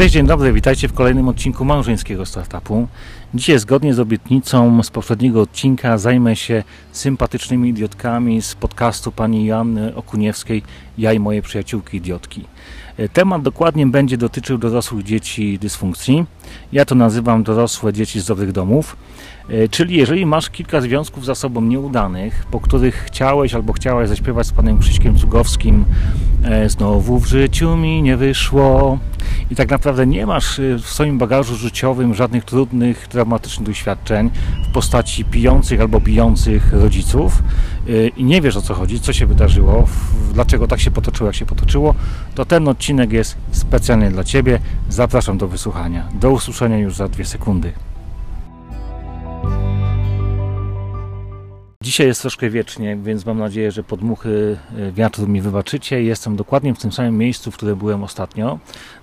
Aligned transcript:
Cześć, 0.00 0.14
dzień 0.14 0.26
dobry, 0.26 0.52
witajcie 0.52 0.88
w 0.88 0.92
kolejnym 0.92 1.28
odcinku 1.28 1.64
małżeńskiego 1.64 2.26
startupu. 2.26 2.88
Dzisiaj 3.34 3.58
zgodnie 3.58 3.94
z 3.94 4.00
obietnicą 4.00 4.82
z 4.82 4.90
poprzedniego 4.90 5.40
odcinka 5.40 5.98
zajmę 5.98 6.36
się 6.36 6.62
sympatycznymi 6.92 7.68
idiotkami 7.68 8.42
z 8.42 8.54
podcastu 8.54 9.12
pani 9.12 9.46
Joanny 9.46 9.94
Okuniewskiej 9.94 10.62
Ja 10.98 11.12
i 11.12 11.18
moje 11.18 11.42
przyjaciółki 11.42 11.96
idiotki. 11.96 12.44
Temat 13.12 13.42
dokładnie 13.42 13.86
będzie 13.86 14.16
dotyczył 14.16 14.58
dorosłych 14.58 15.04
dzieci 15.04 15.58
dysfunkcji. 15.58 16.24
Ja 16.72 16.84
to 16.84 16.94
nazywam 16.94 17.42
dorosłe 17.42 17.92
dzieci 17.92 18.20
z 18.20 18.26
dobrych 18.26 18.52
domów. 18.52 18.96
E, 19.48 19.68
czyli 19.68 19.96
jeżeli 19.96 20.26
masz 20.26 20.50
kilka 20.50 20.80
związków 20.80 21.24
za 21.24 21.34
sobą 21.34 21.60
nieudanych, 21.60 22.46
po 22.50 22.60
których 22.60 22.94
chciałeś 22.94 23.54
albo 23.54 23.72
chciałaś 23.72 24.08
zaśpiewać 24.08 24.46
z 24.46 24.52
panem 24.52 24.78
Krzyśkiem 24.78 25.18
Cugowskim 25.18 25.84
e, 26.44 26.68
znowu 26.68 27.18
w 27.18 27.26
życiu 27.26 27.76
mi 27.76 28.02
nie 28.02 28.16
wyszło 28.16 28.98
i 29.50 29.56
tak 29.56 29.70
naprawdę 29.70 30.06
nie 30.06 30.26
masz 30.26 30.58
e, 30.58 30.78
w 30.78 30.86
swoim 30.86 31.18
bagażu 31.18 31.56
życiowym 31.56 32.14
żadnych 32.14 32.44
trudnych, 32.44 33.08
traumatycznych 33.08 33.66
doświadczeń 33.66 34.30
w 34.70 34.72
postaci 34.72 35.24
pijących 35.24 35.80
albo 35.80 36.00
bijących 36.00 36.72
rodziców 36.72 37.42
i 38.16 38.24
nie 38.24 38.40
wiesz 38.40 38.56
o 38.56 38.62
co 38.62 38.74
chodzi, 38.74 39.00
co 39.00 39.12
się 39.12 39.26
wydarzyło, 39.26 39.88
dlaczego 40.32 40.66
tak 40.66 40.80
się 40.80 40.90
potoczyło, 40.90 41.28
jak 41.28 41.36
się 41.36 41.46
potoczyło, 41.46 41.94
to 42.34 42.44
ten 42.44 42.68
odcinek 42.68 43.12
jest 43.12 43.36
specjalnie 43.50 44.10
dla 44.10 44.24
Ciebie. 44.24 44.60
Zapraszam 44.88 45.38
do 45.38 45.48
wysłuchania. 45.48 46.08
Do 46.14 46.30
usłyszenia 46.30 46.78
już 46.78 46.94
za 46.94 47.08
dwie 47.08 47.24
sekundy. 47.24 47.72
Dzisiaj 51.90 52.06
jest 52.06 52.20
troszkę 52.20 52.50
wiecznie, 52.50 52.96
więc 52.96 53.26
mam 53.26 53.38
nadzieję, 53.38 53.70
że 53.70 53.82
podmuchy 53.82 54.58
e, 54.76 54.92
wiatru 54.92 55.26
mi 55.26 55.40
wybaczycie. 55.40 56.02
Jestem 56.02 56.36
dokładnie 56.36 56.74
w 56.74 56.78
tym 56.78 56.92
samym 56.92 57.18
miejscu, 57.18 57.50
w 57.50 57.56
którym 57.56 57.78
byłem 57.78 58.02
ostatnio, 58.02 58.58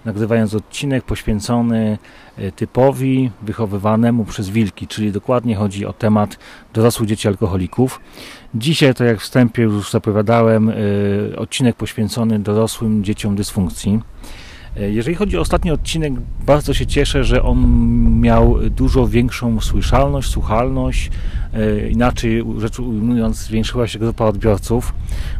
nagrywając 0.05 0.53
odcinek 0.53 1.03
poświęcony 1.03 1.97
e, 2.37 2.51
typowi 2.51 3.31
wychowywanemu 3.41 4.25
przez 4.25 4.49
wilki, 4.49 4.87
czyli 4.87 5.11
dokładnie 5.11 5.55
chodzi 5.55 5.85
o 5.85 5.93
temat 5.93 6.39
dorosłych 6.73 7.09
dzieci 7.09 7.27
alkoholików. 7.27 7.99
Dzisiaj, 8.55 8.93
to 8.93 9.03
jak 9.03 9.21
wstępie 9.21 9.63
już 9.63 9.91
zapowiadałem, 9.91 10.69
e, 10.69 10.73
odcinek 11.37 11.75
poświęcony 11.75 12.39
dorosłym 12.39 13.03
dzieciom 13.03 13.35
dysfunkcji. 13.35 13.99
Jeżeli 14.79 15.15
chodzi 15.15 15.37
o 15.37 15.41
ostatni 15.41 15.71
odcinek, 15.71 16.13
bardzo 16.45 16.73
się 16.73 16.85
cieszę, 16.85 17.23
że 17.23 17.43
on 17.43 17.67
miał 18.19 18.57
dużo 18.69 19.07
większą 19.07 19.61
słyszalność, 19.61 20.29
słuchalność. 20.29 21.11
E, 21.57 21.89
inaczej 21.89 22.43
rzecz 22.57 22.79
ujmując, 22.79 23.37
zwiększyła 23.37 23.87
się 23.87 23.99
grupa 23.99 24.25
odbiorców. 24.25 24.93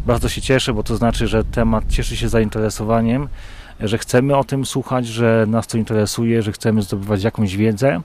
Bardzo 0.06 0.30
się 0.30 0.42
cieszę, 0.42 0.74
bo 0.74 0.84
to 0.84 0.98
znaczy, 0.98 1.28
że 1.28 1.44
temat 1.44 1.84
cieszy 1.90 2.18
się 2.18 2.30
zainteresowaniem 2.30 3.28
że 3.80 3.98
chcemy 3.98 4.36
o 4.36 4.44
tym 4.44 4.66
słuchać, 4.66 5.08
że 5.08 5.46
nas 5.48 5.68
to 5.68 5.78
interesuje, 5.78 6.42
że 6.42 6.52
chcemy 6.52 6.82
zdobywać 6.82 7.24
jakąś 7.24 7.58
wiedzę. 7.58 8.02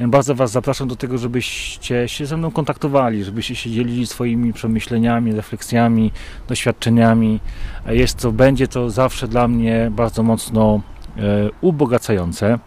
Bardzo 0.00 0.34
Was 0.34 0.50
zapraszam 0.50 0.88
do 0.88 0.96
tego, 0.96 1.18
żebyście 1.18 2.08
się 2.08 2.26
ze 2.26 2.36
mną 2.36 2.50
kontaktowali, 2.50 3.24
żebyście 3.24 3.54
się 3.54 3.70
dzielili 3.70 4.06
swoimi 4.06 4.52
przemyśleniami, 4.52 5.32
refleksjami, 5.32 6.12
doświadczeniami. 6.48 7.40
Jest 7.86 8.16
to, 8.16 8.32
będzie 8.32 8.68
to 8.68 8.90
zawsze 8.90 9.28
dla 9.28 9.48
mnie 9.48 9.90
bardzo 9.94 10.22
mocno 10.22 10.80
e, 11.16 11.20
ubogacające. 11.60 12.58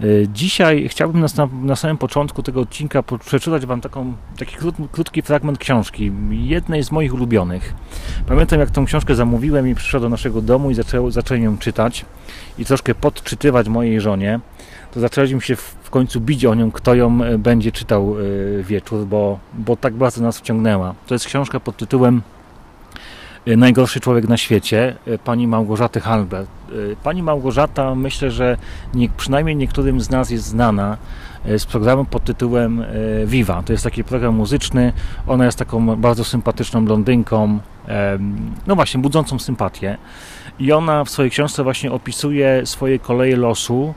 E, 0.00 0.28
dzisiaj 0.28 0.88
chciałbym 0.88 1.20
na, 1.20 1.48
na 1.62 1.76
samym 1.76 1.98
początku 1.98 2.42
tego 2.42 2.60
odcinka 2.60 3.02
przeczytać 3.02 3.66
Wam 3.66 3.80
taką, 3.80 4.14
taki 4.38 4.56
krót, 4.56 4.74
krótki 4.92 5.22
fragment 5.22 5.58
książki, 5.58 6.12
jednej 6.30 6.84
z 6.84 6.90
moich 6.90 7.14
ulubionych. 7.14 7.74
Pamiętam, 8.26 8.60
jak 8.60 8.70
tą 8.70 8.84
książkę 8.84 9.14
zamówiłem 9.14 9.68
i 9.68 9.74
przyszedł 9.74 10.02
do 10.02 10.08
naszego 10.08 10.42
domu 10.42 10.70
i 10.70 10.74
zaczął, 10.74 11.10
zacząłem 11.10 11.42
ją 11.42 11.58
czytać 11.58 12.04
i 12.58 12.64
troszkę 12.64 12.94
podczytywać 12.94 13.68
mojej 13.68 14.00
żonie. 14.00 14.40
To 14.94 15.00
zaczęliśmy 15.00 15.40
się 15.40 15.56
w 15.56 15.90
końcu 15.90 16.20
bić 16.20 16.44
o 16.44 16.54
nią, 16.54 16.70
kto 16.70 16.94
ją 16.94 17.22
e, 17.22 17.38
będzie 17.38 17.72
czytał 17.72 18.16
e, 18.18 18.62
wieczór, 18.62 19.06
bo, 19.06 19.38
bo 19.54 19.76
tak 19.76 19.94
bardzo 19.94 20.22
nas 20.22 20.38
wciągnęła. 20.38 20.94
To 21.06 21.14
jest 21.14 21.26
książka 21.26 21.60
pod 21.60 21.76
tytułem 21.76 22.22
najgorszy 23.46 24.00
człowiek 24.00 24.28
na 24.28 24.36
świecie, 24.36 24.96
y, 25.08 25.18
pani 25.18 25.46
Małgorzaty 25.46 26.00
Halbert. 26.00 26.48
Y, 26.72 26.96
pani 27.02 27.22
Małgorzata 27.22 27.94
myślę, 27.94 28.30
że 28.30 28.56
nie, 28.94 29.08
przynajmniej 29.08 29.56
niektórym 29.56 30.00
z 30.00 30.10
nas 30.10 30.30
jest 30.30 30.44
znana 30.44 30.96
z 31.58 31.64
programu 31.64 32.04
pod 32.04 32.24
tytułem 32.24 32.84
Viva. 33.26 33.62
To 33.62 33.72
jest 33.72 33.84
taki 33.84 34.04
program 34.04 34.34
muzyczny. 34.34 34.92
Ona 35.26 35.44
jest 35.44 35.58
taką 35.58 35.96
bardzo 35.96 36.24
sympatyczną 36.24 36.84
blondynką, 36.84 37.58
no 38.66 38.74
właśnie, 38.74 39.00
budzącą 39.00 39.38
sympatię. 39.38 39.98
I 40.58 40.72
ona 40.72 41.04
w 41.04 41.10
swojej 41.10 41.30
książce 41.30 41.62
właśnie 41.62 41.92
opisuje 41.92 42.62
swoje 42.64 42.98
koleje 42.98 43.36
losu, 43.36 43.94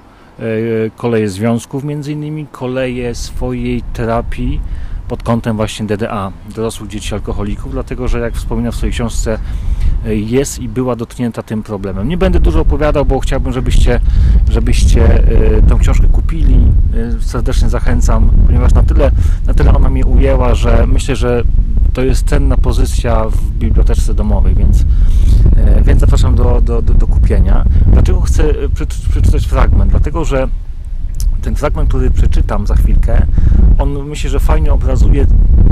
koleje 0.96 1.30
związków 1.30 1.84
między 1.84 2.12
innymi, 2.12 2.48
koleje 2.52 3.16
swojej 3.16 3.81
terapii, 3.81 4.62
pod 5.09 5.24
kątem 5.24 5.56
właśnie 5.56 5.86
DDA, 5.86 6.31
dorosłych 6.56 6.90
dzieci 6.90 7.14
alkoholików, 7.14 7.72
dlatego 7.72 8.08
że 8.08 8.20
jak 8.20 8.34
wspomina 8.34 8.72
w 8.72 8.75
swojej 8.75 8.94
książce 8.94 9.40
e, 10.06 10.16
jest 10.16 10.59
i 10.59 10.70
była 10.70 10.96
dotknięta 10.96 11.44
tym 11.44 11.64
problemem. 11.64 12.08
Nie 12.08 12.18
będę 12.18 12.40
dużo 12.40 12.62
opowiadał, 12.62 13.06
bo 13.06 13.19
chciałbym, 13.19 13.53
żebyście, 13.53 14.00
żebyście 14.50 15.06
e, 15.06 15.62
tę 15.62 15.78
książkę 15.80 16.08
kupili. 16.08 16.59
E, 17.18 17.22
serdecznie 17.22 17.69
zachęcam, 17.69 18.31
ponieważ 18.46 18.74
na 18.74 18.84
tyle, 18.84 19.12
na 19.48 19.53
tyle 19.53 19.74
ona 19.74 19.90
mnie 19.90 20.06
ujęła, 20.06 20.56
że 20.56 20.88
myślę, 20.88 21.16
że 21.16 21.44
to 21.94 22.02
jest 22.03 22.28
cenna 22.28 22.58
pozycja 22.58 23.25
w 23.30 23.52
bibliotece 23.52 24.14
domowej, 24.14 24.56
więc, 24.56 24.86
więc 25.81 26.02
zapraszam 26.02 26.36
do, 26.36 26.62
do, 26.62 26.81
do, 26.81 26.94
do 26.94 27.08
kupienia. 27.08 27.66
Dlaczego 27.94 28.22
chcę 28.22 28.44
przeczytać 29.12 29.46
fragment? 29.46 29.92
Dlatego, 29.92 30.25
że 30.25 30.48
ten 31.41 31.56
fragment, 31.56 31.90
który 31.90 32.12
przeczytam 32.12 32.68
za 32.68 32.75
chwilkę, 32.75 33.25
on 33.78 34.07
myślę, 34.07 34.30
że 34.30 34.40
fajnie 34.40 34.74
obrazuje 34.74 35.24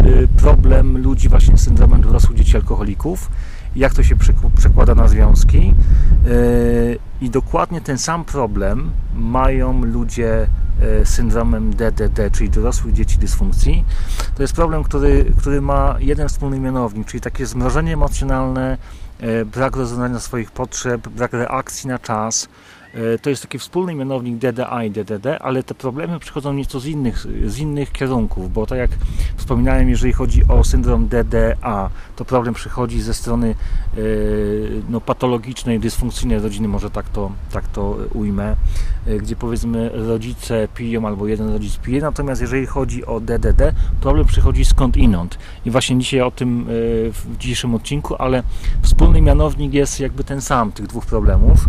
y, 0.06 0.28
problem 0.38 0.98
ludzi 0.98 1.30
właśnie 1.30 1.58
z 1.58 1.62
syndromem 1.62 2.02
dorosłych 2.02 2.38
dzieci 2.38 2.56
alkoholików, 2.56 3.30
jak 3.76 3.94
to 3.94 4.04
się 4.04 4.16
przekłada 4.56 4.96
na 4.96 5.08
związki. 5.08 5.74
Y, 6.28 7.00
I 7.22 7.30
dokładnie 7.30 7.82
ten 7.82 7.98
sam 7.98 8.26
problem 8.26 8.92
mają 9.16 9.84
ludzie 9.84 10.48
y, 11.02 11.06
z 11.06 11.10
syndromem 11.10 11.74
DDD, 11.74 12.32
czyli 12.32 12.50
dorosłych 12.50 12.94
dzieci 12.94 13.18
dysfunkcji. 13.18 13.86
To 14.36 14.44
jest 14.44 14.54
problem, 14.54 14.84
który, 14.84 15.34
który 15.38 15.62
ma 15.62 15.96
jeden 16.00 16.30
wspólny 16.30 16.60
mianownik, 16.60 17.08
czyli 17.08 17.22
takie 17.22 17.46
zmrożenie 17.46 17.94
emocjonalne, 17.94 18.78
brak 19.54 19.76
rozumienia 19.76 20.20
swoich 20.20 20.52
potrzeb, 20.52 21.08
brak 21.08 21.34
reakcji 21.34 21.90
na 21.90 22.00
czas, 22.00 22.50
to 23.22 23.30
jest 23.30 23.42
taki 23.42 23.60
wspólny 23.60 23.96
mianownik 23.96 24.38
DDA 24.38 24.84
i 24.84 24.92
DDD, 24.92 25.26
ale 25.40 25.64
te 25.64 25.76
problemy 25.76 26.20
przychodzą 26.20 26.54
nieco 26.54 26.80
z 26.80 26.86
innych, 26.86 27.26
z 27.46 27.60
innych 27.60 27.92
kierunków, 27.92 28.54
bo 28.54 28.66
tak 28.66 28.78
jak 28.78 28.92
wspominałem, 29.38 29.90
jeżeli 29.90 30.14
chodzi 30.14 30.42
o 30.48 30.64
syndrom 30.64 31.08
DDA, 31.08 31.90
to 32.16 32.26
problem 32.26 32.54
przychodzi 32.54 33.02
ze 33.02 33.14
strony 33.14 33.56
e, 33.94 33.98
no, 34.90 35.02
patologicznej, 35.02 35.80
dysfunkcyjnej 35.80 36.40
rodziny, 36.40 36.68
może 36.68 36.90
tak 36.90 37.10
to, 37.10 37.32
tak 37.52 37.68
to 37.68 37.98
ujmę, 38.14 38.56
e, 39.08 39.18
gdzie 39.18 39.36
powiedzmy 39.36 39.90
rodzice 39.94 40.68
piją 40.76 41.08
albo 41.08 41.28
jeden 41.28 41.54
rodzic 41.54 41.78
pije, 41.78 42.02
natomiast 42.02 42.42
jeżeli 42.42 42.66
chodzi 42.66 43.06
o 43.06 43.20
DDD, 43.20 43.74
problem 44.02 44.26
przychodzi 44.26 44.66
skąd 44.66 44.98
inąd. 44.98 45.38
I 45.66 45.72
właśnie 45.72 46.00
dzisiaj 46.00 46.22
o 46.22 46.32
tym 46.32 46.66
w 47.14 47.38
dzisiejszym 47.40 47.76
odcinku, 47.76 48.16
ale 48.20 48.44
wspólny 48.82 49.22
mianownik 49.22 49.74
jest 49.74 50.00
jakby 50.00 50.24
ten 50.24 50.42
sam 50.42 50.72
tych 50.72 50.88
dwóch 50.88 51.06
problemów. 51.06 51.66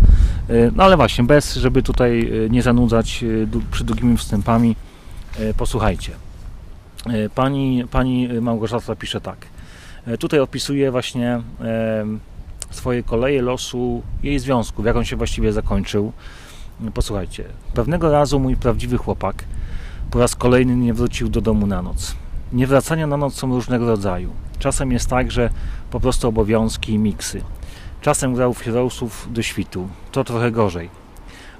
No 0.75 0.83
ale 0.83 0.97
właśnie, 0.97 1.08
bez, 1.27 1.55
żeby 1.55 1.83
tutaj 1.83 2.31
e, 2.45 2.49
nie 2.49 2.61
zanudzać 2.61 3.23
e, 3.23 3.83
długimi 3.83 4.17
wstępami, 4.17 4.75
e, 5.39 5.53
posłuchajcie. 5.53 6.11
Pani, 7.35 7.83
pani 7.91 8.29
Małgorzata 8.41 8.95
pisze 8.95 9.21
tak. 9.21 9.37
Tutaj 10.19 10.39
opisuje 10.39 10.91
właśnie 10.91 11.41
swoje 12.71 13.03
koleje 13.03 13.41
losu 13.41 14.01
jej 14.23 14.39
związku, 14.39 14.85
jak 14.85 14.95
on 14.95 15.05
się 15.05 15.15
właściwie 15.15 15.53
zakończył. 15.53 16.11
Posłuchajcie. 16.93 17.43
Pewnego 17.73 18.11
razu 18.11 18.39
mój 18.39 18.55
prawdziwy 18.55 18.97
chłopak 18.97 19.43
po 20.11 20.19
raz 20.19 20.35
kolejny 20.35 20.75
nie 20.75 20.93
wrócił 20.93 21.29
do 21.29 21.41
domu 21.41 21.67
na 21.67 21.81
noc. 21.81 22.15
Niewracania 22.53 23.07
na 23.07 23.17
noc 23.17 23.33
są 23.33 23.47
różnego 23.55 23.85
rodzaju. 23.85 24.29
Czasem 24.59 24.91
jest 24.91 25.09
tak, 25.09 25.31
że 25.31 25.49
po 25.91 25.99
prostu 25.99 26.27
obowiązki 26.27 26.93
i 26.93 26.99
miksy. 26.99 27.41
Czasem 28.01 28.33
grał 28.33 28.53
w 28.53 28.59
Heroesów 28.59 29.27
do 29.31 29.41
świtu. 29.41 29.87
To 30.11 30.23
trochę 30.23 30.51
gorzej 30.51 30.98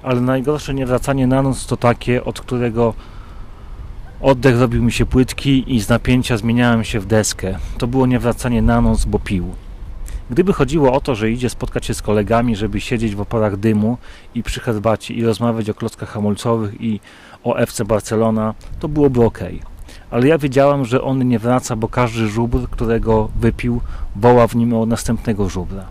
ale 0.02 0.20
najgorsze 0.20 0.74
niewracanie 0.74 1.26
na 1.26 1.42
noc 1.42 1.66
to 1.66 1.76
takie, 1.76 2.24
od 2.24 2.40
którego 2.40 2.94
oddech 4.20 4.60
robił 4.60 4.82
mi 4.82 4.92
się 4.92 5.06
płytki 5.06 5.74
i 5.74 5.80
z 5.80 5.88
napięcia 5.88 6.36
zmieniałem 6.36 6.84
się 6.84 7.00
w 7.00 7.06
deskę. 7.06 7.58
To 7.78 7.86
było 7.86 8.06
niewracanie 8.06 8.62
na 8.62 8.80
noc, 8.80 9.04
bo 9.04 9.18
pił. 9.18 9.54
Gdyby 10.30 10.52
chodziło 10.52 10.92
o 10.92 11.00
to, 11.00 11.14
że 11.14 11.30
idzie 11.30 11.50
spotkać 11.50 11.86
się 11.86 11.94
z 11.94 12.02
kolegami, 12.02 12.56
żeby 12.56 12.80
siedzieć 12.80 13.14
w 13.14 13.20
oporach 13.20 13.56
dymu 13.56 13.98
i 14.34 14.42
przy 14.42 14.60
herbacie 14.60 15.14
i 15.14 15.24
rozmawiać 15.24 15.70
o 15.70 15.74
klockach 15.74 16.08
hamulcowych 16.08 16.80
i 16.80 17.00
o 17.44 17.56
FC 17.56 17.84
Barcelona, 17.84 18.54
to 18.80 18.88
byłoby 18.88 19.24
ok. 19.24 19.38
Ale 20.10 20.28
ja 20.28 20.38
wiedziałam, 20.38 20.84
że 20.84 21.02
on 21.02 21.28
nie 21.28 21.38
wraca, 21.38 21.76
bo 21.76 21.88
każdy 21.88 22.28
żubr, 22.28 22.68
którego 22.70 23.28
wypił, 23.36 23.80
woła 24.16 24.46
w 24.46 24.56
nim 24.56 24.74
o 24.74 24.86
następnego 24.86 25.48
żubra. 25.48 25.84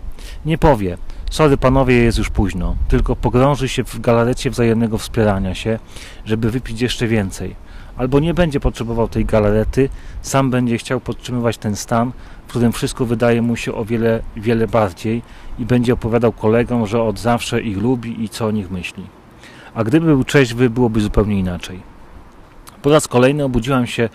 Nie 0.44 0.58
powie, 0.58 0.98
Sorry 1.30 1.56
panowie, 1.56 1.96
jest 1.96 2.18
już 2.18 2.30
późno. 2.30 2.76
Tylko 2.88 3.16
pogrąży 3.16 3.68
się 3.68 3.84
w 3.84 4.00
galarecie 4.00 4.50
wzajemnego 4.50 4.98
wspierania 4.98 5.54
się, 5.54 5.78
żeby 6.24 6.50
wypić 6.50 6.80
jeszcze 6.80 7.06
więcej. 7.06 7.56
Albo 7.96 8.20
nie 8.20 8.34
będzie 8.34 8.60
potrzebował 8.60 9.08
tej 9.08 9.24
galarety, 9.24 9.88
sam 10.22 10.50
będzie 10.50 10.78
chciał 10.78 11.00
podtrzymywać 11.00 11.58
ten 11.58 11.76
stan, 11.76 12.12
w 12.46 12.50
którym 12.50 12.72
wszystko 12.72 13.06
wydaje 13.06 13.42
mu 13.42 13.56
się 13.56 13.74
o 13.74 13.84
wiele, 13.84 14.22
wiele 14.36 14.68
bardziej 14.68 15.22
i 15.58 15.64
będzie 15.64 15.92
opowiadał 15.92 16.32
kolegom, 16.32 16.86
że 16.86 17.02
od 17.02 17.18
zawsze 17.18 17.60
ich 17.60 17.78
lubi 17.78 18.24
i 18.24 18.28
co 18.28 18.46
o 18.46 18.50
nich 18.50 18.70
myśli. 18.70 19.06
A 19.74 19.84
gdyby 19.84 20.06
był 20.06 20.24
trzeźwy, 20.24 20.70
byłoby 20.70 21.00
zupełnie 21.00 21.38
inaczej. 21.38 21.80
Po 22.82 22.90
raz 22.90 23.08
kolejny 23.08 23.44
obudziłam 23.44 23.86
się 23.86 24.08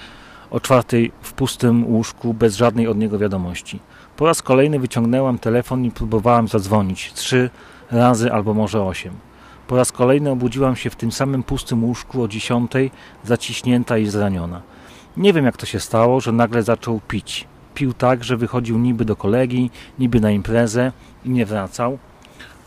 o 0.52 0.60
czwartej 0.60 1.12
w 1.22 1.34
pustym 1.34 1.86
łóżku 1.86 2.34
bez 2.34 2.56
żadnej 2.56 2.88
od 2.88 2.98
niego 2.98 3.20
wiadomości. 3.20 3.80
Po 4.18 4.26
raz 4.26 4.42
kolejny 4.42 4.80
wyciągnęłam 4.80 5.40
telefon 5.40 5.86
i 5.86 5.92
próbowałam 5.92 6.48
zadzwonić 6.48 7.14
trzy 7.14 7.50
razy 7.92 8.34
albo 8.34 8.54
może 8.54 8.84
osiem. 8.84 9.14
Po 9.68 9.76
raz 9.76 9.92
kolejny 9.92 10.30
obudziłam 10.30 10.76
się 10.76 10.90
w 10.90 10.96
tym 10.96 11.12
samym 11.12 11.44
pustym 11.44 11.84
łóżku 11.84 12.24
o 12.24 12.28
dziesiątej, 12.28 12.92
zaciśnięta 13.24 13.98
i 13.98 14.06
zraniona. 14.06 14.62
Nie 15.18 15.34
wiem 15.34 15.46
jak 15.46 15.58
to 15.58 15.66
się 15.66 15.80
stało, 15.80 16.22
że 16.22 16.32
nagle 16.32 16.64
zaczął 16.64 17.02
pić. 17.08 17.48
Pił 17.74 17.94
tak, 17.94 18.24
że 18.24 18.38
wychodził 18.38 18.78
niby 18.78 19.06
do 19.06 19.16
kolegi, 19.16 19.70
niby 20.00 20.20
na 20.20 20.32
imprezę 20.32 20.92
i 21.26 21.30
nie 21.30 21.46
wracał. 21.46 21.98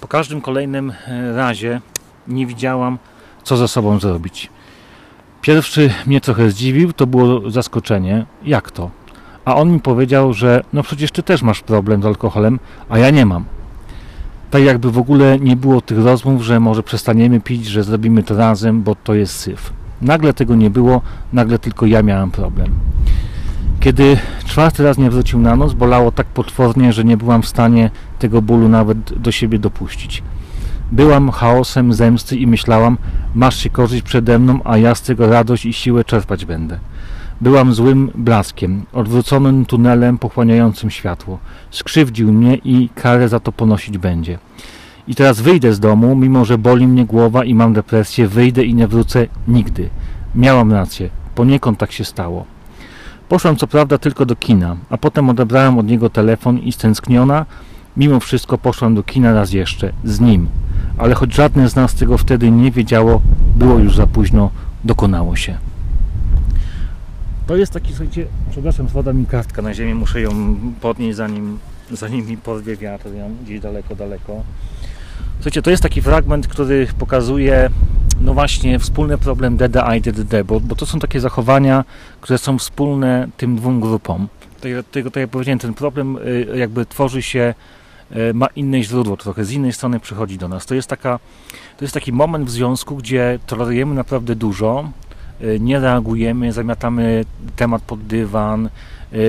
Po 0.01 0.09
każdym 0.09 0.41
kolejnym 0.41 0.91
e, 1.07 1.37
razie 1.37 1.81
nie 2.29 2.47
widziałam, 2.47 2.99
co 3.43 3.57
ze 3.57 3.69
sobą 3.69 3.99
zrobić. 3.99 4.51
Pierwszy 5.43 5.91
mnie 6.07 6.21
trochę 6.21 6.51
zdziwił, 6.51 6.93
to 6.93 7.07
było 7.07 7.51
zaskoczenie. 7.51 8.27
Jak 8.43 8.71
to? 8.71 8.91
A 9.49 9.57
on 9.57 9.73
mi 9.73 9.81
powiedział, 9.81 10.35
że 10.35 10.63
no 10.73 10.83
przecież 10.83 11.11
ty 11.11 11.23
też 11.23 11.43
masz 11.43 11.61
problem 11.61 12.03
z 12.03 12.07
alkoholem, 12.07 12.59
a 12.89 12.99
ja 12.99 13.11
nie 13.11 13.27
mam. 13.27 13.45
Tak 14.51 14.63
jakby 14.63 14.91
w 14.91 14.99
ogóle 14.99 15.39
nie 15.39 15.57
było 15.57 15.81
tych 15.81 15.99
rozmów, 15.99 16.43
że 16.43 16.61
może 16.61 16.83
przestaniemy 16.83 17.41
pić, 17.41 17.67
że 17.67 17.85
zrobimy 17.85 18.23
to 18.23 18.37
razem, 18.37 18.83
bo 18.83 18.95
to 18.95 19.15
jest 19.15 19.35
syf. 19.35 19.73
Nagle 20.03 20.33
tego 20.33 20.55
nie 20.55 20.71
było, 20.71 21.01
nagle 21.33 21.59
tylko 21.59 21.87
ja 21.87 22.03
miałem 22.03 22.31
problem. 22.31 22.69
Kiedy 23.81 24.17
czwarty 24.45 24.85
raz 24.85 24.99
nie 24.99 25.11
wrócił 25.11 25.39
na 25.39 25.57
noc, 25.57 25.73
bolało 25.73 26.13
tak 26.13 26.27
potwornie, 26.27 26.93
że 26.93 27.05
nie 27.05 27.17
byłam 27.17 27.43
w 27.43 27.49
stanie 27.49 27.91
tego 28.19 28.43
bólu 28.43 28.69
nawet 28.69 29.19
do 29.23 29.33
siebie 29.33 29.59
dopuścić. 29.59 30.23
Byłam 30.93 31.31
chaosem 31.31 31.93
zemsty 31.93 32.37
i 32.37 32.47
myślałam, 32.47 32.99
masz 33.35 33.57
się 33.57 33.71
korzyść 33.71 34.03
przede 34.03 34.39
mną, 34.39 34.61
a 34.65 34.79
ja 34.79 34.95
z 34.95 35.03
tego 35.03 35.27
radość 35.31 35.67
i 35.67 35.73
siłę 35.73 36.05
czerpać 36.05 36.45
będę. 36.45 36.79
Byłam 37.41 37.75
złym 37.75 38.11
blaskiem, 38.15 38.83
odwróconym 38.93 39.65
tunelem 39.65 40.19
pochłaniającym 40.19 40.91
światło. 40.91 41.39
Skrzywdził 41.71 42.33
mnie 42.33 42.57
i 42.57 42.89
karę 42.95 43.29
za 43.29 43.41
to 43.41 43.53
ponosić 43.53 43.99
będzie. 43.99 44.39
I 45.09 45.15
teraz 45.15 45.41
wyjdę 45.41 45.75
z 45.75 45.81
domu, 45.81 46.17
mimo 46.17 46.45
że 46.45 46.59
boli 46.59 46.87
mnie 46.87 47.07
głowa 47.07 47.45
i 47.45 47.55
mam 47.55 47.73
depresję, 47.73 48.29
wyjdę 48.29 48.65
i 48.65 48.75
nie 48.75 48.89
wrócę 48.89 49.27
nigdy. 49.49 49.89
Miałam 50.35 50.73
rację, 50.73 51.11
poniekąd 51.35 51.79
tak 51.79 51.93
się 51.93 52.05
stało. 52.05 52.45
Poszłam 53.29 53.57
co 53.57 53.67
prawda 53.67 53.99
tylko 53.99 54.27
do 54.27 54.37
kina, 54.37 54.77
a 54.91 54.99
potem 54.99 55.31
odebrałam 55.31 55.79
od 55.79 55.87
niego 55.87 56.11
telefon 56.11 56.59
i 56.59 56.73
stęskniona, 56.73 57.47
mimo 57.97 58.21
wszystko 58.21 58.59
poszłam 58.59 58.95
do 58.95 59.03
kina 59.03 59.33
raz 59.33 59.53
jeszcze, 59.53 59.93
z 60.05 60.21
nim. 60.21 60.49
Ale 60.99 61.15
choć 61.15 61.35
żadne 61.35 61.69
z 61.69 61.77
nas 61.77 61.95
tego 61.95 62.19
wtedy 62.19 62.51
nie 62.51 62.71
wiedziało, 62.71 63.23
było 63.57 63.79
już 63.79 63.97
za 63.97 64.07
późno, 64.07 64.51
dokonało 64.85 65.37
się. 65.37 65.68
To 67.49 67.57
jest 67.57 67.73
taki, 67.73 67.89
słuchajcie, 67.89 68.27
przepraszam, 68.51 68.89
spada 68.89 69.13
mi 69.13 69.27
kartka 69.27 69.63
na 69.63 69.75
ziemię, 69.75 69.95
muszę 69.95 70.21
ją 70.21 70.57
podnieść 70.81 71.17
zanim, 71.17 71.59
zanim 71.91 72.27
mi 72.27 72.37
porwie 72.37 72.77
wiatr 72.77 73.15
ją 73.15 73.37
gdzieś 73.45 73.61
daleko, 73.61 73.97
daleko. 73.97 74.43
Słuchajcie, 75.35 75.63
to 75.63 75.71
jest 75.71 75.83
taki 75.83 76.03
fragment, 76.03 76.49
który 76.49 76.87
pokazuje 76.99 77.71
no 78.21 78.35
właśnie 78.35 78.79
wspólny 78.79 79.19
problem 79.19 79.57
DDA 79.57 79.97
i 79.97 80.01
DDD, 80.01 80.45
bo, 80.45 80.61
bo 80.61 80.75
to 80.75 80.87
są 80.87 80.99
takie 80.99 81.21
zachowania, 81.21 81.85
które 82.21 82.39
są 82.39 82.59
wspólne 82.59 83.29
tym 83.37 83.57
dwóm 83.57 83.81
grupom. 83.81 84.29
Tego, 84.61 84.83
tak 84.83 85.17
jak 85.17 85.31
powiedziałem, 85.31 85.59
ten 85.59 85.75
problem 85.75 86.17
y, 86.17 86.47
jakby 86.57 86.87
tworzy 86.87 87.23
się, 87.23 87.55
y, 88.17 88.35
ma 88.35 88.47
inne 88.47 88.83
źródło 88.83 89.17
trochę, 89.17 89.45
z 89.45 89.53
innej 89.53 89.73
strony 89.73 90.01
przychodzi 90.01 90.39
do 90.39 90.49
nas. 90.49 90.67
To 90.67 90.75
jest, 90.75 90.89
taka, 90.89 91.19
to 91.77 91.85
jest 91.85 91.95
taki 91.95 92.13
moment 92.13 92.47
w 92.47 92.51
związku, 92.51 92.97
gdzie 92.97 93.39
tolerujemy 93.47 93.95
naprawdę 93.95 94.37
dużo, 94.37 94.91
nie 95.61 95.81
reagujemy, 95.81 96.53
zamiatamy 96.53 97.25
temat 97.57 97.83
pod 97.83 98.03
dywan, 98.03 98.69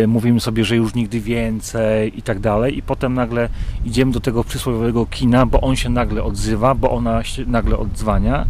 mówimy 0.07 0.39
sobie, 0.39 0.65
że 0.65 0.75
już 0.75 0.93
nigdy 0.93 1.19
więcej 1.19 2.19
i 2.19 2.21
tak 2.21 2.39
dalej 2.39 2.77
i 2.77 2.81
potem 2.81 3.13
nagle 3.13 3.49
idziemy 3.85 4.11
do 4.11 4.19
tego 4.19 4.43
przysłowiowego 4.43 5.05
kina, 5.05 5.45
bo 5.45 5.61
on 5.61 5.75
się 5.75 5.89
nagle 5.89 6.23
odzywa, 6.23 6.75
bo 6.75 6.91
ona 6.91 7.23
się 7.23 7.45
nagle 7.45 7.77
odzwania, 7.77 8.45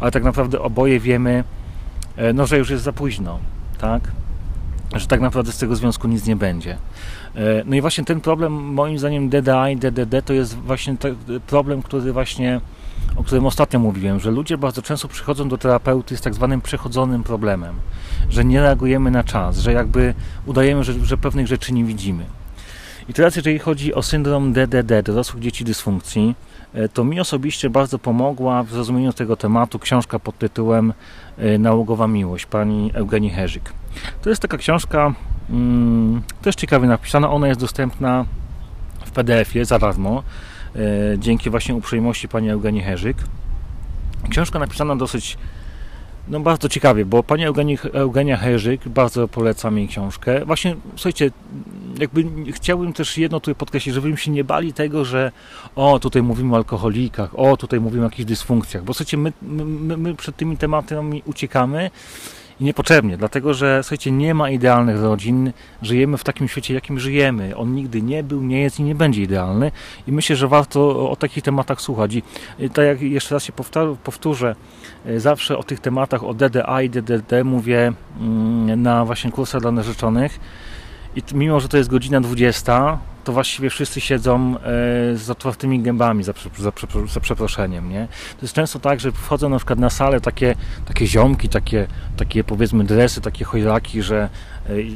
ale 0.00 0.10
tak 0.10 0.24
naprawdę 0.24 0.60
oboje 0.60 1.00
wiemy, 1.00 1.44
no, 2.34 2.46
że 2.46 2.58
już 2.58 2.70
jest 2.70 2.84
za 2.84 2.92
późno, 2.92 3.38
tak? 3.78 4.10
że 4.94 5.06
tak 5.06 5.20
naprawdę 5.20 5.52
z 5.52 5.58
tego 5.58 5.76
związku 5.76 6.08
nic 6.08 6.26
nie 6.26 6.36
będzie. 6.36 6.72
E, 7.34 7.62
no 7.66 7.76
i 7.76 7.80
właśnie 7.80 8.04
ten 8.04 8.20
problem, 8.20 8.52
moim 8.52 8.98
zdaniem 8.98 9.28
DDA 9.28 9.70
i 9.70 9.76
DDD 9.76 10.22
to 10.24 10.32
jest 10.32 10.56
właśnie 10.56 10.96
problem, 11.46 11.82
który 11.82 12.12
właśnie, 12.12 12.60
o 13.16 13.24
którym 13.24 13.46
ostatnio 13.46 13.78
mówiłem, 13.78 14.20
że 14.20 14.30
ludzie 14.30 14.58
bardzo 14.58 14.82
często 14.82 15.08
przychodzą 15.08 15.48
do 15.48 15.58
terapeuty 15.58 16.16
z 16.16 16.20
tak 16.20 16.34
zwanym 16.34 16.60
przechodzonym 16.60 17.22
problemem, 17.22 17.74
że 18.30 18.44
nie 18.44 18.60
reagujemy 18.60 19.10
na 19.10 19.24
czas, 19.24 19.58
że 19.58 19.72
jakby 19.72 20.14
udajemy, 20.46 20.84
że, 20.84 20.92
że 20.92 21.16
pewnych 21.16 21.46
rzeczy 21.46 21.72
nie 21.72 21.84
widzimy. 21.84 22.24
I 23.08 23.12
teraz 23.12 23.36
jeżeli 23.36 23.58
chodzi 23.58 23.94
o 23.94 24.02
syndrom 24.02 24.52
DDD, 24.52 25.02
dorosłych 25.02 25.42
dzieci 25.42 25.64
dysfunkcji, 25.64 26.34
e, 26.74 26.88
to 26.88 27.04
mi 27.04 27.20
osobiście 27.20 27.70
bardzo 27.70 27.98
pomogła 27.98 28.62
w 28.62 28.70
zrozumieniu 28.70 29.12
tego 29.12 29.36
tematu 29.36 29.78
książka 29.78 30.18
pod 30.18 30.38
tytułem 30.38 30.92
e, 31.38 31.58
Nałogowa 31.58 32.08
miłość 32.08 32.46
pani 32.46 32.90
Eugenii 32.94 33.30
Herzyk. 33.30 33.72
To 34.22 34.30
jest 34.30 34.42
taka 34.42 34.56
książka 34.58 35.14
mm, 35.50 36.22
też 36.42 36.54
ciekawie 36.54 36.88
napisana. 36.88 37.30
Ona 37.30 37.48
jest 37.48 37.60
dostępna 37.60 38.24
w 39.06 39.10
PDF-ie 39.10 39.64
za 39.64 39.78
darmo 39.78 40.22
dzięki 41.18 41.50
właśnie 41.50 41.74
uprzejmości 41.74 42.28
pani 42.28 42.50
Eugenii 42.50 42.82
Herzyk. 42.82 43.16
Książka 44.30 44.58
napisana 44.58 44.96
dosyć 44.96 45.38
no 46.28 46.40
bardzo 46.40 46.68
ciekawie, 46.68 47.04
bo 47.04 47.22
pani 47.22 47.44
Eugenia, 47.44 47.76
Eugenia 47.92 48.36
Herzyk, 48.36 48.88
bardzo 48.88 49.28
polecam 49.28 49.78
jej 49.78 49.88
książkę. 49.88 50.44
Właśnie, 50.44 50.76
słuchajcie, 50.96 51.30
jakby 51.98 52.24
chciałbym 52.52 52.92
też 52.92 53.18
jedno 53.18 53.40
tutaj 53.40 53.54
podkreślić, 53.54 53.94
żebyśmy 53.94 54.16
się 54.16 54.30
nie 54.30 54.44
bali 54.44 54.72
tego, 54.72 55.04
że 55.04 55.32
o, 55.76 55.98
tutaj 55.98 56.22
mówimy 56.22 56.52
o 56.54 56.56
alkoholikach, 56.56 57.38
o, 57.38 57.56
tutaj 57.56 57.80
mówimy 57.80 58.02
o 58.02 58.08
jakichś 58.08 58.24
dysfunkcjach, 58.24 58.84
bo 58.84 58.94
słuchajcie, 58.94 59.16
my, 59.16 59.32
my, 59.42 59.96
my 59.96 60.14
przed 60.14 60.36
tymi 60.36 60.56
tematami 60.56 61.22
uciekamy, 61.26 61.90
i 62.60 62.64
niepotrzebnie, 62.64 63.16
dlatego 63.16 63.54
że 63.54 63.82
słuchajcie, 63.82 64.10
nie 64.10 64.34
ma 64.34 64.50
idealnych 64.50 65.02
rodzin, 65.02 65.52
żyjemy 65.82 66.18
w 66.18 66.24
takim 66.24 66.48
świecie, 66.48 66.74
jakim 66.74 67.00
żyjemy. 67.00 67.56
On 67.56 67.74
nigdy 67.74 68.02
nie 68.02 68.22
był, 68.22 68.42
nie 68.42 68.60
jest 68.60 68.80
i 68.80 68.82
nie 68.82 68.94
będzie 68.94 69.22
idealny 69.22 69.72
i 70.06 70.12
myślę, 70.12 70.36
że 70.36 70.48
warto 70.48 71.10
o 71.10 71.16
takich 71.16 71.44
tematach 71.44 71.80
słuchać. 71.80 72.14
I 72.58 72.70
tak 72.70 72.84
jak 72.86 73.02
jeszcze 73.02 73.34
raz 73.34 73.44
się 73.44 73.52
powtórzę, 74.04 74.54
e, 75.06 75.20
zawsze 75.20 75.58
o 75.58 75.62
tych 75.62 75.80
tematach, 75.80 76.24
o 76.24 76.34
DDA 76.34 76.82
i 76.82 76.90
DDD 76.90 77.44
mówię 77.44 77.92
mm, 78.20 78.82
na 78.82 79.04
właśnie 79.04 79.32
kursach 79.32 79.60
dla 79.60 79.72
narzeczonych 79.72 80.40
i 81.16 81.22
mimo, 81.34 81.60
że 81.60 81.68
to 81.68 81.76
jest 81.76 81.90
godzina 81.90 82.20
20, 82.20 82.98
to 83.24 83.32
właściwie 83.32 83.70
wszyscy 83.70 84.00
siedzą 84.00 84.56
e, 84.56 84.60
z 85.16 85.30
otwartymi 85.30 85.80
gębami, 85.80 86.24
za, 86.24 86.32
za, 86.58 86.72
za, 87.08 87.20
przeproszeniem. 87.20 87.88
Nie? 87.88 88.08
To 88.08 88.42
jest 88.42 88.54
często 88.54 88.78
tak, 88.78 89.00
że 89.00 89.12
wchodzą 89.12 89.48
na 89.48 89.56
przykład 89.56 89.78
na 89.78 89.90
salę 89.90 90.20
takie, 90.20 90.54
takie 90.86 91.06
ziomki, 91.06 91.48
takie, 91.48 91.86
takie 92.16 92.44
powiedzmy 92.44 92.84
dresy, 92.84 93.20
takie 93.20 93.44
chojraki, 93.44 94.02
że 94.02 94.28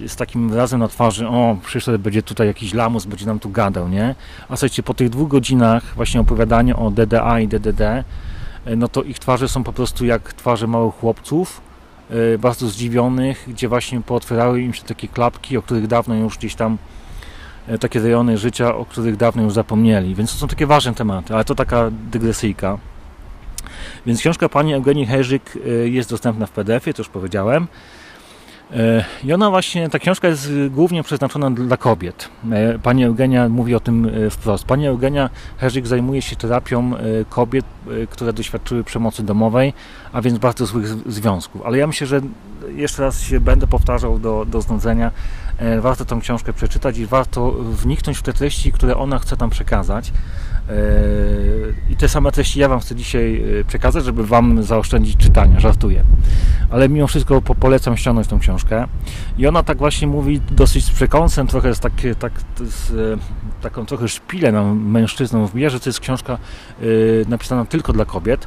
e, 0.05 0.09
z 0.09 0.17
takim 0.17 0.49
wyrazem 0.49 0.81
na 0.81 0.89
twarzy, 0.89 1.29
o, 1.29 1.57
przyszedł, 1.65 1.99
będzie 1.99 2.23
tutaj 2.23 2.47
jakiś 2.47 2.75
lamus, 2.75 3.07
będzie 3.07 3.27
nam 3.27 3.39
tu 3.39 3.51
gadał, 3.51 3.89
nie? 3.89 4.15
A 4.49 4.57
słuchajcie, 4.57 4.83
po 4.83 4.95
tych 4.95 5.11
dwóch 5.11 5.29
godzinach 5.29 5.95
właśnie 5.97 6.21
opowiadania 6.21 6.77
o 6.77 6.91
DDA 6.91 7.41
i 7.41 7.49
DDD, 7.49 7.81
e, 7.81 8.05
no 8.77 8.89
to 8.89 9.03
ich 9.03 9.19
twarze 9.19 9.49
są 9.49 9.65
po 9.65 9.73
prostu 9.73 10.05
jak 10.05 10.33
twarze 10.33 10.67
małych 10.67 10.95
chłopców, 10.95 11.61
bardzo 12.39 12.69
zdziwionych, 12.69 13.45
gdzie 13.49 13.69
właśnie 13.69 14.01
pootwierały 14.01 14.63
im 14.63 14.75
się 14.75 14.83
takie 14.83 15.09
klapki, 15.09 15.57
o 15.57 15.63
których 15.63 15.87
dawno 15.87 16.15
już 16.15 16.39
gdzieś 16.39 16.55
tam 16.55 16.79
takie 17.81 18.01
rejony 18.01 18.39
życia, 18.39 18.75
o 18.75 18.85
których 18.85 19.17
dawno 19.17 19.43
już 19.43 19.53
zapomnieli. 19.53 20.15
Więc 20.15 20.33
to 20.33 20.39
są 20.39 20.49
takie 20.49 20.67
ważne 20.67 20.95
tematy, 20.95 21.35
ale 21.35 21.45
to 21.45 21.55
taka 21.55 21.91
dygresyjka. 22.11 22.79
Więc 24.07 24.21
książka 24.21 24.49
pani 24.49 24.75
Eugenii 24.75 25.07
Herzyk 25.07 25.59
e, 25.67 25.71
jest 25.89 26.11
dostępna 26.11 26.47
w 26.47 26.51
PDF-ie, 26.51 26.95
to 26.95 27.01
już 27.01 27.09
powiedziałem. 27.09 27.67
E, 28.73 29.05
I 29.25 29.33
ona 29.33 29.51
właśnie, 29.51 29.89
ta 29.89 29.99
książka 29.99 30.29
jest 30.29 30.51
głównie 30.71 31.03
przeznaczona 31.03 31.51
dla 31.51 31.77
kobiet. 31.77 32.29
Pani 32.83 33.05
Eugenia 33.05 33.49
mówi 33.49 33.75
o 33.75 33.81
tym 33.81 34.11
wprost. 34.31 34.65
Pani 34.65 34.87
Eugenia 34.87 35.31
Herzyk 35.59 35.87
zajmuje 35.87 36.23
się 36.23 36.37
terapią 36.37 36.93
kobiet, 37.29 37.65
które 38.11 38.33
doświadczyły 38.33 38.85
przemocy 38.85 39.23
domowej, 39.23 39.73
a 40.13 40.23
więc 40.23 40.39
bardzo 40.39 40.67
złych 40.67 40.87
związków. 40.87 41.63
Ale 41.65 41.79
ja 41.79 41.87
myślę, 41.87 42.07
że 42.07 42.21
jeszcze 42.77 43.03
raz 43.03 43.21
się 43.21 43.41
będę 43.41 43.67
powtarzał 43.67 44.19
do, 44.19 44.45
do 44.45 44.61
znudzenia, 44.61 45.07
e, 45.07 45.44
warto 45.81 46.05
tą 46.05 46.21
książkę 46.21 46.53
przeczytać 46.53 46.99
i 46.99 47.07
warto 47.07 47.51
wniknąć 47.53 48.19
w 48.19 48.23
te 48.23 48.33
treści, 48.33 48.73
które 48.73 48.97
ona 48.97 49.19
chce 49.19 49.37
tam 49.37 49.51
przekazać. 49.51 50.13
E, 50.69 50.73
I 51.91 51.97
te 51.97 52.09
same 52.09 52.33
treści 52.33 52.61
ja 52.61 52.69
Wam 52.69 52.81
chcę 52.81 52.95
dzisiaj 52.95 53.45
e, 53.61 53.65
przekazać, 53.65 54.05
żeby 54.05 54.27
Wam 54.27 54.63
zaoszczędzić 54.63 55.17
czytania, 55.17 55.61
żartuję. 55.61 56.05
Ale 56.71 56.89
mimo 56.89 57.07
wszystko 57.07 57.41
polecam 57.41 57.97
ściągnąć 57.97 58.29
tą 58.29 58.39
książkę. 58.39 58.87
I 59.39 59.47
ona 59.47 59.63
tak 59.63 59.79
właśnie 59.79 60.09
mówi 60.09 60.41
dosyć 60.51 60.85
z 60.85 60.91
przekąsem, 60.91 61.47
trochę 61.47 61.75
z, 61.75 61.81
tak, 61.81 61.93
tak, 62.19 62.33
z 62.61 62.93
taką 63.63 63.87
trochę 63.87 64.09
szpilę 64.09 64.53
nam 64.53 64.91
mężczyznom 64.91 65.47
wbija, 65.47 65.71
że 65.71 65.81
to 65.81 65.89
jest 65.89 66.01
książka 66.01 66.39
napisana 67.29 67.65
tylko 67.65 67.93
dla 67.93 68.05
kobiet 68.05 68.47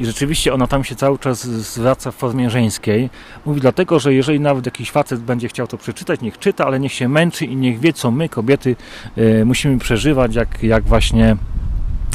i 0.00 0.06
rzeczywiście 0.06 0.54
ona 0.54 0.66
tam 0.66 0.84
się 0.84 0.94
cały 0.94 1.18
czas 1.18 1.46
zwraca 1.46 2.10
w 2.10 2.14
formie 2.14 2.50
żeńskiej. 2.50 3.10
Mówi 3.46 3.60
dlatego, 3.60 3.98
że 3.98 4.14
jeżeli 4.14 4.40
nawet 4.40 4.66
jakiś 4.66 4.90
facet 4.90 5.20
będzie 5.20 5.48
chciał 5.48 5.66
to 5.66 5.78
przeczytać, 5.78 6.20
niech 6.20 6.38
czyta, 6.38 6.66
ale 6.66 6.80
niech 6.80 6.92
się 6.92 7.08
męczy 7.08 7.44
i 7.44 7.56
niech 7.56 7.80
wie, 7.80 7.92
co 7.92 8.10
my, 8.10 8.28
kobiety, 8.28 8.76
e, 9.16 9.44
musimy 9.44 9.78
przeżywać, 9.78 10.34
jak, 10.34 10.62
jak 10.62 10.84
właśnie 10.84 11.36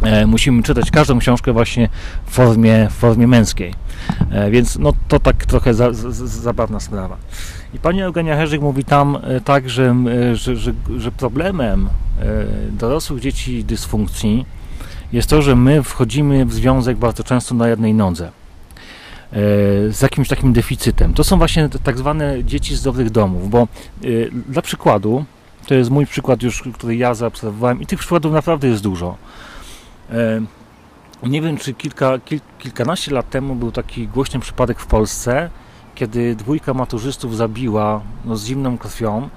e, 0.04 0.28
musimy 0.28 0.64
czytać 0.64 0.92
każdą 0.92 1.20
książkę 1.20 1.54
właśnie 1.54 1.90
w 2.26 2.32
formie, 2.32 2.88
w 2.90 2.94
formie 2.94 3.28
męskiej. 3.28 3.74
E, 4.32 4.52
więc 4.52 4.78
no, 4.80 4.94
to 5.08 5.20
tak 5.20 5.46
trochę 5.46 5.74
za, 5.74 5.94
za, 5.94 6.28
zabawna 6.28 6.80
sprawa. 6.80 7.18
I 7.74 7.80
pani 7.80 8.02
Eugenia 8.02 8.36
Herzyk 8.36 8.62
mówi 8.62 8.86
tam 8.86 9.18
tak, 9.46 9.70
że, 9.70 9.96
że, 10.34 10.56
że, 10.56 10.74
że 10.98 11.12
problemem 11.12 11.90
dorosłych 12.72 13.22
dzieci 13.22 13.64
dysfunkcji 13.64 14.46
jest 15.14 15.30
to, 15.30 15.42
że 15.42 15.56
my 15.56 15.84
wchodzimy 15.84 16.46
w 16.46 16.54
związek 16.54 16.98
bardzo 16.98 17.24
często 17.24 17.56
na 17.56 17.68
jednej 17.68 17.94
nodze 17.94 18.26
e, 18.26 18.32
z 19.92 20.02
jakimś 20.02 20.28
takim 20.28 20.54
deficytem. 20.54 21.14
To 21.14 21.24
są 21.24 21.38
właśnie 21.38 21.70
tak 21.84 21.98
zwane 21.98 22.44
dzieci 22.44 22.76
z 22.76 22.82
dobrych 22.82 23.10
domów, 23.10 23.50
bo 23.50 23.62
e, 23.62 23.68
dla 24.50 24.62
przykładu, 24.62 25.26
to 25.68 25.74
jest 25.74 25.90
mój 25.90 26.06
przykład 26.06 26.44
już, 26.44 26.64
który 26.74 26.96
ja 26.96 27.14
zaobserwowałem 27.14 27.82
i 27.82 27.86
tych 27.86 28.00
przykładów 28.00 28.34
naprawdę 28.34 28.68
jest 28.68 28.84
dużo. 28.84 29.18
E, 30.12 30.42
nie 31.24 31.42
wiem, 31.42 31.58
czy 31.58 31.74
kilka, 31.74 32.20
kil, 32.20 32.40
kilkanaście 32.60 33.12
lat 33.12 33.30
temu 33.30 33.56
był 33.56 33.72
taki 33.72 34.08
głośny 34.08 34.40
przypadek 34.40 34.80
w 34.80 34.86
Polsce, 34.86 35.50
kiedy 35.96 36.36
dwójka 36.36 36.74
maturzystów 36.74 37.36
zabiła 37.36 38.02
no, 38.26 38.38
z 38.38 38.46
zimną 38.46 38.78
krwią 38.78 39.30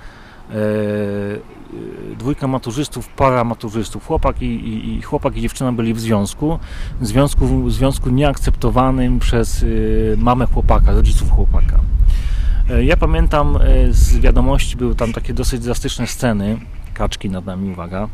dwójka 2.18 2.48
maturzystów, 2.48 3.08
para 3.08 3.44
maturzystów, 3.44 4.06
chłopak 4.06 4.42
i, 4.42 4.46
i, 4.46 4.94
i, 4.94 5.02
chłopak 5.02 5.36
i 5.36 5.40
dziewczyna 5.40 5.72
byli 5.72 5.94
w 5.94 6.00
związku, 6.00 6.58
związku, 7.02 7.70
związku 7.70 8.10
nieakceptowanym 8.10 9.18
przez 9.18 9.62
y, 9.62 10.16
mamę 10.18 10.46
chłopaka, 10.46 10.92
rodziców 10.92 11.30
chłopaka. 11.30 11.80
E, 12.70 12.84
ja 12.84 12.96
pamiętam 12.96 13.56
e, 13.56 13.92
z 13.92 14.18
wiadomości, 14.18 14.76
były 14.76 14.94
tam 14.94 15.12
takie 15.12 15.34
dosyć 15.34 15.60
drastyczne 15.60 16.06
sceny, 16.06 16.58
kaczki 16.94 17.30
nad 17.30 17.46
nami, 17.46 17.70
uwaga, 17.70 18.08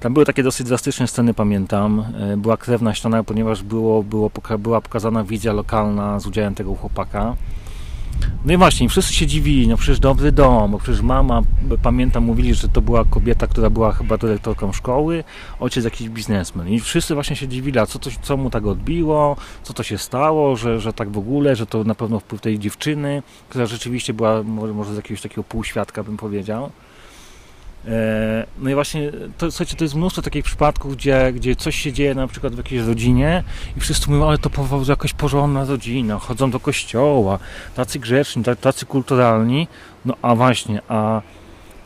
tam 0.00 0.14
były 0.14 0.26
takie 0.26 0.42
dosyć 0.42 0.66
drastyczne 0.66 1.06
sceny, 1.06 1.34
pamiętam. 1.34 2.04
E, 2.20 2.36
była 2.36 2.56
krew 2.56 2.82
na 2.82 2.94
ścianach, 2.94 3.24
ponieważ 3.24 3.62
było, 3.62 4.02
było, 4.02 4.30
była 4.58 4.80
pokazana 4.80 5.24
wizja 5.24 5.52
lokalna 5.52 6.20
z 6.20 6.26
udziałem 6.26 6.54
tego 6.54 6.74
chłopaka. 6.74 7.36
No 8.44 8.52
i 8.52 8.56
właśnie, 8.56 8.88
wszyscy 8.88 9.14
się 9.14 9.26
dziwili, 9.26 9.68
no 9.68 9.76
przecież 9.76 10.00
dobry 10.00 10.32
dom, 10.32 10.70
bo 10.70 10.78
przecież 10.78 11.02
mama, 11.02 11.42
pamiętam, 11.82 12.24
mówili, 12.24 12.54
że 12.54 12.68
to 12.68 12.80
była 12.80 13.04
kobieta, 13.04 13.46
która 13.46 13.70
była 13.70 13.92
chyba 13.92 14.18
dyrektorką 14.18 14.72
szkoły, 14.72 15.24
ojciec 15.60 15.84
jakiś 15.84 16.08
biznesmen. 16.08 16.68
I 16.68 16.80
wszyscy 16.80 17.14
właśnie 17.14 17.36
się 17.36 17.48
dziwili, 17.48 17.78
a 17.78 17.86
co, 17.86 17.98
to, 17.98 18.10
co 18.22 18.36
mu 18.36 18.50
tak 18.50 18.66
odbiło, 18.66 19.36
co 19.62 19.74
to 19.74 19.82
się 19.82 19.98
stało, 19.98 20.56
że, 20.56 20.80
że 20.80 20.92
tak 20.92 21.10
w 21.10 21.18
ogóle, 21.18 21.56
że 21.56 21.66
to 21.66 21.84
na 21.84 21.94
pewno 21.94 22.20
wpływ 22.20 22.40
tej 22.40 22.58
dziewczyny, 22.58 23.22
która 23.48 23.66
rzeczywiście 23.66 24.14
była 24.14 24.42
może, 24.42 24.72
może 24.72 24.92
z 24.92 24.96
jakiegoś 24.96 25.20
takiego 25.20 25.44
półświadka, 25.44 26.02
bym 26.04 26.16
powiedział. 26.16 26.70
E, 27.86 28.46
no 28.58 28.70
i 28.70 28.74
właśnie, 28.74 29.12
to, 29.38 29.50
słuchajcie, 29.50 29.76
to 29.76 29.84
jest 29.84 29.94
mnóstwo 29.94 30.22
takich 30.22 30.44
przypadków, 30.44 30.96
gdzie, 30.96 31.32
gdzie 31.32 31.56
coś 31.56 31.76
się 31.76 31.92
dzieje 31.92 32.14
na 32.14 32.26
przykład 32.26 32.54
w 32.54 32.56
jakiejś 32.56 32.82
rodzinie 32.82 33.44
i 33.76 33.80
wszyscy 33.80 34.10
mówią, 34.10 34.28
ale 34.28 34.38
to 34.38 34.50
jakaś 34.88 35.12
porządna 35.12 35.64
rodzina, 35.64 36.18
chodzą 36.18 36.50
do 36.50 36.60
kościoła, 36.60 37.38
tacy 37.74 37.98
grzeczni, 37.98 38.42
tacy 38.60 38.86
kulturalni. 38.86 39.68
No 40.04 40.14
a 40.22 40.34
właśnie, 40.34 40.80
a 40.88 41.22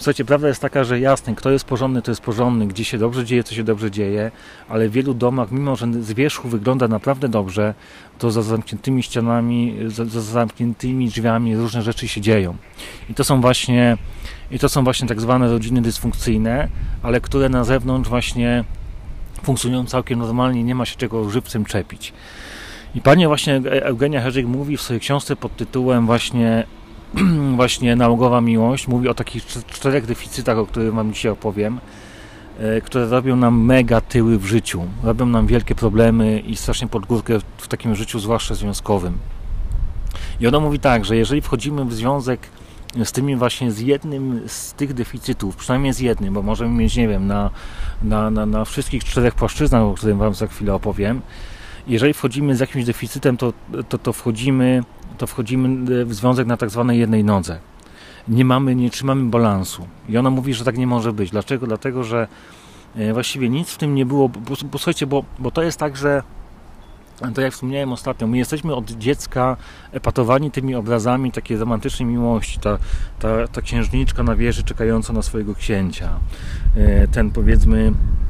słuchajcie, 0.01 0.25
prawda 0.25 0.49
jest 0.49 0.63
taka, 0.63 0.85
że 0.85 1.01
jasne, 1.01 1.35
kto 1.35 1.51
jest 1.51 1.65
porządny, 1.65 2.03
to 2.03 2.11
jest 2.11 2.21
porządny, 2.21 2.67
gdzie 2.67 2.85
się 2.85 2.99
dobrze 2.99 3.25
dzieje, 3.25 3.45
to 3.45 3.55
się 3.55 3.65
dobrze 3.65 3.91
dzieje, 3.91 4.31
ale 4.69 4.89
w 4.89 4.93
wielu 4.93 5.15
domach, 5.15 5.51
mimo 5.51 5.77
że 5.77 5.87
z 5.93 6.13
wierzchu 6.13 6.49
wygląda 6.49 6.89
naprawdę 6.89 7.29
dobrze, 7.29 7.75
to 8.19 8.31
za 8.31 8.43
zamkniętymi 8.43 9.03
ścianami, 9.03 9.77
za, 9.87 10.05
za 10.05 10.21
zamkniętymi 10.21 11.09
drzwiami 11.09 11.57
różne 11.57 11.83
rzeczy 11.83 12.09
się 12.09 12.21
dzieją. 12.21 12.57
I 13.11 13.15
to 13.15 13.25
są 13.25 13.41
właśnie 13.41 13.97
i 14.51 14.59
to 14.59 14.69
są 14.69 14.85
właśnie 14.85 15.09
tak 15.09 15.21
zwane 15.21 15.51
rodziny 15.51 15.83
dysfunkcyjne, 15.83 16.69
ale 17.03 17.21
które 17.21 17.49
na 17.49 17.65
zewnątrz 17.65 18.09
właśnie 18.09 18.65
funkcjonują 19.43 19.87
całkiem 19.87 20.19
normalnie, 20.19 20.65
nie 20.65 20.75
ma 20.75 20.87
się 20.87 20.97
czego 20.97 21.31
żywcem 21.31 21.65
czepić. 21.65 22.13
I 22.95 23.01
pani 23.01 23.27
właśnie 23.27 23.57
Eugenia 23.65 24.21
Herzyk 24.21 24.47
mówi 24.47 24.77
w 24.77 24.83
swojej 24.83 25.01
książce 25.01 25.37
pod 25.37 25.57
tytułem 25.57 26.07
właśnie 26.07 26.67
właśnie 27.57 27.97
nałogowa 27.97 28.41
miłość, 28.41 28.89
mówi 28.89 29.09
o 29.09 29.15
takich 29.15 29.47
czterech 29.47 30.07
deficytach, 30.07 30.59
o 30.59 30.67
których 30.67 30.95
wam 30.95 31.13
dzisiaj 31.13 31.33
opowiem, 31.33 31.81
e, 32.59 32.81
które 32.81 33.07
robią 33.07 33.37
nam 33.37 33.65
mega 33.65 34.01
tyły 34.01 34.39
w 34.39 34.47
życiu, 34.47 34.83
robią 35.03 35.27
nam 35.27 35.47
wielkie 35.47 35.75
problemy 35.75 36.41
i 36.41 36.57
strasznie 36.57 36.89
pod 36.89 37.07
górkę 37.07 37.39
w 37.59 37.69
takim 37.69 37.95
życiu, 37.95 38.19
zwłaszcza 38.19 38.55
związkowym. 38.55 39.19
I 40.41 40.47
ona 40.47 40.61
mówi 40.61 40.79
tak, 40.79 41.05
że 41.05 41.17
jeżeli 41.17 41.41
wchodzimy 41.41 41.85
w 41.85 41.93
związek 41.93 42.41
z 43.05 43.13
tymi 43.13 43.37
właśnie 43.37 43.73
z 43.73 43.81
jednym 43.81 44.41
z 44.47 44.73
tych 44.73 44.95
deficytów, 44.95 45.57
przynajmniej 45.57 45.93
z 45.93 45.99
jednym, 45.99 46.35
bo 46.35 46.43
możemy 46.43 46.71
mieć, 46.71 46.97
nie 46.97 47.09
wiem, 47.09 47.27
na, 47.27 47.51
na, 48.03 48.31
na, 48.31 48.47
na 48.47 48.65
wszystkich 48.65 49.05
czterech 49.05 49.35
płaszczyznach, 49.35 49.83
o 49.83 49.95
którym 49.95 50.19
Wam 50.19 50.35
za 50.35 50.47
chwilę 50.47 50.75
opowiem. 50.75 51.21
Jeżeli 51.87 52.15
wchodzimy 52.15 52.57
z 52.57 52.61
jakimś 52.61 52.85
deficytem, 52.85 53.37
to, 53.37 53.53
to, 53.89 53.99
to, 53.99 54.13
wchodzimy, 54.13 54.83
to 55.21 55.27
wchodzimy 55.27 56.05
w 56.05 56.15
związek 56.15 56.47
na 56.47 56.57
tak 56.57 56.71
zwanej 56.71 56.99
jednej 56.99 57.25
nodze. 57.25 57.59
Nie 58.29 58.45
mamy, 58.45 58.75
nie 58.75 58.91
trzymamy 58.91 59.31
balansu. 59.31 59.87
I 60.09 60.19
ona 60.19 60.31
mówi, 60.31 60.55
że 60.55 60.65
tak 60.65 60.79
nie 60.79 60.87
może 60.87 61.13
być. 61.13 61.31
Dlaczego? 61.31 61.67
Dlatego, 61.67 62.05
że 62.05 62.29
e, 62.97 63.13
właściwie 63.13 63.49
nic 63.49 63.71
w 63.71 63.79
tym 63.79 63.95
nie 63.95 64.07
było, 64.07 64.29
bo, 64.29 64.41
bo 64.41 64.79
bo, 65.07 65.25
bo 65.39 65.51
to 65.51 65.63
jest 65.63 65.79
tak, 65.79 65.97
że 65.97 66.23
to 67.35 67.41
jak 67.41 67.53
wspomniałem 67.53 67.93
ostatnio, 67.93 68.27
my 68.27 68.39
jesteśmy 68.39 68.75
od 68.75 68.91
dziecka 68.91 69.57
epatowani 69.93 70.51
tymi 70.51 70.75
obrazami 70.75 71.33
takiej 71.33 71.57
romantycznej 71.57 72.09
miłości. 72.09 72.61
Ta, 72.61 72.79
ta, 73.19 73.49
ta 73.49 73.63
księżniczka 73.63 74.23
na 74.23 74.37
wieży 74.37 74.63
czekająca 74.63 75.13
na 75.13 75.23
swojego 75.23 75.55
księcia. 75.55 76.11
E, 76.77 77.09
ten 77.09 77.31
powiedzmy 77.31 77.93
E, 77.93 78.30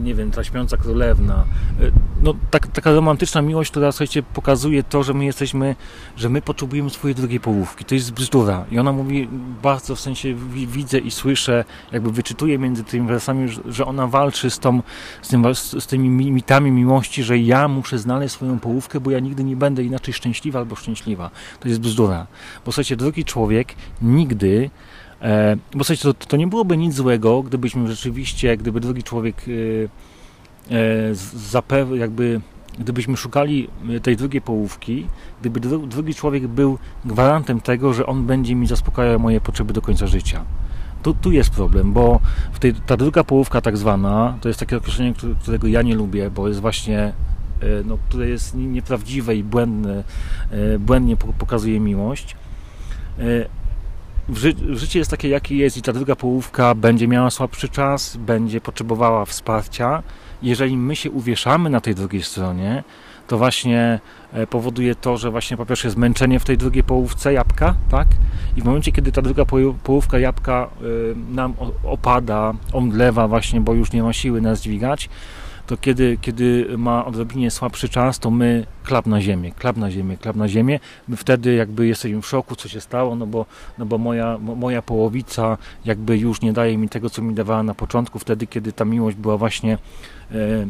nie 0.00 0.14
wiem, 0.14 0.30
ta 0.30 0.44
śpiąca 0.44 0.76
królewna. 0.76 1.44
E, 1.80 1.90
no, 2.22 2.34
tak, 2.50 2.66
taka 2.66 2.92
romantyczna 2.92 3.42
miłość, 3.42 3.70
która 3.70 3.92
słuchajcie, 3.92 4.22
pokazuje 4.22 4.82
to, 4.82 5.02
że 5.02 5.14
my 5.14 5.24
jesteśmy, 5.24 5.76
że 6.16 6.28
my 6.28 6.42
potrzebujemy 6.42 6.90
swojej 6.90 7.14
drugiej 7.14 7.40
połówki. 7.40 7.84
To 7.84 7.94
jest 7.94 8.12
bzdura. 8.12 8.64
I 8.70 8.78
ona 8.78 8.92
mówi 8.92 9.28
bardzo, 9.62 9.96
w 9.96 10.00
sensie 10.00 10.34
widzę 10.66 10.98
i 10.98 11.10
słyszę, 11.10 11.64
jakby 11.92 12.12
wyczytuję 12.12 12.58
między 12.58 12.84
tymi 12.84 13.08
wersami, 13.08 13.48
że 13.66 13.86
ona 13.86 14.06
walczy 14.06 14.50
z, 14.50 14.58
tą, 14.58 14.82
z, 15.22 15.28
tym, 15.28 15.54
z 15.54 15.86
tymi 15.86 16.30
mitami 16.30 16.70
miłości, 16.70 17.22
że 17.22 17.38
ja 17.38 17.68
muszę 17.68 17.98
znaleźć 17.98 18.34
swoją 18.34 18.58
połówkę, 18.58 19.00
bo 19.00 19.10
ja 19.10 19.20
nigdy 19.20 19.44
nie 19.44 19.56
będę 19.56 19.84
inaczej 19.84 20.14
szczęśliwa 20.14 20.58
albo 20.58 20.76
szczęśliwa. 20.76 21.30
To 21.60 21.68
jest 21.68 21.80
bzdura. 21.80 22.26
Bo 22.64 22.72
słuchajcie, 22.72 22.96
drugi 22.96 23.24
człowiek 23.24 23.74
nigdy 24.02 24.70
E, 25.22 25.56
bo 25.74 25.84
słuchajcie, 25.84 26.02
to, 26.02 26.14
to 26.14 26.36
nie 26.36 26.46
byłoby 26.46 26.76
nic 26.76 26.94
złego, 26.94 27.42
gdybyśmy 27.42 27.88
rzeczywiście, 27.88 28.56
gdyby 28.56 28.80
drugi 28.80 29.02
człowiek 29.02 29.44
e, 30.70 31.70
e, 31.90 31.96
jakby 31.96 32.40
gdybyśmy 32.78 33.16
szukali 33.16 33.68
tej 34.02 34.16
drugiej 34.16 34.42
połówki, 34.42 35.06
gdyby 35.40 35.60
drugi 35.86 36.14
człowiek 36.14 36.46
był 36.46 36.78
gwarantem 37.04 37.60
tego, 37.60 37.94
że 37.94 38.06
on 38.06 38.26
będzie 38.26 38.54
mi 38.54 38.66
zaspokajał 38.66 39.20
moje 39.20 39.40
potrzeby 39.40 39.72
do 39.72 39.82
końca 39.82 40.06
życia. 40.06 40.44
Tu, 41.02 41.14
tu 41.14 41.32
jest 41.32 41.50
problem, 41.50 41.92
bo 41.92 42.20
w 42.52 42.58
tej, 42.58 42.74
ta 42.74 42.96
druga 42.96 43.24
połówka 43.24 43.60
tak 43.60 43.76
zwana, 43.76 44.38
to 44.40 44.48
jest 44.48 44.60
takie 44.60 44.76
określenie, 44.76 45.14
którego 45.42 45.68
ja 45.68 45.82
nie 45.82 45.94
lubię, 45.94 46.30
bo 46.30 46.48
jest 46.48 46.60
właśnie, 46.60 47.12
no, 47.84 47.98
które 48.08 48.28
jest 48.28 48.54
nieprawdziwe 48.54 49.36
i 49.36 49.44
błędne, 49.44 50.04
błędnie 50.78 51.16
pokazuje 51.16 51.80
miłość 51.80 52.36
ży 54.28 54.54
życie 54.70 54.98
jest 54.98 55.10
takie, 55.10 55.28
jakie 55.28 55.56
jest, 55.56 55.76
i 55.76 55.82
ta 55.82 55.92
druga 55.92 56.16
połówka 56.16 56.74
będzie 56.74 57.08
miała 57.08 57.30
słabszy 57.30 57.68
czas, 57.68 58.16
będzie 58.16 58.60
potrzebowała 58.60 59.24
wsparcia. 59.24 60.02
Jeżeli 60.42 60.76
my 60.76 60.96
się 60.96 61.10
uwieszamy 61.10 61.70
na 61.70 61.80
tej 61.80 61.94
drugiej 61.94 62.22
stronie, 62.22 62.84
to 63.26 63.38
właśnie 63.38 64.00
e, 64.32 64.46
powoduje 64.46 64.94
to, 64.94 65.16
że 65.16 65.30
właśnie 65.30 65.56
po 65.56 65.66
pierwsze 65.66 65.90
zmęczenie 65.90 66.40
w 66.40 66.44
tej 66.44 66.58
drugiej 66.58 66.84
połówce 66.84 67.32
jabłka, 67.32 67.74
tak? 67.90 68.08
I 68.56 68.62
w 68.62 68.64
momencie, 68.64 68.92
kiedy 68.92 69.12
ta 69.12 69.22
druga 69.22 69.44
połówka 69.84 70.18
jabłka 70.18 70.68
e, 70.80 70.84
nam 71.34 71.54
opada, 71.84 72.52
omdlewa 72.72 73.28
właśnie, 73.28 73.60
bo 73.60 73.74
już 73.74 73.92
nie 73.92 74.02
ma 74.02 74.12
siły 74.12 74.40
nas 74.40 74.62
dźwigać, 74.62 75.08
to 75.66 75.76
kiedy, 75.76 76.18
kiedy 76.20 76.66
ma 76.78 77.04
odrobinie 77.04 77.50
słabszy 77.50 77.88
czas, 77.88 78.18
to 78.18 78.30
my 78.30 78.66
klap 78.84 79.06
na 79.06 79.20
ziemię, 79.20 79.52
klap 79.52 79.76
na 79.76 79.90
ziemię, 79.90 80.16
klap 80.16 80.36
na 80.36 80.48
ziemię. 80.48 80.80
My 81.08 81.16
wtedy 81.16 81.54
jakby 81.54 81.86
jesteśmy 81.86 82.22
w 82.22 82.26
szoku, 82.26 82.56
co 82.56 82.68
się 82.68 82.80
stało, 82.80 83.16
no 83.16 83.26
bo, 83.26 83.46
no 83.78 83.86
bo 83.86 83.98
moja, 83.98 84.38
moja 84.38 84.82
połowica 84.82 85.58
jakby 85.84 86.18
już 86.18 86.40
nie 86.40 86.52
daje 86.52 86.78
mi 86.78 86.88
tego, 86.88 87.10
co 87.10 87.22
mi 87.22 87.34
dawała 87.34 87.62
na 87.62 87.74
początku, 87.74 88.18
wtedy, 88.18 88.46
kiedy 88.46 88.72
ta 88.72 88.84
miłość 88.84 89.16
była 89.16 89.36
właśnie 89.36 89.78
e, 90.30 90.66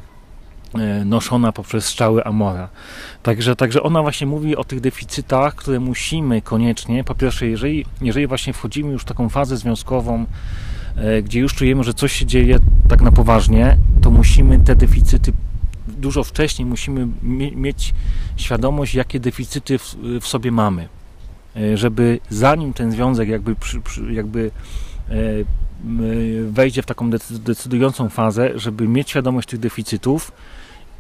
e 0.81 1.05
noszona 1.05 1.53
poprzez 1.53 1.85
strzały 1.85 2.25
Amora. 2.25 2.69
Także, 3.23 3.57
także 3.57 3.83
ona 3.83 4.03
właśnie 4.03 4.27
mówi 4.27 4.57
o 4.57 4.65
tych 4.65 4.81
deficytach, 4.81 5.55
które 5.55 5.81
musimy 5.81 6.43
koniecznie, 6.43 7.05
po 7.05 7.15
pierwsze, 7.15 7.47
jeżeli, 7.47 7.85
jeżeli 8.01 8.27
właśnie 8.27 8.53
wchodzimy 8.53 8.93
już 8.93 9.03
w 9.03 9.05
taką 9.05 9.29
fazę 9.29 9.57
związkową, 9.57 10.27
gdzie 11.23 11.41
już 11.41 11.55
czujemy, 11.55 11.85
że 11.85 11.95
coś 11.95 12.13
się 12.13 12.27
dzieje 12.27 12.59
tak 12.89 13.03
na 13.03 13.13
poważnie, 13.13 13.79
to 14.03 14.11
musimy 14.11 14.59
te 14.59 14.77
deficyty 14.77 15.33
dużo 15.89 16.25
wcześniej 16.25 16.67
musimy 16.67 17.09
mieć 17.55 17.95
świadomość, 18.37 18.95
jakie 18.95 19.21
deficyty 19.21 19.79
w, 19.79 19.97
w 20.21 20.27
sobie 20.27 20.53
mamy, 20.53 20.89
e, 21.57 21.77
żeby 21.77 22.21
zanim 22.31 22.73
ten 22.73 22.93
związek 22.93 23.29
jakby, 23.29 23.57
jakby 24.11 24.51
e, 25.09 25.15
wejdzie 26.51 26.83
w 26.83 26.87
taką 26.87 27.11
decydującą 27.31 28.09
fazę, 28.09 28.51
żeby 28.55 28.89
mieć 28.89 29.11
świadomość 29.11 29.49
tych 29.49 29.61
deficytów, 29.61 30.33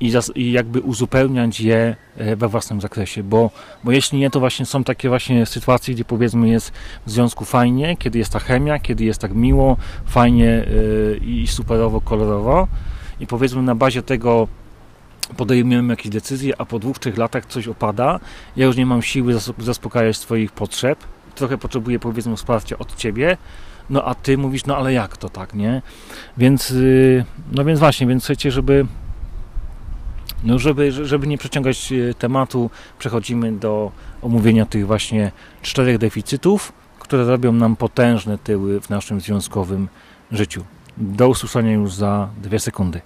i, 0.02 0.12
i 0.34 0.52
jakby 0.52 0.80
uzupełniać 0.80 1.60
je 1.60 1.96
e, 2.16 2.36
we 2.36 2.48
własnym 2.48 2.80
zakresie, 2.80 3.22
bo, 3.22 3.50
bo 3.84 3.92
jeśli 3.92 4.18
nie, 4.18 4.30
to 4.30 4.40
właśnie 4.40 4.66
są 4.66 4.84
takie 4.84 5.08
właśnie 5.08 5.46
sytuacje, 5.46 5.94
gdzie 5.94 6.04
powiedzmy 6.04 6.48
jest 6.48 6.72
w 7.06 7.10
związku 7.10 7.44
fajnie, 7.44 7.96
kiedy 7.96 8.18
jest 8.18 8.32
ta 8.32 8.38
chemia, 8.38 8.78
kiedy 8.78 9.04
jest 9.04 9.20
tak 9.20 9.34
miło, 9.34 9.76
fajnie 10.06 10.44
yy, 10.44 11.20
i 11.26 11.46
superowo, 11.46 12.00
kolorowo 12.00 12.68
i 13.20 13.26
powiedzmy 13.26 13.62
na 13.62 13.74
bazie 13.74 14.02
tego 14.02 14.48
podejmujemy 15.36 15.92
jakieś 15.92 16.08
decyzje, 16.08 16.54
a 16.58 16.64
po 16.64 16.78
dwóch, 16.78 16.98
trzech 16.98 17.16
latach 17.16 17.46
coś 17.46 17.68
opada, 17.68 18.20
ja 18.56 18.66
już 18.66 18.76
nie 18.76 18.86
mam 18.86 19.02
siły 19.02 19.34
zaspokajać 19.58 20.16
swoich 20.16 20.52
potrzeb, 20.52 20.98
trochę 21.34 21.58
potrzebuję 21.58 21.98
powiedzmy 21.98 22.36
wsparcia 22.36 22.78
od 22.78 22.96
Ciebie, 22.96 23.36
no 23.90 24.04
a 24.04 24.14
Ty 24.14 24.38
mówisz, 24.38 24.66
no 24.66 24.76
ale 24.76 24.92
jak 24.92 25.16
to 25.16 25.28
tak, 25.28 25.54
nie? 25.54 25.82
Więc, 26.38 26.70
yy, 26.70 27.24
no 27.52 27.64
więc 27.64 27.78
właśnie, 27.80 28.06
więc 28.06 28.24
chcecie, 28.24 28.50
żeby 28.50 28.86
no 30.44 30.58
żeby, 30.58 30.92
żeby 30.92 31.26
nie 31.26 31.38
przeciągać 31.38 31.92
e, 31.92 32.14
tematu, 32.14 32.70
przechodzimy 32.98 33.52
do 33.52 33.92
omówienia 34.22 34.66
tych 34.66 34.86
właśnie 34.86 35.32
czterech 35.62 35.98
deficytów, 35.98 36.72
które 36.98 37.24
robią 37.24 37.52
nam 37.52 37.76
potężne 37.76 38.38
tyły 38.38 38.80
w 38.80 38.90
naszym 38.90 39.20
związkowym 39.20 39.88
życiu. 40.32 40.64
Do 40.96 41.28
usłyszenia 41.28 41.72
już 41.72 41.94
za 41.94 42.28
dwie 42.42 42.58
sekundy. 42.58 43.00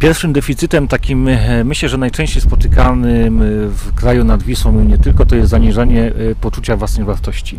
Pierwszym 0.00 0.32
deficytem 0.32 0.88
takim, 0.88 1.28
e, 1.28 1.64
myślę, 1.64 1.88
że 1.88 1.98
najczęściej 1.98 2.42
spotykanym 2.42 3.42
e, 3.42 3.44
w 3.68 3.94
kraju 3.94 4.24
nad 4.24 4.42
Wisłą 4.42 4.82
i 4.82 4.86
nie 4.86 4.98
tylko, 4.98 5.26
to 5.26 5.36
jest 5.36 5.50
zaniżanie 5.50 6.06
e, 6.06 6.34
poczucia 6.34 6.76
własnej 6.76 7.06
wartości. 7.06 7.58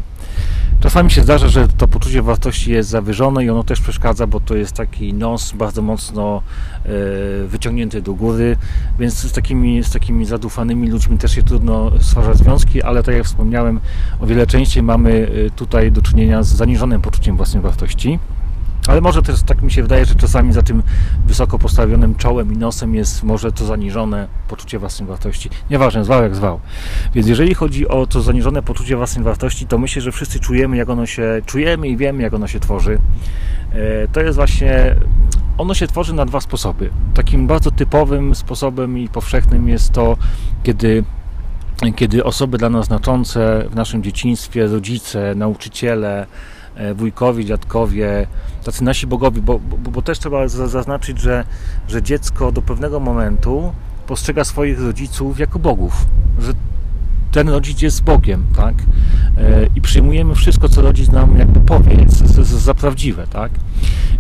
Czasami 0.80 1.12
się 1.12 1.22
zdarza, 1.22 1.48
że 1.48 1.68
to 1.68 1.88
poczucie 1.88 2.22
wartości 2.22 2.72
jest 2.72 2.90
zawyżone 2.90 3.46
i 3.46 3.50
ono 3.50 3.64
też 3.64 3.82
przeszkadza, 3.82 4.28
bo 4.28 4.40
to 4.40 4.56
jest 4.56 4.74
taki 4.74 5.14
nos 5.14 5.52
bardzo 5.52 5.82
mocno 5.82 6.42
wyciągnięty 7.48 8.02
do 8.02 8.14
góry, 8.14 8.58
więc 9.00 9.14
z 9.14 9.32
takimi, 9.32 9.84
z 9.84 9.92
takimi 9.92 10.26
zadufanymi 10.26 10.90
ludźmi 10.90 11.18
też 11.18 11.36
się 11.36 11.44
trudno 11.44 11.92
stwarzać 12.00 12.38
związki, 12.38 12.84
ale 12.84 13.04
tak 13.04 13.16
jak 13.16 13.26
wspomniałem, 13.26 13.80
o 14.20 14.26
wiele 14.26 14.48
częściej 14.48 14.84
mamy 14.84 15.32
tutaj 15.56 15.92
do 15.92 16.02
czynienia 16.02 16.44
z 16.44 16.48
zaniżonym 16.48 17.02
poczuciem 17.02 17.38
własnej 17.38 17.64
wartości. 17.64 18.20
Ale 18.88 19.02
może 19.02 19.22
też 19.22 19.44
tak 19.44 19.62
mi 19.62 19.72
się 19.72 19.82
wydaje, 19.82 20.06
że 20.06 20.16
czasami 20.16 20.54
za 20.54 20.62
tym 20.62 20.84
wysoko 21.26 21.60
postawionym 21.60 22.16
czołem 22.16 22.54
i 22.54 22.58
nosem 22.58 22.96
jest 22.96 23.24
może 23.24 23.52
to 23.52 23.66
zaniżone 23.66 24.28
poczucie 24.48 24.80
własnej 24.80 25.10
wartości. 25.10 25.50
Nieważne, 25.70 26.06
zwał 26.06 26.24
jak 26.24 26.36
zwał. 26.36 26.60
Więc 27.14 27.28
jeżeli 27.28 27.54
chodzi 27.54 27.88
o 27.88 28.06
to 28.06 28.22
zaniżone 28.22 28.62
poczucie 28.62 28.96
własnej 28.96 29.26
wartości, 29.26 29.68
to 29.68 29.78
myślę, 29.78 30.02
że 30.02 30.12
wszyscy 30.12 30.40
czujemy, 30.40 30.78
jak 30.78 30.90
ono 30.90 31.06
się 31.06 31.42
czujemy 31.46 31.88
i 31.88 31.98
wiemy, 31.98 32.24
jak 32.24 32.34
ono 32.34 32.48
się 32.48 32.60
tworzy. 32.60 33.00
E, 33.74 34.08
to 34.08 34.22
jest 34.22 34.36
właśnie 34.36 34.96
ono 35.58 35.74
się 35.74 35.88
tworzy 35.88 36.14
na 36.14 36.26
dwa 36.26 36.42
sposoby. 36.42 36.90
Takim 37.14 37.48
bardzo 37.48 37.72
typowym 37.72 38.36
sposobem 38.36 38.98
i 38.98 39.10
powszechnym 39.10 39.70
jest 39.70 39.92
to, 39.92 40.18
kiedy 40.64 41.04
kiedy 41.96 42.24
osoby 42.24 42.58
dla 42.58 42.70
nas 42.70 42.86
znaczące 42.86 43.66
w 43.70 43.76
naszym 43.76 44.04
dzieciństwie, 44.04 44.68
rodzice, 44.68 45.36
nauczyciele, 45.36 46.28
wujkowie, 46.96 47.46
dziadkowie, 47.46 48.28
tacy 48.64 48.84
nasi 48.84 49.08
bogowie, 49.08 49.42
bo, 49.42 49.60
bo, 49.60 49.92
bo 49.92 50.02
też 50.02 50.20
trzeba 50.20 50.48
zaznaczyć, 50.48 51.20
że, 51.20 51.44
że 51.88 52.04
dziecko 52.04 52.52
do 52.52 52.62
pewnego 52.62 53.00
momentu 53.00 53.74
postrzega 54.08 54.44
swoich 54.44 54.82
rodziców 54.82 55.40
jako 55.40 55.60
bogów, 55.60 55.94
że 56.40 56.54
ten 57.32 57.50
rodzic 57.50 57.82
jest 57.82 58.04
Bogiem, 58.04 58.46
tak? 58.56 58.76
E, 59.38 59.68
I 59.76 59.82
przyjmujemy 59.82 60.36
wszystko, 60.36 60.70
co 60.70 60.82
rodzic 60.82 61.12
nam 61.12 61.38
jakby 61.38 61.60
powie, 61.60 61.98
za 62.44 62.74
prawdziwe, 62.74 63.28
tak? 63.28 63.52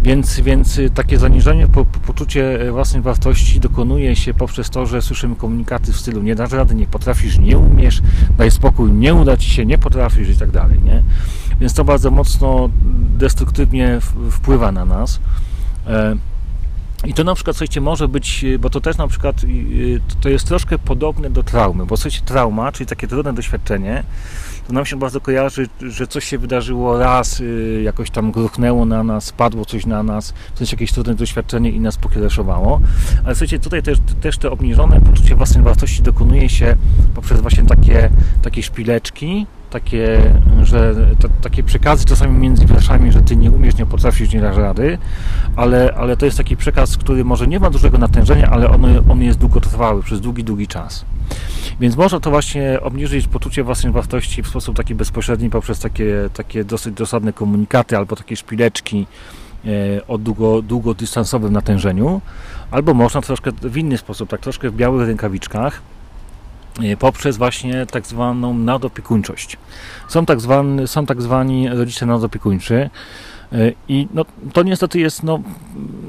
Więc, 0.03 0.39
więc 0.39 0.79
takie 0.93 1.19
zaniżenie 1.19 1.67
po, 1.67 1.85
poczucie 1.85 2.71
własnej 2.71 3.01
wartości 3.01 3.59
dokonuje 3.59 4.15
się 4.15 4.33
poprzez 4.33 4.69
to, 4.69 4.85
że 4.85 5.01
słyszymy 5.01 5.35
komunikaty 5.35 5.93
w 5.93 5.99
stylu 5.99 6.21
nie 6.21 6.35
dasz 6.35 6.51
rady, 6.51 6.75
nie 6.75 6.87
potrafisz, 6.87 7.37
nie 7.39 7.57
umiesz, 7.57 8.01
daj 8.37 8.51
spokój, 8.51 8.91
nie 8.91 9.13
uda 9.13 9.37
ci 9.37 9.49
się, 9.49 9.65
nie 9.65 9.77
potrafisz 9.77 10.29
i 10.29 10.35
tak 10.35 10.51
dalej, 10.51 10.79
nie? 10.83 11.03
Więc 11.59 11.73
to 11.73 11.83
bardzo 11.83 12.11
mocno 12.11 12.69
destruktywnie 13.17 13.99
wpływa 14.31 14.71
na 14.71 14.85
nas. 14.85 15.19
E, 17.03 17.07
I 17.07 17.13
to 17.13 17.23
na 17.23 17.35
przykład, 17.35 17.55
słuchajcie, 17.55 17.81
może 17.81 18.07
być, 18.07 18.45
bo 18.59 18.69
to 18.69 18.81
też 18.81 18.97
na 18.97 19.07
przykład 19.07 19.35
to 20.21 20.29
jest 20.29 20.47
troszkę 20.47 20.79
podobne 20.79 21.29
do 21.29 21.43
traumy, 21.43 21.85
bo 21.85 21.97
słuchajcie, 21.97 22.21
trauma, 22.25 22.71
czyli 22.71 22.87
takie 22.87 23.07
trudne 23.07 23.33
doświadczenie, 23.33 24.03
to 24.67 24.73
nam 24.73 24.85
się 24.85 24.95
bardzo 24.95 25.21
kojarzy, 25.21 25.67
że 25.81 26.07
coś 26.07 26.25
się 26.25 26.37
wydarzyło 26.37 26.99
raz, 26.99 27.39
y, 27.39 27.81
jakoś 27.83 28.09
tam 28.09 28.31
gruchnęło 28.31 28.85
na 28.85 29.03
nas, 29.03 29.25
spadło 29.25 29.65
coś 29.65 29.85
na 29.85 30.03
nas, 30.03 30.33
coś 30.55 30.71
jakieś 30.71 30.91
trudne 30.91 31.15
doświadczenie 31.15 31.69
i 31.69 31.79
nas 31.79 31.97
pokiereszowało. 31.97 32.81
Ale 33.25 33.35
słuchajcie, 33.35 33.59
tutaj 33.59 33.83
też, 33.83 33.97
też 34.21 34.37
te 34.37 34.51
obniżone 34.51 35.01
poczucie 35.01 35.35
własnej 35.35 35.63
wartości 35.63 36.01
dokonuje 36.03 36.49
się 36.49 36.75
poprzez 37.15 37.41
właśnie 37.41 37.63
takie, 37.63 38.09
takie 38.41 38.63
szpileczki, 38.63 39.45
takie, 39.71 40.33
że 40.63 40.95
to, 41.19 41.27
takie 41.41 41.63
przekazy 41.63 42.05
czasami 42.05 42.39
między 42.39 42.65
wierszami, 42.65 43.11
że 43.11 43.21
ty 43.21 43.35
nie 43.35 43.51
umiesz, 43.51 43.77
nie 43.77 43.85
potrafisz, 43.85 44.33
nie 44.33 44.41
dasz 44.41 44.57
rady, 44.57 44.97
ale, 45.55 45.93
ale 45.97 46.17
to 46.17 46.25
jest 46.25 46.37
taki 46.37 46.57
przekaz, 46.57 46.97
który 46.97 47.25
może 47.25 47.47
nie 47.47 47.59
ma 47.59 47.69
dużego 47.69 47.97
natężenia, 47.97 48.49
ale 48.49 48.69
on, 48.69 48.85
on 49.09 49.21
jest 49.21 49.39
długotrwały, 49.39 50.03
przez 50.03 50.21
długi, 50.21 50.43
długi 50.43 50.67
czas. 50.67 51.05
Więc 51.79 51.97
można 51.97 52.19
to 52.19 52.29
właśnie 52.29 52.79
obniżyć 52.81 53.27
poczucie 53.27 53.63
własnej 53.63 53.93
wartości 53.93 54.43
w 54.43 54.47
sposób 54.47 54.75
taki 54.75 54.95
bezpośredni 54.95 55.49
poprzez 55.49 55.79
takie, 55.79 56.29
takie 56.33 56.63
dosyć 56.63 56.93
dosadne 56.93 57.33
komunikaty 57.33 57.97
albo 57.97 58.15
takie 58.15 58.35
szpileczki 58.35 59.07
e, 59.65 59.69
o 60.07 60.17
długo, 60.17 60.61
długodystansowym 60.61 61.53
natężeniu, 61.53 62.21
albo 62.71 62.93
można 62.93 63.21
troszkę 63.21 63.51
w 63.61 63.77
inny 63.77 63.97
sposób, 63.97 64.29
tak 64.29 64.41
troszkę 64.41 64.69
w 64.69 64.75
białych 64.75 65.07
rękawiczkach, 65.07 65.81
poprzez 66.99 67.37
właśnie 67.37 67.85
tak 67.85 68.07
zwaną 68.07 68.53
nadopiekuńczość. 68.53 69.57
Są 70.07 70.25
tak, 70.25 70.41
zwani, 70.41 70.87
są 70.87 71.05
tak 71.05 71.21
zwani 71.21 71.69
rodzice 71.69 72.05
nadopiekuńczy, 72.05 72.89
E, 73.53 73.71
I 73.87 74.07
no, 74.13 74.25
to 74.53 74.63
niestety 74.63 74.99
jest, 74.99 75.23
no, 75.23 75.41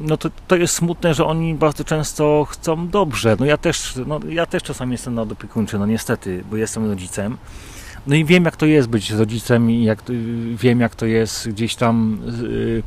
no 0.03 0.17
to, 0.17 0.31
to 0.49 0.57
jest 0.57 0.75
smutne, 0.75 1.15
że 1.15 1.25
oni 1.25 1.55
bardzo 1.55 1.85
często 1.85 2.47
chcą 2.51 2.89
dobrze. 2.89 3.37
No 3.41 3.47
ja 3.47 3.57
też, 3.57 3.95
no, 4.07 4.21
ja 4.29 4.47
też 4.47 4.63
czasami 4.63 4.93
jestem 4.93 5.15
nadopiekuńczy, 5.15 5.79
no 5.79 5.87
niestety, 5.87 6.45
bo 6.51 6.57
jestem 6.57 6.91
rodzicem. 6.91 7.39
No 8.07 8.15
i 8.15 8.25
wiem, 8.25 8.45
jak 8.45 8.57
to 8.57 8.67
jest 8.67 8.89
być 8.89 9.11
rodzicem 9.11 9.71
i 9.71 9.85
jak, 9.85 10.03
wiem, 10.55 10.81
jak 10.81 10.95
to 10.95 11.07
jest 11.07 11.49
gdzieś 11.49 11.75
tam, 11.75 12.19
yy, 12.43 12.83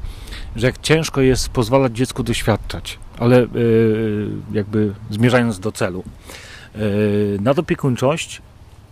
że 0.55 0.73
ciężko 0.81 1.21
jest 1.21 1.49
pozwalać 1.49 1.97
dziecku 1.97 2.23
doświadczać, 2.23 2.99
ale 3.19 3.39
yy, 3.39 4.29
jakby 4.51 4.93
zmierzając 5.11 5.59
do 5.59 5.71
celu. 5.71 6.03
Yy, 6.77 7.39
nadopiekuńczość 7.41 8.41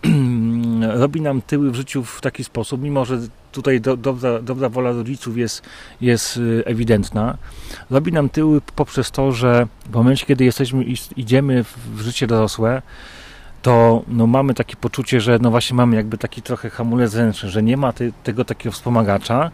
robi 1.02 1.20
nam 1.20 1.42
tyły 1.42 1.70
w 1.70 1.74
życiu 1.74 2.04
w 2.04 2.20
taki 2.20 2.44
sposób, 2.44 2.82
mimo 2.82 3.04
że 3.04 3.18
tutaj 3.52 3.80
do, 3.80 3.96
dobra, 3.96 4.42
dobra 4.42 4.68
wola 4.68 4.92
rodziców 4.92 5.36
jest, 5.36 5.62
jest 6.00 6.36
y, 6.36 6.62
ewidentna, 6.66 7.36
robi 7.90 8.12
nam 8.12 8.28
tyły 8.28 8.60
poprzez 8.76 9.10
to, 9.10 9.32
że 9.32 9.66
w 9.90 9.94
momencie, 9.94 10.26
kiedy 10.26 10.44
jesteśmy 10.44 10.84
idziemy 11.16 11.64
w 11.94 12.00
życie 12.00 12.26
dorosłe, 12.26 12.82
to 13.62 14.02
no, 14.08 14.26
mamy 14.26 14.54
takie 14.54 14.76
poczucie, 14.76 15.20
że 15.20 15.38
no 15.42 15.50
właśnie 15.50 15.76
mamy 15.76 15.96
jakby 15.96 16.18
taki 16.18 16.42
trochę 16.42 16.70
hamulec 16.70 17.14
ręczny, 17.14 17.50
że 17.50 17.62
nie 17.62 17.76
ma 17.76 17.92
tego 18.24 18.44
takiego 18.44 18.72
wspomagacza 18.72 19.50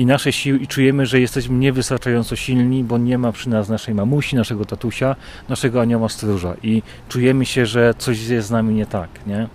i 0.00 0.06
nasze 0.06 0.32
siły 0.32 0.58
i 0.58 0.66
czujemy, 0.66 1.06
że 1.06 1.20
jesteśmy 1.20 1.58
niewystarczająco 1.58 2.36
silni, 2.36 2.84
bo 2.84 2.98
nie 2.98 3.18
ma 3.18 3.32
przy 3.32 3.48
nas 3.48 3.68
naszej 3.68 3.94
mamusi, 3.94 4.36
naszego 4.36 4.64
tatusia, 4.64 5.16
naszego 5.48 5.80
anioła 5.80 6.08
stróża 6.08 6.54
i 6.62 6.82
czujemy 7.08 7.46
się, 7.46 7.66
że 7.66 7.94
coś 7.98 8.28
jest 8.28 8.48
z 8.48 8.50
nami 8.50 8.74
nie 8.74 8.86
tak, 8.86 9.08
nie? 9.26 9.48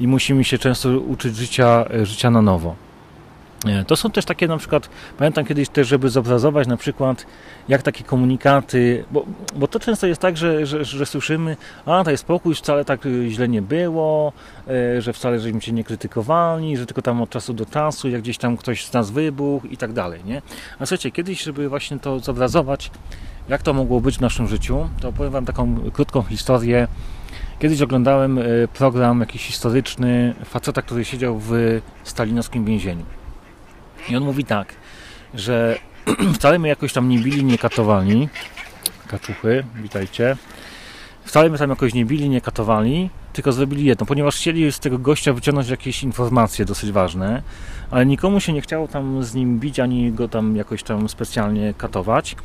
I 0.00 0.08
musimy 0.08 0.44
się 0.44 0.58
często 0.58 0.98
uczyć 0.98 1.36
życia, 1.36 1.84
życia 2.02 2.30
na 2.30 2.42
nowo. 2.42 2.83
To 3.86 3.96
są 3.96 4.10
też 4.10 4.24
takie 4.24 4.48
na 4.48 4.56
przykład, 4.56 4.90
pamiętam 5.18 5.44
kiedyś 5.44 5.68
też, 5.68 5.88
żeby 5.88 6.08
zobrazować 6.08 6.68
na 6.68 6.76
przykład 6.76 7.26
jak 7.68 7.82
takie 7.82 8.04
komunikaty, 8.04 9.04
bo, 9.10 9.24
bo 9.56 9.68
to 9.68 9.80
często 9.80 10.06
jest 10.06 10.20
tak, 10.20 10.36
że, 10.36 10.66
że, 10.66 10.84
że 10.84 11.06
słyszymy, 11.06 11.56
a 11.86 12.10
jest 12.10 12.20
spokój, 12.20 12.54
wcale 12.54 12.84
tak 12.84 13.00
źle 13.28 13.48
nie 13.48 13.62
było, 13.62 14.32
e, 14.68 15.02
że 15.02 15.12
wcale 15.12 15.40
żeśmy 15.40 15.60
cię 15.60 15.72
nie 15.72 15.84
krytykowali, 15.84 16.76
że 16.76 16.86
tylko 16.86 17.02
tam 17.02 17.22
od 17.22 17.30
czasu 17.30 17.54
do 17.54 17.66
czasu, 17.66 18.08
jak 18.08 18.22
gdzieś 18.22 18.38
tam 18.38 18.56
ktoś 18.56 18.86
z 18.86 18.92
nas 18.92 19.10
wybuchł 19.10 19.66
i 19.66 19.76
tak 19.76 19.92
dalej, 19.92 20.20
nie? 20.24 20.42
A 20.78 20.86
słuchajcie, 20.86 21.10
kiedyś, 21.10 21.42
żeby 21.42 21.68
właśnie 21.68 21.98
to 21.98 22.20
zobrazować, 22.20 22.90
jak 23.48 23.62
to 23.62 23.72
mogło 23.72 24.00
być 24.00 24.18
w 24.18 24.20
naszym 24.20 24.48
życiu, 24.48 24.88
to 25.00 25.12
powiem 25.12 25.32
Wam 25.32 25.44
taką 25.44 25.90
krótką 25.92 26.22
historię. 26.22 26.88
Kiedyś 27.58 27.82
oglądałem 27.82 28.38
e, 28.38 28.42
program 28.74 29.20
jakiś 29.20 29.42
historyczny 29.42 30.34
faceta, 30.44 30.82
który 30.82 31.04
siedział 31.04 31.38
w 31.38 31.80
stalinowskim 32.04 32.64
więzieniu. 32.64 33.23
I 34.08 34.16
on 34.16 34.24
mówi 34.24 34.44
tak, 34.44 34.74
że 35.34 35.78
wcale 36.34 36.58
my 36.58 36.68
jakoś 36.68 36.92
tam 36.92 37.08
nie 37.08 37.18
bili, 37.18 37.44
nie 37.44 37.58
katowali. 37.58 38.28
Kaczuchy, 39.08 39.64
witajcie. 39.82 40.36
Wcale 41.24 41.50
my 41.50 41.58
tam 41.58 41.70
jakoś 41.70 41.94
nie 41.94 42.04
bili, 42.04 42.28
nie 42.28 42.40
katowali, 42.40 43.10
tylko 43.32 43.52
zrobili 43.52 43.84
jedno, 43.84 44.06
ponieważ 44.06 44.36
chcieli 44.36 44.72
z 44.72 44.78
tego 44.78 44.98
gościa 44.98 45.32
wyciągnąć 45.32 45.68
jakieś 45.68 46.02
informacje 46.02 46.64
dosyć 46.64 46.92
ważne, 46.92 47.42
ale 47.90 48.06
nikomu 48.06 48.40
się 48.40 48.52
nie 48.52 48.60
chciało 48.60 48.88
tam 48.88 49.24
z 49.24 49.34
nim 49.34 49.58
bić, 49.58 49.80
ani 49.80 50.12
go 50.12 50.28
tam 50.28 50.56
jakoś 50.56 50.82
tam 50.82 51.08
specjalnie 51.08 51.74
katować. 51.74 52.36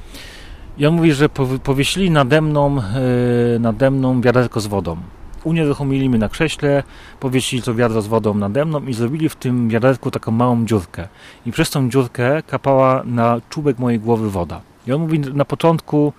I 0.77 0.85
on 0.85 0.93
mówi, 0.93 1.13
że 1.13 1.29
powiesili 1.63 2.11
nade 2.11 2.41
mną, 2.41 2.75
yy, 2.75 3.59
nade 3.59 3.91
mną 3.91 4.21
wiaderko 4.21 4.59
z 4.59 4.67
wodą 4.67 4.97
unieruchomili 5.43 6.09
mnie 6.09 6.19
na 6.19 6.29
krześle, 6.29 6.83
powiesili 7.19 7.61
to 7.61 7.75
wiadro 7.75 8.01
z 8.01 8.07
wodą 8.07 8.33
nade 8.33 8.65
mną 8.65 8.85
i 8.85 8.93
zrobili 8.93 9.29
w 9.29 9.35
tym 9.35 9.69
wiaderku 9.69 10.11
taką 10.11 10.31
małą 10.31 10.65
dziurkę. 10.65 11.07
I 11.45 11.51
przez 11.51 11.69
tą 11.69 11.89
dziurkę 11.89 12.43
kapała 12.47 13.03
na 13.05 13.41
czubek 13.49 13.79
mojej 13.79 13.99
głowy 13.99 14.29
woda. 14.29 14.61
I 14.87 14.91
on 14.91 15.01
mówi 15.01 15.19
na 15.19 15.45
początku, 15.45 16.13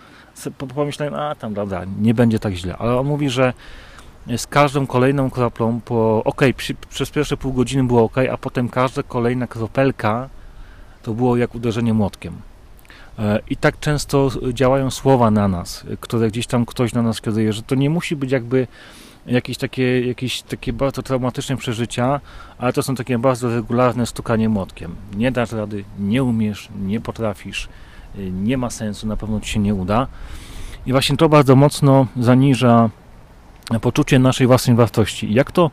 pomyślałem, 0.75 1.15
a 1.15 1.35
tam 1.35 1.55
dobra, 1.55 1.83
nie 2.01 2.15
będzie 2.15 2.39
tak 2.39 2.55
źle, 2.55 2.77
ale 2.77 2.99
on 2.99 3.07
mówi, 3.07 3.31
że 3.31 3.53
z 4.37 4.47
każdą 4.47 4.87
kolejną 4.87 5.31
kroplą, 5.31 5.81
po, 5.81 6.25
ok, 6.25 6.43
przez 6.91 7.11
pierwsze 7.11 7.37
pół 7.37 7.53
godziny 7.53 7.85
było 7.85 8.03
ok, 8.03 8.17
a 8.33 8.37
potem 8.37 8.69
każda 8.69 9.03
kolejna 9.03 9.47
kropelka 9.47 10.29
to 11.03 11.15
było 11.15 11.37
jak 11.37 11.55
uderzenie 11.55 11.95
młotkiem. 11.95 12.35
E, 13.19 13.41
I 13.51 13.57
tak 13.57 13.81
często 13.81 14.31
działają 14.53 14.91
słowa 14.91 15.31
na 15.31 15.49
nas, 15.49 15.85
które 16.01 16.29
gdzieś 16.29 16.47
tam 16.47 16.67
ktoś 16.67 16.93
na 16.93 17.03
nas 17.03 17.21
kieruje, 17.21 17.53
że 17.53 17.63
to 17.63 17.75
nie 17.75 17.91
musi 17.91 18.17
być 18.17 18.33
jakby 18.33 18.67
jakieś 19.27 19.59
takie, 19.59 20.07
jakieś 20.07 20.43
takie 20.43 20.73
bardzo 20.73 21.03
traumatyczne 21.03 21.57
przeżycia, 21.57 22.21
ale 22.59 22.73
to 22.73 22.83
są 22.83 22.95
takie 22.95 23.19
bardzo 23.19 23.49
regularne 23.49 24.07
stukanie 24.07 24.49
młotkiem. 24.49 24.97
Nie 25.17 25.33
dasz 25.33 25.53
rady, 25.53 25.85
nie 25.99 26.25
umiesz, 26.25 26.69
nie 26.83 27.01
potrafisz, 27.01 27.69
y, 28.19 28.31
nie 28.31 28.57
ma 28.57 28.71
sensu, 28.71 29.07
na 29.07 29.17
pewno 29.17 29.41
ci 29.41 29.51
się 29.51 29.61
nie 29.61 29.75
uda. 29.75 30.07
I 30.87 30.93
właśnie 30.93 31.17
to 31.17 31.29
bardzo 31.29 31.57
mocno 31.57 32.07
zaniża 32.17 32.91
poczucie 33.79 34.19
naszej 34.19 34.47
własnej 34.47 34.77
wartości. 34.77 35.35
Jak 35.35 35.53
to, 35.53 35.71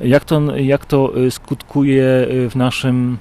jak 0.00 0.24
to, 0.24 0.56
jak 0.56 0.86
to 0.86 1.18
y, 1.18 1.30
skutkuje 1.30 2.04
y, 2.04 2.50
w 2.50 2.56
naszym, 2.56 3.18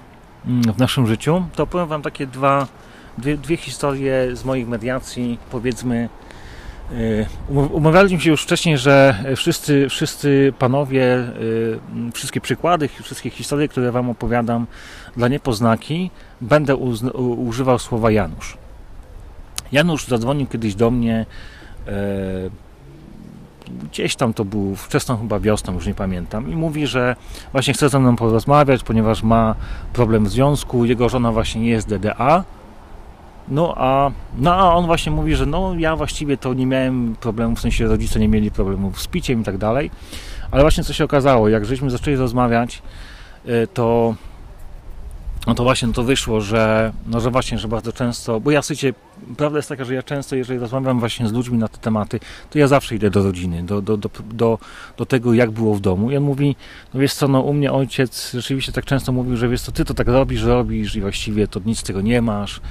mm, 0.47 0.61
w 0.61 0.77
naszym 0.77 1.07
życiu? 1.07 1.43
To 1.55 1.67
powiem 1.67 1.87
Wam 1.87 2.01
takie 2.01 2.27
dwa, 2.27 2.67
dwie, 3.17 3.37
dwie 3.37 3.57
historie 3.57 4.35
z 4.35 4.45
moich 4.45 4.67
mediacji, 4.67 5.37
powiedzmy 5.51 6.09
umawialiśmy 7.49 8.19
się 8.19 8.29
już 8.29 8.43
wcześniej, 8.43 8.77
że 8.77 9.23
wszyscy, 9.35 9.89
wszyscy 9.89 10.53
panowie, 10.59 11.03
y, 12.07 12.11
wszystkie 12.13 12.41
przykłady, 12.41 12.89
wszystkie 13.03 13.29
historie, 13.29 13.67
które 13.67 13.91
Wam 13.91 14.09
opowiadam 14.09 14.67
dla 15.17 15.27
niepoznaki, 15.27 16.11
będę 16.41 16.75
używał 17.37 17.79
słowa 17.79 18.11
Janusz. 18.11 18.57
Janusz 19.71 20.07
zadzwonił 20.07 20.47
kiedyś 20.47 20.75
do 20.75 20.91
mnie, 20.91 21.25
y, 21.87 21.91
gdzieś 23.91 24.15
tam 24.15 24.33
to 24.33 24.45
był 24.45 24.75
wczesną 24.75 25.17
chyba 25.17 25.39
wiosną, 25.39 25.73
już 25.73 25.87
nie 25.87 25.93
pamiętam, 25.93 26.51
i 26.51 26.55
mówi, 26.55 26.87
że 26.87 27.15
właśnie 27.51 27.73
chce 27.73 27.89
ze 27.89 27.99
mną 27.99 28.15
porozmawiać, 28.15 28.83
ponieważ 28.83 29.23
ma 29.23 29.55
problem 29.93 30.25
w 30.25 30.29
związku, 30.29 30.85
jego 30.85 31.09
żona 31.09 31.31
właśnie 31.31 31.61
nie 31.61 31.69
jest 31.69 31.89
DDA, 31.89 32.43
no 33.47 33.73
a, 33.77 34.11
no 34.37 34.53
a 34.53 34.75
on 34.75 34.85
właśnie 34.85 35.11
mówi, 35.11 35.35
że 35.35 35.45
no 35.45 35.73
ja 35.77 35.95
właściwie 35.95 36.37
to 36.37 36.53
nie 36.53 36.65
miałem 36.65 37.15
problemów, 37.15 37.57
w 37.57 37.61
sensie 37.61 37.87
rodzice 37.87 38.19
nie 38.19 38.27
mieli 38.27 38.51
problemów 38.51 39.01
z 39.01 39.07
piciem 39.07 39.41
i 39.41 39.43
tak 39.43 39.57
dalej, 39.57 39.91
ale 40.51 40.61
właśnie 40.61 40.83
co 40.83 40.93
się 40.93 41.03
okazało, 41.03 41.49
jak 41.49 41.65
żeśmy 41.65 41.89
zaczęli 41.89 42.15
rozmawiać, 42.15 42.81
y, 43.45 43.67
to 43.73 44.15
no 45.47 45.55
to 45.55 45.63
właśnie 45.63 45.93
to 45.93 46.03
wyszło, 46.03 46.41
że, 46.41 46.93
no 47.07 47.19
że 47.19 47.31
właśnie, 47.31 47.57
że 47.57 47.67
bardzo 47.67 47.93
często, 47.93 48.39
bo 48.39 48.51
ja 48.51 48.61
słuchajcie, 48.61 48.93
prawda 49.37 49.57
jest 49.57 49.69
taka, 49.69 49.85
że 49.85 49.93
ja 49.93 50.03
często, 50.03 50.35
jeżeli 50.35 50.59
rozmawiam 50.59 50.99
właśnie 50.99 51.27
z 51.27 51.31
ludźmi 51.31 51.57
na 51.57 51.67
te 51.67 51.77
tematy, 51.77 52.19
to 52.49 52.59
ja 52.59 52.67
zawsze 52.67 52.95
idę 52.95 53.09
do 53.09 53.23
rodziny, 53.23 53.63
do, 53.63 53.81
do, 53.81 53.97
do, 53.97 54.09
do, 54.33 54.59
do 54.97 55.05
tego, 55.05 55.33
jak 55.33 55.51
było 55.51 55.75
w 55.75 55.79
domu. 55.79 56.11
I 56.11 56.17
on 56.17 56.23
mówi, 56.23 56.55
no 56.93 56.99
wiesz 56.99 57.13
co, 57.13 57.27
no 57.27 57.41
u 57.41 57.53
mnie 57.53 57.71
ojciec 57.71 58.31
rzeczywiście 58.33 58.71
tak 58.71 58.85
często 58.85 59.11
mówił, 59.11 59.37
że 59.37 59.49
wiesz 59.49 59.61
co, 59.61 59.71
ty 59.71 59.85
to 59.85 59.93
tak 59.93 60.07
robisz, 60.07 60.43
robisz 60.43 60.95
i 60.95 61.01
właściwie 61.01 61.47
to 61.47 61.59
nic 61.65 61.79
z 61.79 61.83
tego 61.83 62.01
nie 62.01 62.21
masz 62.21 62.61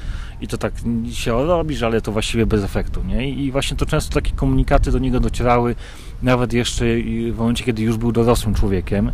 i 0.40 0.48
to 0.48 0.59
tak 0.59 0.72
się 1.11 1.46
robisz, 1.46 1.83
ale 1.83 2.00
to 2.00 2.12
właściwie 2.12 2.46
bez 2.46 2.64
efektu, 2.64 3.03
nie? 3.05 3.31
I 3.31 3.53
właśnie 3.53 3.76
to 3.76 3.87
często 3.87 4.14
takie 4.14 4.33
komunikaty 4.33 4.90
do 4.90 4.98
niego 4.98 5.20
docierały, 5.20 5.74
nawet 6.22 6.53
jeszcze 6.53 6.85
w 7.33 7.38
momencie, 7.38 7.64
kiedy 7.64 7.83
już 7.83 7.96
był 7.96 8.12
dorosłym 8.12 8.55
człowiekiem. 8.55 9.12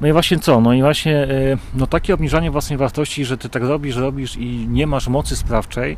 No 0.00 0.08
i 0.08 0.12
właśnie 0.12 0.38
co? 0.38 0.60
No 0.60 0.72
i 0.72 0.82
właśnie 0.82 1.16
e, 1.16 1.56
no 1.74 1.86
takie 1.86 2.14
obniżanie 2.14 2.50
własnej 2.50 2.78
wartości, 2.78 3.24
że 3.24 3.38
ty 3.38 3.48
tak 3.48 3.62
robisz, 3.62 3.96
robisz 3.96 4.36
i 4.36 4.66
nie 4.68 4.86
masz 4.86 5.08
mocy 5.08 5.36
sprawczej, 5.36 5.96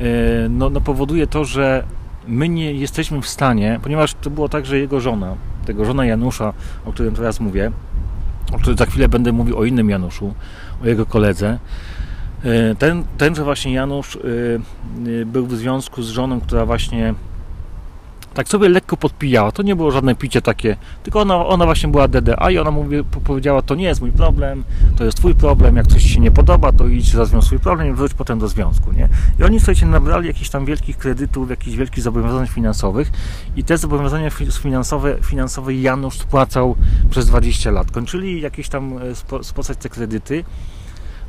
e, 0.00 0.04
no, 0.48 0.70
no 0.70 0.80
powoduje 0.80 1.26
to, 1.26 1.44
że 1.44 1.84
my 2.28 2.48
nie 2.48 2.72
jesteśmy 2.72 3.22
w 3.22 3.28
stanie, 3.28 3.80
ponieważ 3.82 4.14
to 4.14 4.30
było 4.30 4.48
tak, 4.48 4.66
że 4.66 4.78
jego 4.78 5.00
żona, 5.00 5.34
tego 5.66 5.84
żona 5.84 6.06
Janusza, 6.06 6.52
o 6.84 6.92
którym 6.92 7.14
teraz 7.14 7.40
mówię, 7.40 7.72
o 8.52 8.58
którym 8.58 8.78
za 8.78 8.86
chwilę 8.86 9.08
będę 9.08 9.32
mówił 9.32 9.58
o 9.58 9.64
innym 9.64 9.90
Januszu, 9.90 10.34
o 10.84 10.86
jego 10.86 11.06
koledze, 11.06 11.58
ten, 12.78 13.04
tenże 13.18 13.44
właśnie 13.44 13.72
Janusz 13.72 14.18
był 15.26 15.46
w 15.46 15.56
związku 15.56 16.02
z 16.02 16.08
żoną, 16.08 16.40
która 16.40 16.66
właśnie 16.66 17.14
tak 18.38 18.48
sobie 18.48 18.68
lekko 18.68 18.96
podpijała. 18.96 19.52
To 19.52 19.62
nie 19.62 19.76
było 19.76 19.90
żadne 19.90 20.14
picie 20.14 20.42
takie, 20.42 20.76
tylko 21.02 21.20
ona, 21.20 21.46
ona 21.46 21.64
właśnie 21.64 21.88
była 21.88 22.08
DDA 22.08 22.50
i 22.50 22.58
ona 22.58 22.70
mówi, 22.70 23.04
powiedziała, 23.24 23.62
to 23.62 23.74
nie 23.74 23.84
jest 23.84 24.00
mój 24.00 24.12
problem, 24.12 24.64
to 24.96 25.04
jest 25.04 25.18
twój 25.18 25.34
problem, 25.34 25.76
jak 25.76 25.86
coś 25.86 26.02
ci 26.02 26.08
się 26.08 26.20
nie 26.20 26.30
podoba, 26.30 26.72
to 26.72 26.86
idź 26.86 27.14
rozwiąż 27.14 27.44
swój 27.44 27.58
problem 27.58 27.88
i 27.88 27.92
wróć 27.92 28.14
potem 28.14 28.38
do 28.38 28.48
związku, 28.48 28.92
nie? 28.92 29.08
I 29.38 29.44
oni, 29.44 29.58
słuchajcie, 29.58 29.86
nabrali 29.86 30.26
jakichś 30.26 30.50
tam 30.50 30.64
wielkich 30.64 30.98
kredytów, 30.98 31.50
jakichś 31.50 31.76
wielkich 31.76 32.04
zobowiązań 32.04 32.46
finansowych 32.46 33.10
i 33.56 33.64
te 33.64 33.78
zobowiązania 33.78 34.30
finansowe, 34.62 35.16
finansowe 35.22 35.74
Janusz 35.74 36.18
spłacał 36.18 36.76
przez 37.10 37.26
20 37.26 37.70
lat. 37.70 37.90
Kończyli 37.90 38.40
jakieś 38.40 38.68
tam 38.68 38.98
e, 38.98 39.44
spłacać 39.44 39.78
te 39.78 39.88
kredyty, 39.88 40.44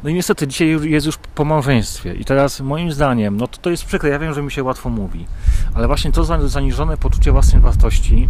no 0.03 0.09
i 0.09 0.13
niestety 0.13 0.47
dzisiaj 0.47 0.77
jest 0.83 1.05
już 1.05 1.17
po 1.35 1.45
małżeństwie. 1.45 2.13
I 2.13 2.25
teraz 2.25 2.61
moim 2.61 2.91
zdaniem, 2.91 3.37
no 3.37 3.47
to, 3.47 3.57
to 3.57 3.69
jest 3.69 3.85
przykre, 3.85 4.09
ja 4.09 4.19
wiem, 4.19 4.33
że 4.33 4.43
mi 4.43 4.51
się 4.51 4.63
łatwo 4.63 4.89
mówi, 4.89 5.25
ale 5.73 5.87
właśnie 5.87 6.11
to 6.11 6.47
zaniżone 6.47 6.97
poczucie 6.97 7.31
własnej 7.31 7.61
wartości 7.61 8.29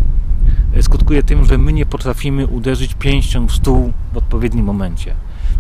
e, 0.76 0.84
skutkuje 0.84 1.24
tym, 1.24 1.46
że 1.46 1.58
my 1.58 1.74
nie 1.74 1.86
potrafimy 1.86 2.48
uderzyć 2.48 2.94
pięścią 2.94 3.48
w 3.48 3.52
stół 3.52 3.94
w 4.14 4.18
odpowiednim 4.18 4.66
momencie 4.66 5.16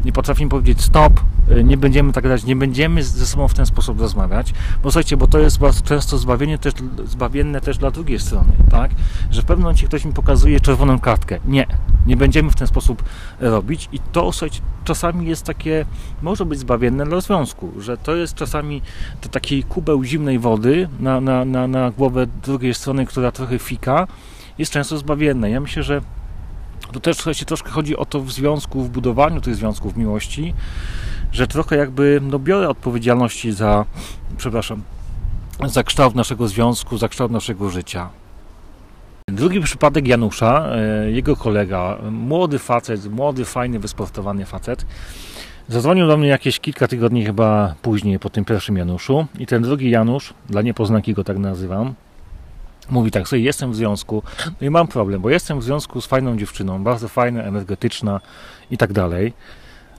nie 0.06 0.12
potrafimy 0.12 0.50
powiedzieć 0.50 0.82
stop, 0.82 1.22
y, 1.52 1.64
nie 1.64 1.78
będziemy 1.78 2.14
tak 2.14 2.24
grać, 2.24 2.44
nie 2.44 2.56
będziemy 2.56 3.04
ze 3.04 3.26
sobą 3.26 3.48
w 3.48 3.54
ten 3.54 3.66
sposób 3.66 4.00
rozmawiać, 4.00 4.54
bo 4.84 4.92
słuchajcie, 4.92 5.18
bo 5.18 5.28
to 5.28 5.40
jest 5.40 5.60
bardzo 5.60 5.82
często 5.82 6.18
zbawienie 6.18 6.58
też, 6.58 6.74
zbawienne 7.06 7.62
też 7.62 7.78
dla 7.78 7.92
drugiej 7.92 8.20
strony, 8.20 8.52
tak? 8.72 8.92
Że 9.32 9.42
w 9.42 9.46
pewnym 9.46 9.64
momencie 9.64 9.88
ktoś 9.88 10.06
mi 10.06 10.14
pokazuje 10.14 10.60
czerwoną 10.60 11.00
kartkę. 11.00 11.40
Nie, 11.46 11.68
nie 12.08 12.18
będziemy 12.18 12.52
w 12.52 12.56
ten 12.56 12.68
sposób 12.68 13.04
robić 13.40 13.90
i 13.92 14.00
to, 14.00 14.32
słuchajcie, 14.32 14.62
czasami 14.84 15.28
jest 15.28 15.46
takie, 15.46 15.86
może 16.22 16.46
być 16.46 16.60
zbawienne 16.60 17.06
dla 17.06 17.22
związku, 17.22 17.72
że 17.80 17.98
to 17.98 18.16
jest 18.16 18.36
czasami 18.36 18.82
to 19.22 19.30
taki 19.30 19.64
kubeł 19.64 20.04
zimnej 20.04 20.40
wody 20.40 20.90
na, 21.00 21.22
na, 21.22 21.46
na, 21.46 21.68
na 21.68 21.92
głowę 21.92 22.28
drugiej 22.44 22.74
strony, 22.74 23.06
która 23.06 23.32
trochę 23.32 23.60
fika, 23.60 24.08
jest 24.58 24.72
często 24.72 24.98
zbawienne. 24.98 25.50
Ja 25.50 25.60
myślę, 25.60 25.84
że 25.84 26.02
to 26.94 27.00
też 27.00 27.18
słuchajcie, 27.18 27.46
troszkę 27.46 27.70
chodzi 27.70 27.98
o 27.98 28.06
to 28.06 28.20
w 28.20 28.32
związku, 28.32 28.84
w 28.84 28.90
budowaniu 28.90 29.42
tych 29.42 29.56
związków 29.56 29.98
miłości, 29.98 30.54
że 31.32 31.48
trochę 31.48 31.78
jakby 31.78 32.20
no, 32.24 32.40
biorę 32.40 32.70
odpowiedzialności 32.70 33.52
za, 33.52 33.86
przepraszam, 34.38 34.82
za 35.66 35.84
kształt 35.84 36.16
naszego 36.16 36.48
związku, 36.48 36.98
za 36.98 37.08
kształt 37.08 37.32
naszego 37.32 37.70
życia. 37.70 38.10
Drugi 39.28 39.60
przypadek 39.62 40.08
Janusza, 40.08 40.70
e, 40.76 41.12
jego 41.12 41.36
kolega, 41.36 41.98
młody 42.12 42.60
facet, 42.60 43.12
młody, 43.12 43.46
fajny, 43.46 43.80
wysportowany 43.80 44.46
facet, 44.46 44.86
Zadzwonił 45.70 46.08
do 46.08 46.18
mnie 46.18 46.28
jakieś 46.28 46.60
kilka 46.60 46.88
tygodni 46.88 47.26
chyba 47.26 47.76
później 47.82 48.20
po 48.20 48.30
tym 48.30 48.46
pierwszym 48.46 48.78
Januszu 48.78 49.26
i 49.40 49.46
ten 49.46 49.64
drugi 49.64 49.90
Janusz, 49.90 50.34
dla 50.50 50.62
niepoznaki 50.62 51.14
go 51.14 51.24
tak 51.24 51.38
nazywam, 51.38 51.94
mówi 52.90 53.12
tak, 53.12 53.28
sobie 53.28 53.42
jestem 53.42 53.72
w 53.72 53.76
związku, 53.76 54.24
no 54.62 54.68
i 54.68 54.70
mam 54.70 54.88
problem, 54.88 55.22
bo 55.22 55.30
jestem 55.30 55.60
w 55.60 55.64
związku 55.64 56.02
z 56.02 56.06
fajną 56.06 56.38
dziewczyną, 56.38 56.84
bardzo 56.84 57.08
fajna, 57.08 57.44
energetyczna 57.44 58.22
i 58.72 58.78
tak 58.78 58.94
dalej, 58.94 59.34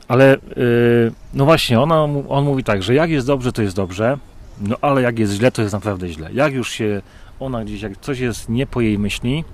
ale 0.08 0.36
yy, 0.56 1.12
no 1.34 1.44
właśnie, 1.44 1.80
ona, 1.80 2.02
on 2.28 2.44
mówi 2.44 2.64
tak, 2.64 2.82
że 2.82 2.94
jak 2.94 3.10
jest 3.10 3.26
dobrze, 3.26 3.52
to 3.52 3.62
jest 3.62 3.76
dobrze, 3.76 4.18
no 4.60 4.76
ale 4.80 5.02
jak 5.02 5.18
jest 5.18 5.32
źle, 5.32 5.52
to 5.52 5.62
jest 5.62 5.74
naprawdę 5.74 6.08
źle. 6.08 6.32
Jak 6.32 6.52
już 6.52 6.70
się 6.70 7.02
ona 7.40 7.64
gdzieś, 7.64 7.82
jak 7.82 7.96
coś 8.00 8.18
jest 8.18 8.48
nie 8.48 8.66
po 8.66 8.80
jej 8.80 8.98
myśli, 8.98 9.44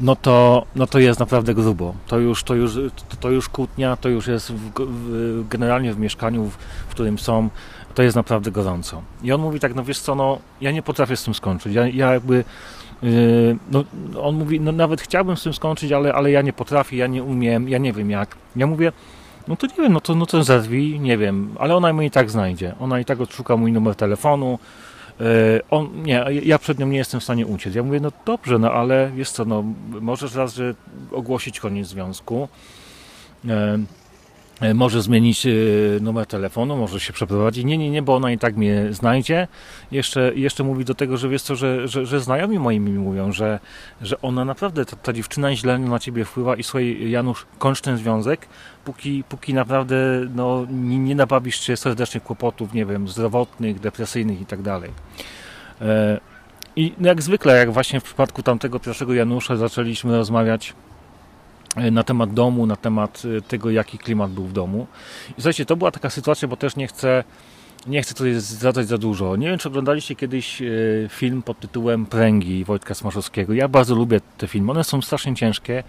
no 0.00 0.16
to, 0.16 0.66
no 0.76 0.86
to 0.86 0.98
jest 0.98 1.20
naprawdę 1.20 1.54
grubo. 1.54 1.94
To 2.06 2.18
już, 2.18 2.42
to 2.42 2.54
już, 2.54 2.72
to 3.20 3.30
już 3.30 3.48
kłótnia, 3.48 3.96
to 3.96 4.08
już 4.08 4.26
jest 4.26 4.52
w, 4.52 4.72
w, 4.76 5.48
generalnie 5.48 5.94
w 5.94 5.98
mieszkaniu, 5.98 6.44
w, 6.44 6.56
w, 6.88 6.90
którym 6.90 7.18
są, 7.18 7.48
to 7.94 8.02
jest 8.02 8.16
naprawdę 8.16 8.50
gorąco. 8.50 9.02
I 9.22 9.32
on 9.32 9.40
mówi 9.40 9.60
tak, 9.60 9.74
no 9.74 9.84
wiesz 9.84 10.00
co, 10.00 10.14
no 10.14 10.38
ja 10.60 10.70
nie 10.70 10.82
potrafię 10.82 11.16
z 11.16 11.24
tym 11.24 11.34
skończyć. 11.34 11.74
Ja, 11.74 11.88
ja 11.88 12.12
jakby, 12.12 12.44
yy, 13.02 13.56
no 13.70 13.84
on 14.22 14.34
mówi, 14.34 14.60
no 14.60 14.72
nawet 14.72 15.00
chciałbym 15.00 15.36
z 15.36 15.42
tym 15.42 15.52
skończyć, 15.52 15.92
ale, 15.92 16.14
ale 16.14 16.30
ja 16.30 16.42
nie 16.42 16.52
potrafię, 16.52 16.96
ja 16.96 17.06
nie 17.06 17.22
umiem, 17.22 17.68
ja 17.68 17.78
nie 17.78 17.92
wiem 17.92 18.10
jak. 18.10 18.36
Ja 18.56 18.66
mówię, 18.66 18.92
no 19.48 19.56
to 19.56 19.66
nie 19.66 19.74
wiem, 19.76 19.92
no 19.92 20.00
to, 20.00 20.14
no 20.14 20.26
to 20.26 20.44
zadzwij, 20.44 21.00
nie 21.00 21.18
wiem, 21.18 21.54
ale 21.58 21.76
ona 21.76 21.92
mnie 21.92 22.06
i 22.06 22.10
tak 22.10 22.30
znajdzie. 22.30 22.74
Ona 22.80 23.00
i 23.00 23.04
tak 23.04 23.20
odszuka 23.20 23.56
mój 23.56 23.72
numer 23.72 23.94
telefonu, 23.94 24.58
E, 25.20 25.60
on, 25.70 26.02
nie, 26.02 26.24
ja 26.42 26.58
przed 26.58 26.78
nią 26.78 26.86
nie 26.86 26.98
jestem 26.98 27.20
w 27.20 27.24
stanie 27.24 27.46
uciec. 27.46 27.74
Ja 27.74 27.82
mówię, 27.82 28.00
no 28.00 28.12
dobrze, 28.24 28.58
no 28.58 28.72
ale 28.72 29.10
jest 29.16 29.34
co, 29.34 29.44
no 29.44 29.64
możesz 30.00 30.34
raz, 30.34 30.54
że 30.54 30.74
ogłosić 31.12 31.60
koniec 31.60 31.88
związku. 31.88 32.48
E, 33.48 33.78
może 34.74 35.02
zmienić 35.02 35.46
e, 35.46 35.50
numer 36.00 36.26
telefonu, 36.26 36.76
może 36.76 37.00
się 37.00 37.12
przeprowadzić. 37.12 37.64
Nie, 37.64 37.78
nie, 37.78 37.90
nie, 37.90 38.02
bo 38.02 38.16
ona 38.16 38.32
i 38.32 38.38
tak 38.38 38.56
mnie 38.56 38.86
znajdzie. 38.90 39.48
Jeszcze, 39.92 40.32
jeszcze 40.34 40.64
mówi 40.64 40.84
do 40.84 40.94
tego, 40.94 41.16
że 41.16 41.28
wiesz 41.28 41.42
co, 41.42 41.56
że, 41.56 41.88
że, 41.88 42.06
że 42.06 42.20
znajomi 42.20 42.58
moi 42.58 42.80
mi 42.80 42.92
mówią, 42.92 43.32
że, 43.32 43.60
że 44.02 44.20
ona 44.20 44.44
naprawdę, 44.44 44.84
ta, 44.84 44.96
ta 44.96 45.12
dziewczyna 45.12 45.56
źle 45.56 45.78
na 45.78 45.98
ciebie 45.98 46.24
wpływa 46.24 46.56
i 46.56 46.62
słuchaj, 46.62 47.10
Janusz, 47.10 47.46
kończ 47.58 47.80
ten 47.80 47.96
związek, 47.96 48.48
póki, 48.84 49.24
póki 49.28 49.54
naprawdę 49.54 49.96
no, 50.34 50.66
nie, 50.70 50.98
nie 50.98 51.14
nabawisz 51.14 51.60
się 51.60 51.76
serdecznych 51.76 52.22
kłopotów, 52.22 52.74
nie 52.74 52.86
wiem, 52.86 53.08
zdrowotnych, 53.08 53.80
depresyjnych 53.80 54.40
i 54.40 54.46
tak 54.46 54.62
dalej. 54.62 54.90
E, 55.80 56.20
I 56.76 56.92
jak 57.00 57.22
zwykle, 57.22 57.56
jak 57.56 57.72
właśnie 57.72 58.00
w 58.00 58.04
przypadku 58.04 58.42
tamtego 58.42 58.80
pierwszego 58.80 59.14
Janusza 59.14 59.56
zaczęliśmy 59.56 60.16
rozmawiać 60.16 60.74
E, 60.74 60.89
na 61.76 62.02
temat 62.02 62.34
domu, 62.34 62.66
na 62.66 62.76
temat 62.76 63.22
e, 63.38 63.40
tego, 63.40 63.70
jaki 63.70 63.98
klimat 63.98 64.30
był 64.30 64.44
w 64.44 64.52
domu. 64.52 64.86
I 65.30 65.34
słuchajcie, 65.34 65.66
to 65.66 65.76
była 65.76 65.90
taka 65.90 66.10
sytuacja, 66.10 66.48
bo 66.48 66.56
też 66.56 66.76
nie 66.76 66.86
chcę, 66.86 67.24
nie 67.86 68.02
chcę 68.02 68.14
tutaj 68.14 68.34
zdradzać 68.34 68.88
za 68.88 68.98
dużo. 68.98 69.36
Nie 69.36 69.46
wiem, 69.46 69.58
czy 69.58 69.68
oglądaliście 69.68 70.16
kiedyś 70.16 70.62
e, 70.62 70.66
film 71.08 71.42
pod 71.42 71.60
tytułem 71.60 72.06
Pręgi 72.06 72.64
Wojtka 72.64 72.94
Smarzowskiego. 72.94 73.52
Ja 73.52 73.68
bardzo 73.68 73.94
lubię 73.94 74.20
te 74.38 74.48
filmy. 74.48 74.70
One 74.70 74.84
są 74.84 75.02
strasznie 75.02 75.34
ciężkie, 75.34 75.82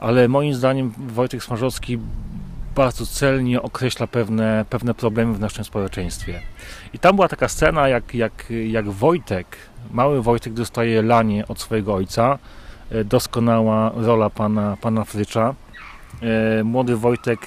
ale 0.00 0.28
moim 0.28 0.54
zdaniem 0.54 0.92
Wojtek 0.98 1.44
Smarzowski 1.44 1.98
bardzo 2.74 3.06
celnie 3.06 3.62
określa 3.62 4.06
pewne, 4.06 4.64
pewne 4.70 4.94
problemy 4.94 5.34
w 5.34 5.40
naszym 5.40 5.64
społeczeństwie. 5.64 6.40
I 6.92 6.98
tam 6.98 7.16
była 7.16 7.28
taka 7.28 7.48
scena, 7.48 7.88
jak, 7.88 8.14
jak, 8.14 8.52
jak 8.66 8.88
Wojtek, 8.88 9.56
mały 9.90 10.22
Wojtek 10.22 10.52
dostaje 10.52 11.02
lanie 11.02 11.48
od 11.48 11.60
swojego 11.60 11.94
ojca, 11.94 12.38
E, 12.38 12.38
doskonała 13.04 13.92
rola 13.96 14.30
pana, 14.30 14.76
pana 14.80 15.04
Frycza. 15.04 15.54
E, 16.22 16.64
młody 16.64 16.96
Wojtek 16.96 17.40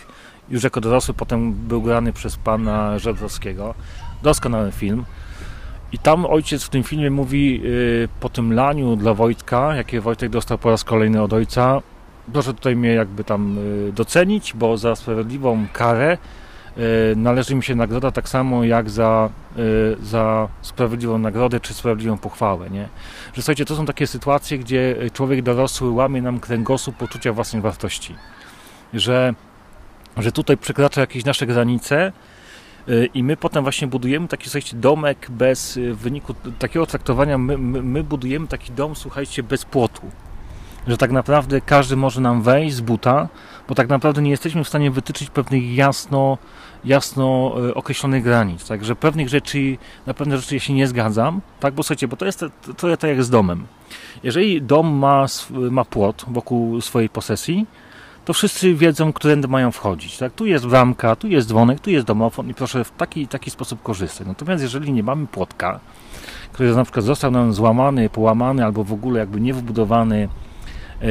już 0.49 0.63
jako 0.63 0.81
dorosły 0.81 1.13
potem 1.13 1.53
był 1.53 1.81
grany 1.81 2.13
przez 2.13 2.37
pana 2.37 2.99
Żebrowskiego. 2.99 3.73
Doskonały 4.23 4.71
film. 4.71 5.05
I 5.91 5.99
tam 5.99 6.25
ojciec 6.25 6.63
w 6.63 6.69
tym 6.69 6.83
filmie 6.83 7.11
mówi 7.11 7.61
e, 7.63 8.07
po 8.19 8.29
tym 8.29 8.53
laniu 8.53 8.95
dla 8.95 9.13
Wojtka, 9.13 9.75
jakie 9.75 10.01
Wojtek 10.01 10.29
dostał 10.29 10.57
po 10.57 10.69
raz 10.69 10.83
kolejny 10.83 11.21
od 11.21 11.33
ojca, 11.33 11.81
proszę 12.33 12.53
tutaj 12.53 12.75
mnie 12.75 12.89
jakby 12.89 13.23
tam 13.23 13.57
docenić, 13.93 14.53
bo 14.53 14.77
za 14.77 14.95
sprawiedliwą 14.95 15.65
karę 15.73 16.17
E, 16.17 16.48
należy 17.15 17.55
mi 17.55 17.63
się 17.63 17.75
nagroda 17.75 18.11
tak 18.11 18.29
samo 18.29 18.63
jak 18.63 18.89
za, 18.89 19.29
e, 19.57 19.61
za 20.05 20.47
sprawiedliwą 20.61 21.17
nagrodę 21.17 21.59
czy 21.59 21.73
sprawiedliwą 21.73 22.17
pochwałę. 22.17 22.69
Nie? 22.69 22.87
Że 23.33 23.41
słuchajcie, 23.41 23.65
to 23.65 23.75
są 23.75 23.85
takie 23.85 24.07
sytuacje, 24.07 24.59
gdzie 24.59 24.95
człowiek 25.13 25.41
dorosły 25.41 25.91
łamie 25.91 26.21
nam 26.21 26.39
kręgosłup 26.39 26.97
poczucia 26.97 27.33
własnej 27.33 27.61
wartości. 27.61 28.15
Że, 28.93 29.33
że 30.17 30.31
tutaj 30.31 30.57
przekracza 30.57 31.01
jakieś 31.01 31.25
nasze 31.25 31.45
granice 31.45 32.11
e, 32.87 33.05
i 33.05 33.23
my 33.23 33.37
potem 33.37 33.63
właśnie 33.63 33.87
budujemy 33.87 34.27
taki, 34.27 34.43
słuchajcie, 34.43 34.77
domek 34.77 35.27
bez, 35.29 35.77
w 35.77 35.97
wyniku 35.97 36.33
takiego 36.59 36.85
traktowania, 36.85 37.37
my, 37.37 37.57
my, 37.57 37.83
my 37.83 38.03
budujemy 38.03 38.47
taki 38.47 38.71
dom, 38.71 38.95
słuchajcie, 38.95 39.43
bez 39.43 39.65
płotu 39.65 40.11
że 40.87 40.97
tak 40.97 41.11
naprawdę 41.11 41.61
każdy 41.61 41.95
może 41.95 42.21
nam 42.21 42.41
wejść 42.41 42.75
z 42.75 42.81
buta, 42.81 43.27
bo 43.67 43.75
tak 43.75 43.89
naprawdę 43.89 44.21
nie 44.21 44.31
jesteśmy 44.31 44.63
w 44.63 44.67
stanie 44.67 44.91
wytyczyć 44.91 45.29
pewnych 45.29 45.75
jasno, 45.75 46.37
jasno 46.85 47.55
e, 47.69 47.73
określonych 47.73 48.23
granic. 48.23 48.67
Także 48.67 48.95
pewnych 48.95 49.29
rzeczy, 49.29 49.77
na 50.05 50.13
pewne 50.13 50.37
rzeczy 50.37 50.55
ja 50.55 50.59
się 50.59 50.73
nie 50.73 50.87
zgadzam, 50.87 51.41
tak? 51.59 51.73
Bo 51.73 51.83
słuchajcie, 51.83 52.07
bo 52.07 52.17
to 52.17 52.25
jest 52.25 52.45
trochę 52.77 52.97
tak 52.97 53.09
jak 53.09 53.23
z 53.23 53.29
domem. 53.29 53.67
Jeżeli 54.23 54.61
dom 54.61 54.87
ma, 54.87 55.25
ma 55.71 55.85
płot 55.85 56.25
wokół 56.27 56.81
swojej 56.81 57.09
posesji, 57.09 57.65
to 58.25 58.33
wszyscy 58.33 58.73
wiedzą, 58.73 59.13
którędy 59.13 59.47
mają 59.47 59.71
wchodzić. 59.71 60.17
Tak? 60.17 60.33
Tu 60.33 60.45
jest 60.45 60.67
bramka, 60.67 61.15
tu 61.15 61.27
jest 61.27 61.47
dzwonek, 61.47 61.79
tu 61.79 61.89
jest 61.89 62.07
domofon 62.07 62.49
i 62.49 62.53
proszę 62.53 62.83
w 62.83 62.91
taki, 62.91 63.27
taki 63.27 63.51
sposób 63.51 63.83
korzystać. 63.83 64.27
Natomiast 64.27 64.63
jeżeli 64.63 64.93
nie 64.93 65.03
mamy 65.03 65.27
płotka, 65.27 65.79
który 66.53 66.75
na 66.75 66.83
przykład 66.83 67.05
został 67.05 67.31
nam 67.31 67.53
złamany, 67.53 68.09
połamany 68.09 68.65
albo 68.65 68.83
w 68.83 68.93
ogóle 68.93 69.19
jakby 69.19 69.41
nie 69.41 69.53
wybudowany 69.53 70.27
E, 70.27 70.48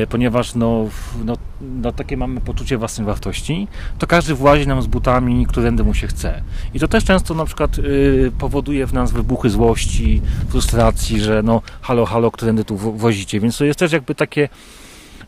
ponieważ 0.08 0.54
no, 0.54 0.88
no, 1.24 1.34
no, 1.60 1.92
takie 1.92 2.16
mamy 2.16 2.40
poczucie 2.40 2.78
własnej 2.78 3.06
wartości, 3.06 3.68
to 3.98 4.06
każdy 4.06 4.34
włazi 4.34 4.66
nam 4.66 4.82
z 4.82 4.86
butami, 4.86 5.46
którędy 5.46 5.84
mu 5.84 5.94
się 5.94 6.06
chce. 6.06 6.42
I 6.74 6.80
to 6.80 6.88
też 6.88 7.04
często 7.04 7.34
na 7.34 7.44
przykład 7.44 7.78
y, 7.78 8.32
powoduje 8.38 8.86
w 8.86 8.92
nas 8.92 9.12
wybuchy 9.12 9.50
złości, 9.50 10.22
frustracji, 10.48 11.20
że 11.20 11.42
no 11.42 11.62
halo, 11.80 12.06
halo, 12.06 12.30
którędy 12.30 12.64
tu 12.64 12.76
wozicie. 12.76 13.40
Więc 13.40 13.58
to 13.58 13.64
jest 13.64 13.78
też 13.78 13.92
jakby 13.92 14.14
takie 14.14 14.48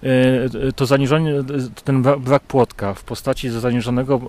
y, 0.05 0.73
to 0.77 0.87
zaniżenie, 0.87 1.33
ten 1.85 2.03
brak 2.03 2.43
płotka 2.43 2.95
w 2.95 3.05
postaci 3.05 3.51
zaniżonego 3.51 4.21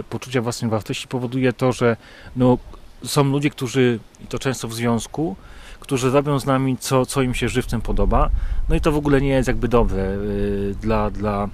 y, 0.00 0.04
poczucia 0.10 0.42
własnej 0.42 0.70
wartości 0.70 1.08
powoduje 1.08 1.52
to, 1.52 1.72
że 1.72 1.96
no, 2.36 2.58
są 3.04 3.24
ludzie, 3.24 3.50
którzy, 3.50 3.98
i 4.24 4.26
to 4.26 4.38
często 4.38 4.68
w 4.68 4.74
związku, 4.74 5.36
którzy 5.86 6.10
robią 6.10 6.38
z 6.38 6.46
nami, 6.46 6.76
co, 6.76 7.06
co 7.06 7.22
im 7.22 7.34
się 7.34 7.48
żywcem 7.48 7.80
podoba. 7.80 8.30
No 8.68 8.76
i 8.76 8.80
to 8.80 8.92
w 8.92 8.96
ogóle 8.96 9.20
nie 9.20 9.28
jest 9.28 9.48
jakby 9.48 9.68
dobre 9.68 10.02
y, 10.02 10.74
dla, 10.80 11.10
dla, 11.10 11.48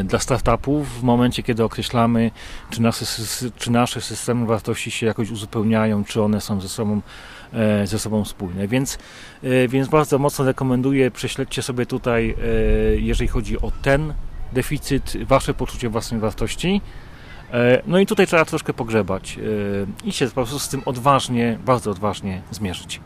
y, 0.00 0.04
dla 0.04 0.18
startupów 0.18 1.00
w 1.00 1.02
momencie, 1.02 1.42
kiedy 1.42 1.64
określamy, 1.64 2.30
czy 2.70 2.82
nasze, 2.82 3.04
czy 3.56 3.70
nasze 3.70 4.00
systemy 4.00 4.46
wartości 4.46 4.90
się 4.90 5.06
jakoś 5.06 5.30
uzupełniają, 5.30 6.04
czy 6.04 6.22
one 6.22 6.40
są 6.40 6.60
ze 6.60 6.68
sobą, 6.68 7.00
e, 7.52 7.86
ze 7.86 7.98
sobą 7.98 8.24
spójne. 8.24 8.68
Więc, 8.68 8.98
e, 9.42 9.68
więc 9.68 9.88
bardzo 9.88 10.18
mocno 10.18 10.44
rekomenduję, 10.44 11.10
prześledźcie 11.10 11.62
sobie 11.62 11.86
tutaj, 11.86 12.30
e, 12.30 12.96
jeżeli 12.96 13.28
chodzi 13.28 13.60
o 13.60 13.72
ten 13.82 14.14
deficyt, 14.52 15.16
wasze 15.26 15.54
poczucie 15.54 15.88
własnej 15.88 16.20
wartości 16.20 16.80
E, 16.80 17.09
no 17.86 17.98
i 17.98 18.06
tutaj 18.06 18.26
trzeba 18.26 18.44
troszkę 18.44 18.74
pogrzebać 18.74 19.38
e, 19.38 20.06
i 20.08 20.12
się 20.12 20.26
po 20.26 20.32
prostu 20.32 20.58
z 20.58 20.68
tym 20.68 20.82
odważnie, 20.86 21.58
bardzo 21.64 21.90
odważnie 21.90 22.42
zmierzyć. 22.50 23.00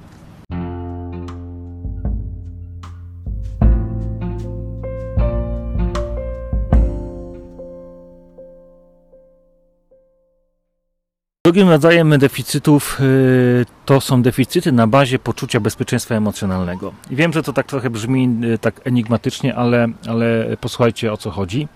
Drugim 11.47 11.69
rodzajem 11.69 12.19
deficytów 12.19 13.01
y, 13.01 13.67
to 13.85 14.01
są 14.01 14.23
deficyty 14.23 14.73
na 14.73 14.87
bazie 14.87 15.19
poczucia 15.19 15.61
bezpieczeństwa 15.61 16.15
emocjonalnego. 16.15 16.93
I 17.11 17.17
wiem, 17.17 17.33
że 17.33 17.43
to 17.43 17.53
tak 17.53 17.67
trochę 17.67 17.91
brzmi 17.91 18.29
y, 18.45 18.59
tak 18.59 18.81
enigmatycznie, 18.85 19.55
ale, 19.55 19.89
ale 20.09 20.57
posłuchajcie 20.61 21.13
o 21.13 21.17
co 21.17 21.31
chodzi. 21.31 21.69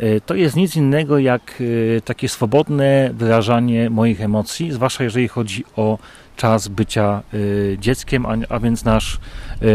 Y, 0.00 0.20
to 0.26 0.34
jest 0.34 0.56
nic 0.56 0.76
innego 0.76 1.18
jak 1.18 1.62
takie 2.04 2.28
swobodne 2.28 3.10
wyrażanie 3.12 3.90
moich 3.90 4.20
emocji, 4.20 4.72
zwłaszcza 4.72 5.04
jeżeli 5.04 5.28
chodzi 5.28 5.64
o 5.76 5.98
czas 6.36 6.68
bycia 6.68 7.22
dzieckiem, 7.78 8.26
a, 8.48 8.58
więc 8.58 8.84
nasz, 8.84 9.18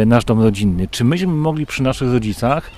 nasz 0.06 0.26
dom 0.26 0.42
rodzinny. 0.42 0.88
Czy 0.88 1.04
myśmy 1.04 1.34
mogli 1.34 1.66
przy 1.66 1.84
naszych 1.84 2.14
rodzicach 2.14 2.72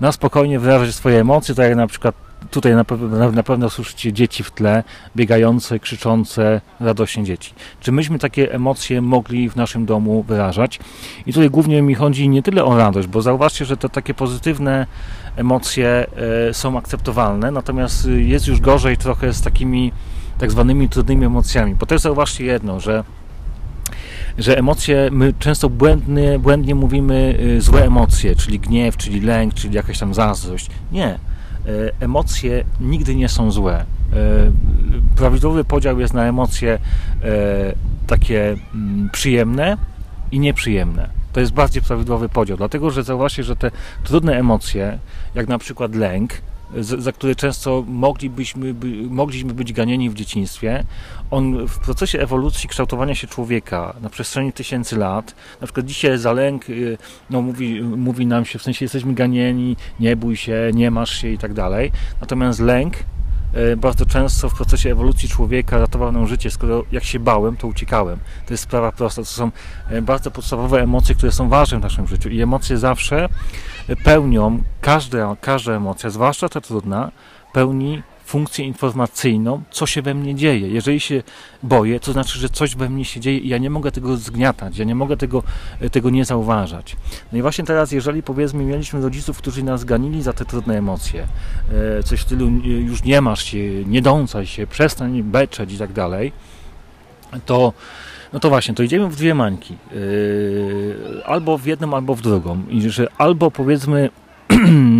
na 0.00 0.12
spokojnie 0.12 0.58
wyrażać 0.58 0.94
swoje 0.94 1.20
emocje, 1.20 1.54
tak 1.54 1.68
jak 1.68 1.76
na 1.76 1.86
przykład 1.86 2.29
tutaj 2.50 2.74
na 2.74 2.84
pewno, 2.84 3.32
na 3.32 3.42
pewno 3.42 3.70
słyszycie 3.70 4.12
dzieci 4.12 4.42
w 4.44 4.50
tle, 4.50 4.84
biegające, 5.16 5.78
krzyczące, 5.78 6.60
radośnie 6.80 7.24
dzieci. 7.24 7.54
Czy 7.80 7.92
myśmy 7.92 8.18
takie 8.18 8.52
emocje 8.52 9.00
mogli 9.00 9.50
w 9.50 9.56
naszym 9.56 9.86
domu 9.86 10.22
wyrażać? 10.22 10.80
I 11.26 11.32
tutaj 11.32 11.50
głównie 11.50 11.82
mi 11.82 11.94
chodzi 11.94 12.28
nie 12.28 12.42
tyle 12.42 12.64
o 12.64 12.76
radość, 12.76 13.08
bo 13.08 13.22
zauważcie, 13.22 13.64
że 13.64 13.76
te 13.76 13.88
takie 13.88 14.14
pozytywne 14.14 14.86
emocje 15.36 16.06
e, 16.48 16.54
są 16.54 16.78
akceptowalne, 16.78 17.50
natomiast 17.50 18.08
jest 18.16 18.46
już 18.46 18.60
gorzej 18.60 18.96
trochę 18.96 19.32
z 19.32 19.42
takimi 19.42 19.92
tak 20.38 20.50
zwanymi 20.50 20.88
trudnymi 20.88 21.26
emocjami. 21.26 21.74
Bo 21.74 21.86
też 21.86 22.00
zauważcie 22.00 22.44
jedno, 22.44 22.80
że 22.80 23.04
że 24.38 24.58
emocje, 24.58 25.08
my 25.12 25.34
często 25.38 25.70
błędnie, 25.70 26.38
błędnie 26.38 26.74
mówimy 26.74 27.38
y, 27.40 27.60
złe 27.60 27.84
emocje, 27.84 28.36
czyli 28.36 28.60
gniew, 28.60 28.96
czyli 28.96 29.20
lęk, 29.20 29.54
czyli 29.54 29.74
jakaś 29.74 29.98
tam 29.98 30.14
zazdrość. 30.14 30.70
Nie. 30.92 31.18
E, 31.66 32.04
emocje 32.04 32.64
nigdy 32.80 33.16
nie 33.16 33.28
są 33.28 33.50
złe. 33.50 33.74
E, 33.74 33.84
prawidłowy 35.16 35.64
podział 35.64 36.00
jest 36.00 36.14
na 36.14 36.24
emocje 36.24 36.72
e, 36.72 36.78
takie 38.06 38.56
mm, 38.74 39.10
przyjemne 39.12 39.76
i 40.32 40.40
nieprzyjemne. 40.40 41.08
To 41.32 41.40
jest 41.40 41.52
bardziej 41.52 41.82
prawidłowy 41.82 42.28
podział, 42.28 42.56
dlatego 42.56 42.90
że 42.90 43.02
zauważcie, 43.02 43.44
że 43.44 43.56
te 43.56 43.70
trudne 44.04 44.38
emocje, 44.38 44.98
jak 45.34 45.48
na 45.48 45.58
przykład 45.58 45.94
lęk, 45.94 46.32
za 46.78 47.12
które 47.12 47.34
często 47.34 47.84
moglibyśmy, 47.86 48.74
mogliśmy 49.10 49.54
być 49.54 49.72
ganieni 49.72 50.10
w 50.10 50.14
dzieciństwie, 50.14 50.84
on 51.30 51.66
w 51.66 51.78
procesie 51.78 52.18
ewolucji 52.18 52.68
kształtowania 52.68 53.14
się 53.14 53.26
człowieka 53.26 53.94
na 54.02 54.10
przestrzeni 54.10 54.52
tysięcy 54.52 54.96
lat, 54.96 55.34
na 55.60 55.66
przykład 55.66 55.86
dzisiaj 55.86 56.18
za 56.18 56.32
lęk 56.32 56.70
y, 56.70 56.98
no, 57.30 57.42
mówi, 57.42 57.82
mówi 57.82 58.26
nam 58.26 58.44
się, 58.44 58.58
w 58.58 58.62
sensie 58.62 58.84
jesteśmy 58.84 59.14
ganieni, 59.14 59.76
nie 60.00 60.16
bój 60.16 60.36
się, 60.36 60.70
nie 60.74 60.90
masz 60.90 61.20
się 61.20 61.28
i 61.28 61.38
tak 61.38 61.52
dalej, 61.52 61.92
natomiast 62.20 62.60
lęk 62.60 62.94
bardzo 63.76 64.06
często 64.06 64.48
w 64.48 64.54
procesie 64.54 64.90
ewolucji 64.90 65.28
człowieka 65.28 65.78
ratował 65.78 66.12
nam 66.12 66.26
życie, 66.26 66.50
skoro 66.50 66.84
jak 66.92 67.04
się 67.04 67.18
bałem, 67.18 67.56
to 67.56 67.66
uciekałem. 67.66 68.18
To 68.46 68.54
jest 68.54 68.62
sprawa 68.62 68.92
prosta. 68.92 69.22
To 69.22 69.26
są 69.26 69.50
y, 69.92 70.02
bardzo 70.02 70.30
podstawowe 70.30 70.82
emocje, 70.82 71.14
które 71.14 71.32
są 71.32 71.48
ważne 71.48 71.78
w 71.78 71.82
naszym 71.82 72.06
życiu 72.06 72.28
i 72.28 72.40
emocje 72.40 72.78
zawsze 72.78 73.28
pełnią, 74.04 74.62
każda, 74.80 75.36
każda 75.40 75.72
emocja, 75.72 76.10
zwłaszcza 76.10 76.48
ta 76.48 76.60
trudna, 76.60 77.10
pełni 77.52 78.02
funkcję 78.30 78.64
informacyjną, 78.64 79.62
co 79.70 79.86
się 79.86 80.02
we 80.02 80.14
mnie 80.14 80.34
dzieje. 80.34 80.68
Jeżeli 80.68 81.00
się 81.00 81.22
boję, 81.62 82.00
to 82.00 82.12
znaczy, 82.12 82.38
że 82.38 82.48
coś 82.48 82.76
we 82.76 82.88
mnie 82.88 83.04
się 83.04 83.20
dzieje 83.20 83.38
i 83.38 83.48
ja 83.48 83.58
nie 83.58 83.70
mogę 83.70 83.92
tego 83.92 84.16
zgniatać, 84.16 84.78
ja 84.78 84.84
nie 84.84 84.94
mogę 84.94 85.16
tego, 85.16 85.42
tego 85.92 86.10
nie 86.10 86.24
zauważać. 86.24 86.96
No 87.32 87.38
i 87.38 87.42
właśnie 87.42 87.64
teraz, 87.64 87.92
jeżeli 87.92 88.22
powiedzmy, 88.22 88.64
mieliśmy 88.64 89.00
rodziców, 89.00 89.38
którzy 89.38 89.62
nas 89.62 89.84
ganili 89.84 90.22
za 90.22 90.32
te 90.32 90.44
trudne 90.44 90.78
emocje, 90.78 91.26
e, 91.98 92.02
coś 92.02 92.20
w 92.20 92.22
stylu 92.22 92.48
już 92.64 93.04
nie 93.04 93.20
masz 93.20 93.44
się, 93.44 93.84
nie 93.84 94.02
dącaj 94.02 94.46
się, 94.46 94.66
przestań 94.66 95.22
beczeć 95.22 95.72
i 95.72 95.78
tak 95.78 95.92
dalej, 95.92 96.32
to 97.46 97.72
no 98.32 98.40
to 98.40 98.48
właśnie, 98.48 98.74
to 98.74 98.82
idziemy 98.82 99.08
w 99.08 99.16
dwie 99.16 99.34
mańki. 99.34 99.76
Yy, 99.92 101.22
albo 101.26 101.58
w 101.58 101.66
jedną, 101.66 101.94
albo 101.94 102.14
w 102.14 102.22
drugą. 102.22 102.62
I 102.68 102.90
że 102.90 103.06
albo 103.18 103.50
powiedzmy 103.50 104.10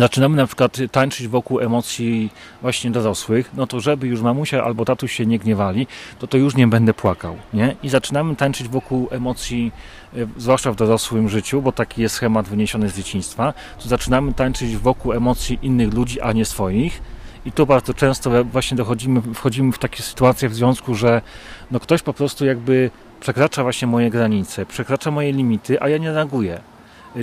zaczynamy 0.00 0.36
na 0.36 0.46
przykład 0.46 0.78
tańczyć 0.92 1.28
wokół 1.28 1.60
emocji 1.60 2.30
właśnie 2.62 2.90
dorosłych, 2.90 3.50
no 3.54 3.66
to 3.66 3.80
żeby 3.80 4.06
już 4.06 4.20
mamusia 4.20 4.64
albo 4.64 4.84
tatuś 4.84 5.12
się 5.12 5.26
nie 5.26 5.38
gniewali, 5.38 5.86
to 6.18 6.26
to 6.26 6.36
już 6.36 6.56
nie 6.56 6.66
będę 6.66 6.94
płakał, 6.94 7.36
nie? 7.54 7.76
I 7.82 7.88
zaczynamy 7.88 8.36
tańczyć 8.36 8.68
wokół 8.68 9.08
emocji, 9.10 9.72
yy, 10.12 10.28
zwłaszcza 10.36 10.72
w 10.72 10.76
dorosłym 10.76 11.28
życiu, 11.28 11.62
bo 11.62 11.72
taki 11.72 12.02
jest 12.02 12.14
schemat 12.14 12.48
wyniesiony 12.48 12.88
z 12.88 12.96
dzieciństwa, 12.96 13.54
to 13.82 13.88
zaczynamy 13.88 14.32
tańczyć 14.32 14.76
wokół 14.76 15.12
emocji 15.12 15.58
innych 15.62 15.94
ludzi, 15.94 16.20
a 16.20 16.32
nie 16.32 16.44
swoich, 16.44 17.02
i 17.46 17.52
tu 17.52 17.66
bardzo 17.66 17.94
często 17.94 18.44
właśnie 18.44 18.76
dochodzimy, 18.76 19.22
wchodzimy 19.34 19.72
w 19.72 19.78
takie 19.78 20.02
sytuacje 20.02 20.48
w 20.48 20.54
związku, 20.54 20.94
że 20.94 21.22
no 21.70 21.80
ktoś 21.80 22.02
po 22.02 22.12
prostu 22.12 22.46
jakby 22.46 22.90
przekracza 23.20 23.62
właśnie 23.62 23.88
moje 23.88 24.10
granice, 24.10 24.66
przekracza 24.66 25.10
moje 25.10 25.32
limity, 25.32 25.82
a 25.82 25.88
ja 25.88 25.98
nie 25.98 26.12
reaguję. 26.12 26.73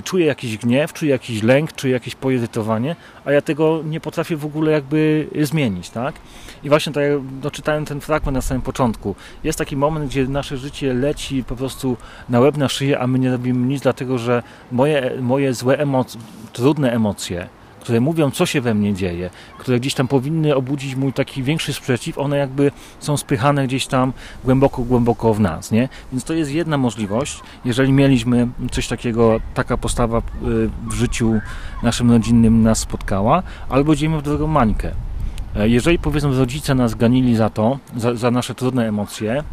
Czuję 0.04 0.26
jakiś 0.26 0.58
gniew, 0.58 0.92
czuję 0.92 1.12
jakiś 1.12 1.42
lęk, 1.42 1.72
czuję 1.72 1.92
jakieś 1.92 2.14
poirytowanie, 2.14 2.96
a 3.24 3.32
ja 3.32 3.42
tego 3.42 3.82
nie 3.84 4.00
potrafię 4.00 4.36
w 4.36 4.44
ogóle 4.44 4.72
jakby 4.72 5.26
zmienić, 5.42 5.90
tak? 5.90 6.14
I 6.64 6.68
właśnie 6.68 6.92
tak 6.92 7.04
jak 7.04 7.22
doczytałem 7.40 7.84
ten 7.84 8.00
fragment 8.00 8.34
na 8.34 8.42
samym 8.42 8.62
początku. 8.62 9.14
Jest 9.44 9.58
taki 9.58 9.76
moment, 9.76 10.10
gdzie 10.10 10.26
nasze 10.26 10.56
życie 10.56 10.94
leci 10.94 11.44
po 11.44 11.56
prostu 11.56 11.96
na 12.28 12.40
łeb, 12.40 12.56
na 12.56 12.68
szyję, 12.68 12.98
a 12.98 13.06
my 13.06 13.18
nie 13.18 13.30
robimy 13.30 13.66
nic, 13.66 13.82
dlatego 13.82 14.18
że 14.18 14.42
moje, 14.72 15.12
moje 15.20 15.54
złe 15.54 15.78
emocje, 15.78 16.20
trudne 16.52 16.92
emocje, 16.92 17.48
które 17.82 18.00
mówią, 18.00 18.30
co 18.30 18.46
się 18.46 18.60
we 18.60 18.74
mnie 18.74 18.94
dzieje, 18.94 19.30
które 19.58 19.80
gdzieś 19.80 19.94
tam 19.94 20.08
powinny 20.08 20.54
obudzić 20.54 20.94
mój 20.94 21.12
taki 21.12 21.42
większy 21.42 21.72
sprzeciw, 21.72 22.18
one 22.18 22.36
jakby 22.36 22.70
są 23.00 23.16
spychane 23.16 23.66
gdzieś 23.66 23.86
tam 23.86 24.12
głęboko, 24.44 24.82
głęboko 24.82 25.34
w 25.34 25.40
nas, 25.40 25.70
nie? 25.70 25.88
Więc 26.12 26.24
to 26.24 26.34
jest 26.34 26.52
jedna 26.52 26.78
możliwość, 26.78 27.40
jeżeli 27.64 27.92
mieliśmy 27.92 28.48
coś 28.70 28.88
takiego, 28.88 29.40
taka 29.54 29.76
postawa 29.76 30.18
y, 30.18 30.22
w 30.88 30.92
życiu 30.92 31.40
naszym 31.82 32.10
rodzinnym 32.10 32.62
nas 32.62 32.78
spotkała, 32.78 33.42
albo 33.68 33.92
idziemy 33.92 34.18
w 34.18 34.22
drugą 34.22 34.46
mańkę. 34.46 34.90
E, 35.56 35.68
jeżeli 35.68 35.98
powiedzmy 35.98 36.38
rodzice 36.38 36.74
nas 36.74 36.94
ganili 36.94 37.36
za 37.36 37.50
to, 37.50 37.78
za, 37.96 38.14
za 38.14 38.30
nasze 38.30 38.54
trudne 38.54 38.88
emocje, 38.88 39.44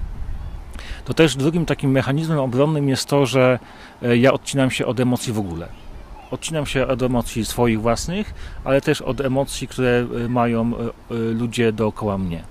to 1.06 1.14
też 1.14 1.36
drugim 1.36 1.66
takim 1.66 1.92
mechanizmem 1.92 2.40
obronnym 2.40 2.90
jest 2.90 3.06
to, 3.06 3.26
że 3.26 3.60
e, 4.02 4.18
ja 4.18 4.34
odcinam 4.34 4.72
się 4.72 4.86
od 4.86 5.00
emocji 5.00 5.34
w 5.34 5.40
ogóle 5.40 5.89
odcinam 6.32 6.66
się 6.66 6.88
od 6.88 7.02
emocji 7.02 7.46
swoich 7.46 7.82
własnych, 7.82 8.34
ale 8.64 8.82
też 8.82 9.02
od 9.02 9.22
emocji, 9.22 9.68
które 9.68 10.08
e, 10.26 10.30
mają 10.30 10.72
e, 10.78 10.80
e, 10.80 11.18
ludzie 11.18 11.72
dookoła 11.72 12.18
mnie. 12.18 12.44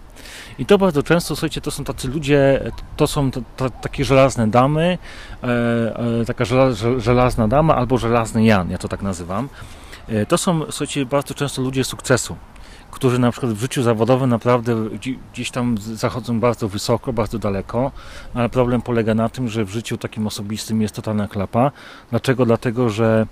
I 0.58 0.66
to 0.66 0.78
bardzo 0.78 1.02
często, 1.02 1.36
słuchajcie, 1.36 1.60
to 1.60 1.70
są 1.70 1.84
tacy 1.84 2.08
ludzie, 2.08 2.72
to 2.96 3.06
są 3.06 3.30
to, 3.30 3.40
to, 3.56 3.70
takie 3.70 4.04
żelazne 4.04 4.48
damy, 4.48 4.98
e, 5.42 6.24
taka 6.26 6.44
żelazna 6.98 7.48
dama 7.48 7.76
albo 7.76 7.98
żelazny 7.98 8.44
Jan, 8.44 8.70
ja 8.70 8.78
to 8.78 8.88
tak 8.88 9.02
nazywam. 9.02 9.48
E, 10.08 10.26
to 10.26 10.38
są, 10.38 10.60
słuchajcie, 10.70 11.06
bardzo 11.06 11.34
często 11.34 11.62
ludzie 11.62 11.84
sukcesu, 11.84 12.36
którzy 12.90 13.18
na 13.18 13.30
przykład 13.32 13.52
w 13.52 13.60
życiu 13.60 13.82
zawodowym 13.82 14.30
naprawdę 14.30 14.74
gdzieś 15.32 15.50
tam 15.50 15.78
zachodzą 15.78 16.40
bardzo 16.40 16.68
wysoko, 16.68 17.12
bardzo 17.12 17.38
daleko, 17.38 17.92
ale 18.34 18.48
problem 18.48 18.82
polega 18.82 19.14
na 19.14 19.28
tym, 19.28 19.48
że 19.48 19.64
w 19.64 19.70
życiu 19.70 19.98
takim 19.98 20.26
osobistym 20.26 20.82
jest 20.82 20.94
totalna 20.94 21.28
klapa. 21.28 21.70
Dlaczego? 22.10 22.46
Dlatego, 22.46 22.90
że 22.90 23.26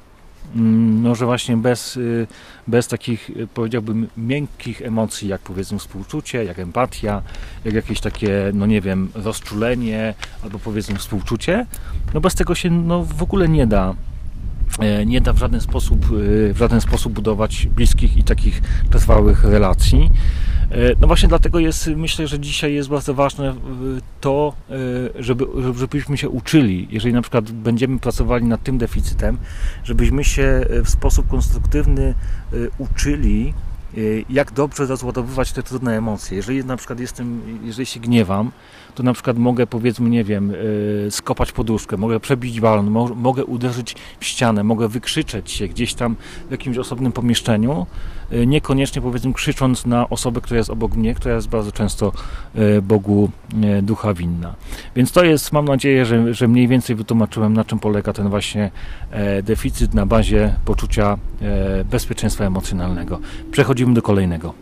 no, 0.54 1.14
że 1.14 1.26
właśnie 1.26 1.56
bez, 1.56 1.96
y, 1.96 2.26
bez 2.66 2.88
takich, 2.88 3.30
y, 3.30 3.46
powiedziałbym, 3.54 4.08
miękkich 4.16 4.82
emocji, 4.82 5.28
jak 5.28 5.40
powiedzmy 5.40 5.78
współczucie, 5.78 6.44
jak 6.44 6.58
empatia, 6.58 7.22
jak 7.64 7.74
jakieś 7.74 8.00
takie, 8.00 8.50
no 8.54 8.66
nie 8.66 8.80
wiem, 8.80 9.08
rozczulenie, 9.14 10.14
albo 10.42 10.58
powiedzmy 10.58 10.96
współczucie, 10.96 11.66
no 12.14 12.20
bez 12.20 12.34
tego 12.34 12.54
się 12.54 12.70
no, 12.70 13.04
w 13.04 13.22
ogóle 13.22 13.48
nie 13.48 13.66
da 13.66 13.94
nie 15.06 15.20
da 15.20 15.32
w 15.32 15.38
żaden 15.38 15.60
sposób, 15.60 16.12
y, 16.12 16.54
w 16.54 16.56
żaden 16.58 16.80
sposób 16.80 17.12
budować 17.12 17.66
bliskich 17.66 18.16
i 18.16 18.24
takich 18.24 18.62
trwałych 18.90 19.44
relacji. 19.44 20.10
E, 20.70 20.76
no 21.00 21.06
właśnie 21.06 21.28
dlatego 21.28 21.58
jest, 21.58 21.90
myślę, 21.96 22.26
że 22.26 22.40
dzisiaj 22.40 22.74
jest 22.74 22.88
bardzo 22.88 23.14
ważne 23.14 23.54
to, 24.20 24.52
e, 24.70 24.74
żeby, 25.22 25.44
żebyśmy 25.76 26.18
się 26.18 26.28
uczyli, 26.28 26.88
jeżeli 26.90 27.14
na 27.14 27.22
przykład 27.22 27.50
będziemy 27.50 27.98
pracowali 27.98 28.44
nad 28.44 28.62
tym 28.62 28.78
deficytem, 28.78 29.38
żebyśmy 29.84 30.24
się 30.24 30.42
e, 30.42 30.82
w 30.82 30.88
sposób 30.88 31.28
konstruktywny 31.28 32.14
uczyli, 32.78 33.54
jak 34.30 34.52
dobrze 34.52 34.86
rozładowywać 34.86 35.52
te 35.52 35.62
trudne 35.62 35.96
emocje. 35.96 36.36
Jeżeli 36.36 36.64
na 36.64 36.76
przykład 36.76 37.00
jestem, 37.00 37.42
jeżeli 37.64 37.86
się 37.86 38.00
gniewam, 38.00 38.50
to 38.96 39.02
na 39.02 39.12
przykład 39.12 39.38
mogę 39.38 39.66
powiedzmy, 39.66 40.10
nie 40.10 40.24
wiem, 40.24 40.52
skopać 41.10 41.52
poduszkę, 41.52 41.96
mogę 41.96 42.20
przebić 42.20 42.60
balon, 42.60 42.90
mogę 43.16 43.44
uderzyć 43.44 43.96
w 44.20 44.24
ścianę, 44.24 44.64
mogę 44.64 44.88
wykrzyczeć 44.88 45.50
się 45.50 45.68
gdzieś 45.68 45.94
tam 45.94 46.16
w 46.48 46.50
jakimś 46.50 46.78
osobnym 46.78 47.12
pomieszczeniu, 47.12 47.86
E, 48.30 48.46
niekoniecznie 48.46 49.02
powiedzmy 49.02 49.32
krzycząc 49.32 49.86
na 49.86 50.08
osobę, 50.08 50.40
która 50.40 50.58
jest 50.58 50.70
obok 50.70 50.96
mnie, 50.96 51.14
która 51.14 51.34
jest 51.34 51.48
bardzo 51.48 51.72
często 51.72 52.12
e, 52.54 52.82
Bogu 52.82 53.30
e, 53.62 53.82
ducha 53.82 54.14
winna. 54.14 54.54
Więc 54.96 55.12
to 55.12 55.24
jest, 55.24 55.52
mam 55.52 55.64
nadzieję, 55.64 56.04
że, 56.04 56.34
że 56.34 56.48
mniej 56.48 56.68
więcej 56.68 56.96
wytłumaczyłem, 56.96 57.52
na 57.52 57.64
czym 57.64 57.78
polega 57.78 58.12
ten 58.12 58.28
właśnie 58.28 58.70
deficyt 59.42 59.94
na 59.94 60.06
bazie 60.06 60.54
poczucia 60.64 61.18
bezpieczeństwa 61.90 62.44
emocjonalnego. 62.44 63.18
Przechodzimy 63.50 63.94
do 63.94 64.02
kolejnego. 64.02 64.54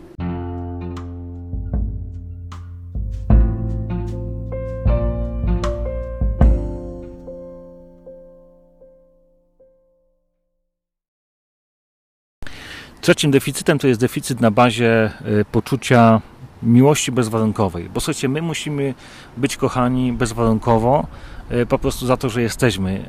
Trzecim 13.05 13.31
deficytem 13.31 13.79
to 13.79 13.87
jest 13.87 13.99
deficyt 13.99 14.41
na 14.41 14.51
bazie 14.51 15.11
y, 15.41 15.45
poczucia 15.51 16.21
miłości 16.63 17.11
bezwarunkowej. 17.11 17.89
Bo 17.93 17.99
słuchajcie, 17.99 18.29
my 18.29 18.41
musimy 18.41 18.93
być 19.37 19.57
kochani 19.57 20.13
bezwarunkowo, 20.13 21.07
e, 21.49 21.65
po 21.65 21.79
prostu 21.79 22.05
za 22.05 22.17
to, 22.17 22.29
że 22.29 22.41
jesteśmy. 22.41 23.05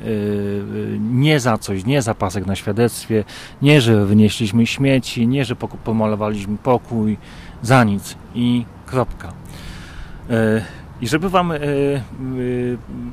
Nie 0.99 1.39
za 1.39 1.57
coś, 1.57 1.85
nie 1.85 2.01
za 2.01 2.15
pasek 2.15 2.45
na 2.45 2.55
świadectwie, 2.55 3.23
nie, 3.61 3.81
że 3.81 4.05
wynieśliśmy 4.05 4.65
śmieci, 4.67 5.27
nie, 5.27 5.45
że 5.45 5.55
pomalowaliśmy 5.55 6.57
pokój, 6.57 7.17
za 7.61 7.83
nic 7.83 8.15
i 8.35 8.65
kropka. 8.85 9.33
I 11.01 11.07
żeby 11.07 11.29
Wam 11.29 11.51
e, 11.51 11.55
e, 11.55 11.59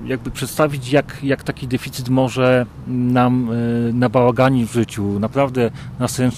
jakby 0.04 0.30
przedstawić, 0.30 0.92
jak, 0.92 1.18
jak 1.22 1.42
taki 1.42 1.68
deficyt 1.68 2.08
może 2.08 2.66
nam 2.86 3.50
e, 3.50 3.92
nabałaganić 3.92 4.70
w 4.70 4.72
życiu, 4.72 5.18
naprawdę 5.18 5.70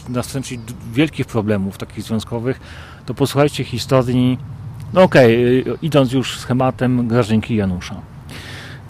nastręczyć 0.09 0.61
wielkich 0.93 1.27
problemów 1.27 1.79
takich 1.79 2.05
związkowych, 2.05 2.61
to 3.07 3.15
posłuchajcie 3.15 3.65
historii, 3.65 4.39
no 4.95 5.03
okej, 5.03 5.63
okay, 5.63 5.79
idąc 5.83 6.13
już 6.13 6.39
schematem 6.39 7.09
Grażynki 7.09 7.57
Janusza. 7.57 7.95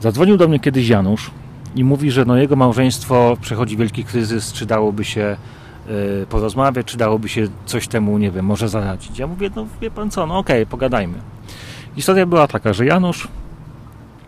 Zadzwonił 0.00 0.36
do 0.36 0.48
mnie 0.48 0.61
kiedyś 0.61 0.88
Janusz 0.88 1.30
i 1.74 1.84
mówi, 1.84 2.11
że 2.11 2.24
no 2.24 2.36
jego 2.36 2.57
małżeństwo 2.57 3.36
przechodzi 3.40 3.76
wielki 3.76 4.04
kryzys, 4.04 4.52
czy 4.52 4.66
dałoby 4.66 5.04
się 5.04 5.36
porozmawiać, 6.28 6.86
czy 6.86 6.96
dałoby 6.96 7.28
się 7.28 7.48
coś 7.66 7.88
temu, 7.88 8.18
nie 8.18 8.30
wiem, 8.30 8.46
może 8.46 8.68
zaradzić. 8.68 9.18
Ja 9.18 9.26
mówię, 9.26 9.50
no 9.57 9.66
wie 9.80 9.90
pan 9.90 10.11
co, 10.11 10.26
no 10.26 10.38
okej, 10.38 10.62
okay, 10.62 10.70
pogadajmy. 10.70 11.18
Historia 11.97 12.26
była 12.26 12.49
taka, 12.49 12.72
że 12.72 12.86
Janusz 12.86 13.28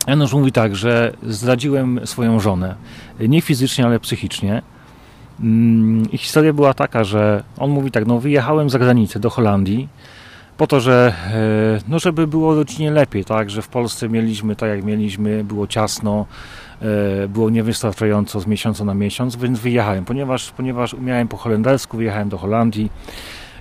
Janusz 0.07 0.33
mówi 0.33 0.53
tak, 0.53 0.77
że 0.77 1.13
zdradziłem 1.23 2.01
swoją 2.05 2.41
żonę. 2.41 2.75
Nie 3.21 3.41
fizycznie, 3.41 3.87
ale 3.87 4.01
psychicznie. 4.01 4.63
Mm, 5.41 6.11
I 6.13 6.19
historia 6.19 6.53
była 6.53 6.75
taka, 6.75 7.05
że 7.05 7.45
on 7.59 7.71
mówi 7.71 7.91
tak, 7.91 8.07
no 8.07 8.21
wyjechałem 8.21 8.71
za 8.71 8.79
granicę 8.79 9.21
do 9.21 9.31
Holandii 9.31 9.89
po 10.59 10.67
to, 10.67 10.81
że 10.81 11.15
e, 11.35 11.81
no 11.89 11.99
żeby 11.99 12.27
było 12.27 12.55
rodzinie 12.55 12.91
lepiej, 12.91 13.25
tak, 13.25 13.51
że 13.51 13.63
w 13.63 13.69
Polsce 13.69 14.09
mieliśmy 14.09 14.57
tak 14.57 14.71
jak 14.71 14.85
mieliśmy, 14.85 15.45
było 15.45 15.67
ciasno, 15.67 16.27
e, 17.25 17.29
było 17.29 17.51
niewystarczająco 17.51 18.41
z 18.41 18.47
miesiąca 18.47 18.85
na 18.85 18.95
miesiąc, 18.95 19.37
więc 19.37 19.59
wyjechałem, 19.61 20.05
ponieważ, 20.05 20.51
ponieważ 20.51 20.95
umiałem 20.95 21.29
po 21.29 21.37
holendersku, 21.37 21.97
wyjechałem 21.97 22.29
do 22.29 22.39
Holandii 22.39 22.91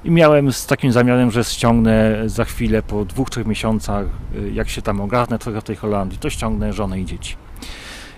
i 0.08 0.12
miałem 0.12 0.54
z 0.54 0.66
takim 0.66 0.92
zamiarem, 0.92 1.32
że 1.32 1.44
ściągnę 1.44 2.24
za 2.26 2.46
chwilę, 2.46 2.84
po 2.84 3.06
dwóch, 3.06 3.30
trzech 3.30 3.48
miesiącach, 3.48 4.06
y, 4.36 4.52
jak 4.52 4.70
się 4.70 4.82
tam 4.82 5.02
ogarnę 5.02 5.40
trochę 5.40 5.62
w 5.62 5.64
tej 5.64 5.76
Holandii, 5.76 6.20
to 6.20 6.30
ściągnę 6.30 6.74
żonę 6.74 7.00
i 7.00 7.06
dzieci. 7.06 7.36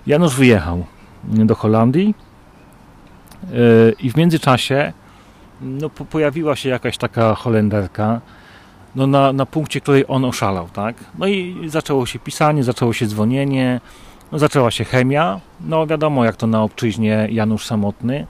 Janusz 0.08 0.36
wyjechał 0.36 0.86
do 1.24 1.56
Holandii 1.56 2.16
y, 3.44 3.96
i 4.00 4.12
w 4.12 4.18
międzyczasie 4.18 4.94
no, 5.62 5.90
pojawiła 5.90 6.56
się 6.56 6.70
jakaś 6.70 6.98
taka 6.98 7.36
Holenderka, 7.36 8.22
no, 8.96 9.08
na, 9.08 9.34
na 9.34 9.46
punkcie, 9.46 9.82
której 9.82 10.06
on 10.08 10.26
oszalał, 10.26 10.68
tak? 10.74 10.96
No 11.18 11.28
i 11.28 11.70
zaczęło 11.70 12.06
się 12.06 12.20
pisanie, 12.20 12.64
zaczęło 12.64 12.94
się 12.94 13.08
dzwonienie, 13.08 13.82
no, 14.32 14.40
zaczęła 14.40 14.72
się 14.72 14.84
chemia, 14.84 15.40
no 15.62 15.88
wiadomo 15.88 16.26
jak 16.26 16.36
to 16.36 16.48
na 16.48 16.64
obczyźnie 16.64 17.28
Janusz 17.32 17.66
samotny, 17.66 18.28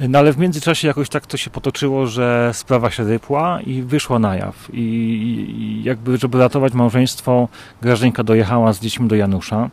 no 0.00 0.18
ale 0.18 0.32
w 0.32 0.38
międzyczasie 0.38 0.88
jakoś 0.88 1.08
tak 1.08 1.26
to 1.26 1.36
się 1.36 1.50
potoczyło, 1.50 2.06
że 2.06 2.50
sprawa 2.52 2.90
się 2.90 3.04
rypła 3.04 3.60
i 3.60 3.82
wyszła 3.82 4.18
na 4.18 4.36
jaw. 4.36 4.68
I, 4.72 5.80
jakby, 5.84 6.18
żeby 6.18 6.38
ratować 6.38 6.72
małżeństwo, 6.72 7.48
Grażynka 7.82 8.24
dojechała 8.24 8.72
z 8.72 8.80
dziećmi 8.80 9.08
do 9.08 9.16
Janusza. 9.16 9.70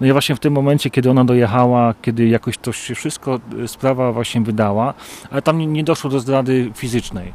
No 0.00 0.06
i 0.06 0.12
właśnie 0.12 0.34
w 0.34 0.40
tym 0.40 0.52
momencie, 0.52 0.90
kiedy 0.90 1.10
ona 1.10 1.24
dojechała, 1.24 1.94
kiedy 2.02 2.28
jakoś 2.28 2.58
to 2.58 2.72
się 2.72 2.94
wszystko, 2.94 3.40
y, 3.58 3.68
sprawa 3.68 4.12
właśnie 4.12 4.40
wydała, 4.40 4.94
ale 5.30 5.42
tam 5.42 5.72
nie, 5.72 5.84
doszło 5.84 6.10
do 6.10 6.20
zdrady 6.20 6.70
fizycznej. 6.74 7.32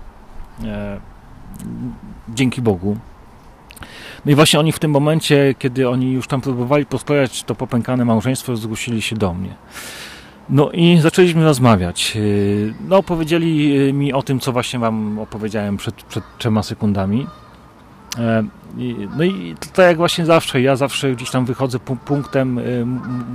E, 0.63 0.99
dzięki 2.29 2.61
Bogu. 2.61 2.97
No 4.25 4.31
i 4.31 4.35
właśnie 4.35 4.59
oni 4.59 4.71
w 4.71 4.79
tym 4.79 4.91
momencie, 4.91 5.55
kiedy 5.59 5.89
oni 5.89 6.11
już 6.11 6.27
tam 6.27 6.41
próbowali 6.41 6.85
posklejać 6.85 7.43
to 7.43 7.55
popękane 7.55 8.05
małżeństwo, 8.05 8.55
zgłosili 8.55 9.01
się 9.01 9.15
do 9.15 9.33
mnie. 9.33 9.55
No 10.49 10.71
i 10.71 10.97
zaczęliśmy 11.01 11.43
rozmawiać. 11.43 12.13
Y, 12.15 12.73
no, 12.87 13.03
powiedzieli 13.03 13.77
y, 13.79 13.93
mi 13.93 14.13
o 14.13 14.23
tym, 14.23 14.39
co 14.39 14.51
właśnie 14.51 14.79
Wam 14.79 15.19
opowiedziałem 15.19 15.77
przed, 15.77 15.95
przed 16.03 16.23
trzema 16.37 16.63
sekundami. 16.63 17.27
E, 18.17 18.43
no 19.17 19.23
i 19.23 19.55
tak 19.73 19.85
jak 19.85 19.97
właśnie 19.97 20.25
zawsze, 20.25 20.61
ja 20.61 20.75
zawsze 20.75 21.11
gdzieś 21.11 21.31
tam 21.31 21.45
wychodzę, 21.45 21.79
punktem 21.79 22.57
y, 22.57 22.85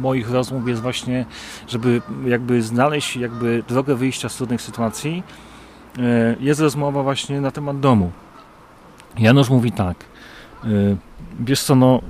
moich 0.00 0.30
rozmów 0.30 0.68
jest 0.68 0.82
właśnie, 0.82 1.24
żeby 1.68 2.02
jakby 2.26 2.62
znaleźć 2.62 3.16
jakby 3.16 3.62
drogę 3.68 3.94
wyjścia 3.94 4.28
z 4.28 4.36
trudnych 4.36 4.62
sytuacji. 4.62 5.22
E, 5.98 6.36
jest 6.40 6.60
rozmowa 6.60 7.02
właśnie 7.02 7.40
na 7.40 7.50
temat 7.50 7.80
domu. 7.80 8.10
Janusz 9.18 9.50
mówi 9.50 9.72
tak, 9.72 9.96
wiesz 11.40 11.62
co, 11.62 11.74
no 11.74 12.00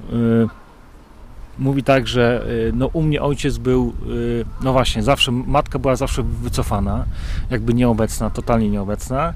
mówi 1.59 1.83
tak, 1.83 2.07
że 2.07 2.47
y, 2.49 2.73
no, 2.75 2.87
u 2.87 3.03
mnie 3.03 3.23
ojciec 3.23 3.59
był, 3.59 3.95
y, 4.09 4.45
no 4.63 4.73
właśnie, 4.73 5.03
zawsze, 5.03 5.33
matka 5.33 5.79
była 5.79 5.97
zawsze 5.97 6.23
wycofana, 6.23 7.05
jakby 7.51 7.75
nieobecna, 7.75 8.31
totalnie 8.31 8.71
nieobecna, 8.71 9.35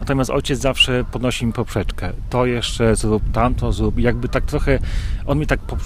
natomiast 0.00 0.30
ojciec 0.30 0.60
zawsze 0.60 1.04
podnosi 1.12 1.46
mi 1.46 1.52
poprzeczkę. 1.52 2.12
To 2.30 2.46
jeszcze 2.46 2.96
zrób, 2.96 3.22
tamto 3.32 3.72
zrób. 3.72 3.98
Jakby 3.98 4.28
tak 4.28 4.44
trochę, 4.44 4.78
on 5.26 5.38
mi 5.38 5.46
tak 5.46 5.60
po, 5.60 5.76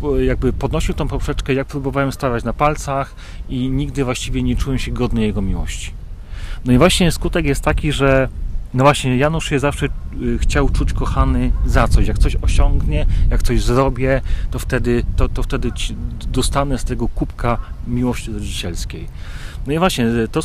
po, 0.00 0.20
jakby 0.20 0.52
podnosił 0.52 0.94
tą 0.94 1.08
poprzeczkę, 1.08 1.54
jak 1.54 1.66
próbowałem 1.66 2.12
stawać 2.12 2.44
na 2.44 2.52
palcach 2.52 3.14
i 3.48 3.68
nigdy 3.68 4.04
właściwie 4.04 4.42
nie 4.42 4.56
czułem 4.56 4.78
się 4.78 4.90
godny 4.90 5.22
jego 5.22 5.42
miłości. 5.42 5.92
No 6.64 6.72
i 6.72 6.78
właśnie 6.78 7.12
skutek 7.12 7.44
jest 7.44 7.62
taki, 7.62 7.92
że 7.92 8.28
no 8.74 8.84
właśnie, 8.84 9.16
Janusz 9.16 9.48
się 9.48 9.58
zawsze 9.58 9.86
y, 9.86 10.38
chciał 10.38 10.68
czuć 10.68 10.92
kochany 10.92 11.52
za 11.66 11.88
coś. 11.88 12.06
Jak 12.06 12.18
coś 12.18 12.36
osiągnie, 12.42 13.06
jak 13.30 13.42
coś 13.42 13.62
zrobię, 13.62 14.20
to 14.50 14.58
wtedy, 14.58 15.02
to, 15.16 15.28
to 15.28 15.42
wtedy 15.42 15.70
dostanę 16.28 16.78
z 16.78 16.84
tego 16.84 17.08
kubka 17.08 17.58
miłości 17.86 18.32
rodzicielskiej. 18.32 19.08
No 19.66 19.72
i 19.72 19.78
właśnie, 19.78 20.06
y, 20.06 20.28
to 20.28 20.40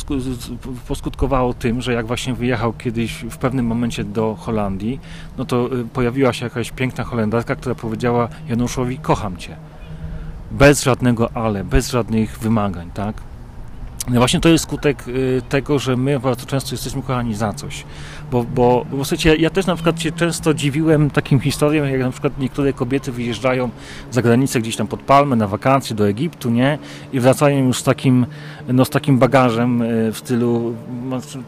poskutkowało 0.88 1.54
tym, 1.54 1.82
że 1.82 1.92
jak 1.92 2.06
właśnie 2.06 2.34
wyjechał 2.34 2.72
kiedyś 2.72 3.12
w 3.12 3.36
pewnym 3.36 3.66
momencie 3.66 4.04
do 4.04 4.34
Holandii, 4.34 5.00
no 5.38 5.44
to 5.44 5.76
y, 5.76 5.84
pojawiła 5.84 6.32
się 6.32 6.44
jakaś 6.46 6.70
piękna 6.70 7.04
Holendarka, 7.04 7.56
która 7.56 7.74
powiedziała 7.74 8.28
Januszowi, 8.48 8.98
kocham 8.98 9.36
Cię. 9.36 9.56
Bez 10.50 10.82
żadnego 10.82 11.30
ale, 11.34 11.64
bez 11.64 11.90
żadnych 11.90 12.38
wymagań, 12.38 12.90
tak? 12.94 13.16
No 14.08 14.20
właśnie 14.20 14.40
to 14.40 14.48
jest 14.48 14.64
skutek 14.64 15.04
tego, 15.48 15.78
że 15.78 15.96
my 15.96 16.20
bardzo 16.20 16.46
często 16.46 16.74
jesteśmy 16.74 17.02
kochani 17.02 17.34
za 17.34 17.52
coś. 17.52 17.84
Bo, 18.30 18.44
bo, 18.44 18.86
bo 18.90 19.04
słuchajcie, 19.04 19.36
ja 19.36 19.50
też 19.50 19.66
na 19.66 19.74
przykład 19.74 20.00
się 20.00 20.12
często 20.12 20.54
dziwiłem 20.54 21.10
takim 21.10 21.40
historiom, 21.40 21.88
jak 21.88 22.00
na 22.00 22.10
przykład 22.10 22.38
niektóre 22.38 22.72
kobiety 22.72 23.12
wyjeżdżają 23.12 23.70
za 24.10 24.22
granicę 24.22 24.60
gdzieś 24.60 24.76
tam 24.76 24.86
pod 24.86 25.00
Palmę 25.00 25.36
na 25.36 25.46
wakacje 25.46 25.96
do 25.96 26.08
Egiptu, 26.08 26.50
nie? 26.50 26.78
I 27.12 27.20
wracają 27.20 27.66
już 27.66 27.78
z 27.78 27.82
takim, 27.82 28.26
no, 28.68 28.84
z 28.84 28.90
takim 28.90 29.18
bagażem 29.18 29.82
y, 29.82 30.12
w 30.12 30.18
stylu 30.18 30.74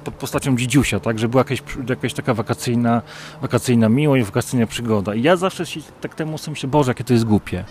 pod 0.04 0.14
postacią 0.14 0.56
dzidziusia, 0.56 1.00
tak? 1.00 1.18
Że 1.18 1.28
była 1.28 1.40
jakaś, 1.40 1.62
jakaś 1.88 2.14
taka 2.14 2.34
wakacyjna, 2.34 3.02
wakacyjna 3.40 3.88
miłość, 3.88 4.24
wakacyjna 4.24 4.66
przygoda. 4.66 5.14
I 5.14 5.22
ja 5.22 5.36
zawsze 5.36 5.66
się 5.66 5.80
tak 6.00 6.14
temu 6.14 6.36
myślę, 6.48 6.68
Boże, 6.68 6.90
jakie 6.90 7.04
to 7.04 7.12
jest 7.12 7.24
głupie. 7.24 7.64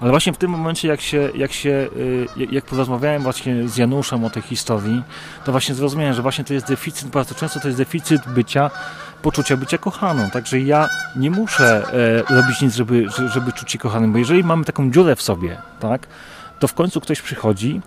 Ale 0.00 0.10
właśnie 0.10 0.32
w 0.32 0.36
tym 0.36 0.50
momencie, 0.50 0.88
jak 0.88 1.00
się, 1.00 1.30
jak 1.34 1.52
się, 1.52 1.88
y, 1.96 2.26
jak 2.50 2.64
porozmawiałem 2.64 3.22
właśnie 3.22 3.68
z 3.68 3.76
Januszem 3.76 4.24
o 4.24 4.30
tej 4.30 4.42
historii, 4.42 5.02
to 5.44 5.52
właśnie 5.52 5.74
zrozumiałem, 5.74 6.14
że 6.14 6.22
właśnie 6.22 6.44
to 6.44 6.54
jest 6.54 6.68
deficyt, 6.68 7.08
bardzo 7.08 7.34
często 7.34 7.60
to 7.60 7.68
jest 7.68 7.78
deficyt 7.78 8.22
bycia, 8.46 8.70
poczucia 9.22 9.56
bycia 9.56 9.78
kochaną. 9.78 10.30
Także 10.30 10.60
ja 10.60 10.88
nie 11.16 11.30
muszę 11.30 11.82
e, 12.28 12.34
robić 12.34 12.60
nic, 12.60 12.74
żeby, 12.74 13.06
żeby 13.32 13.52
czuć 13.52 13.70
się 13.72 13.78
kochanym, 13.78 14.12
bo 14.12 14.18
jeżeli 14.18 14.44
mamy 14.44 14.64
taką 14.64 14.90
dziurę 14.90 15.16
w 15.16 15.22
sobie, 15.22 15.56
tak, 15.80 16.06
to 16.58 16.68
w 16.68 16.74
końcu 16.74 17.00
ktoś 17.00 17.22
przychodzi 17.22 17.80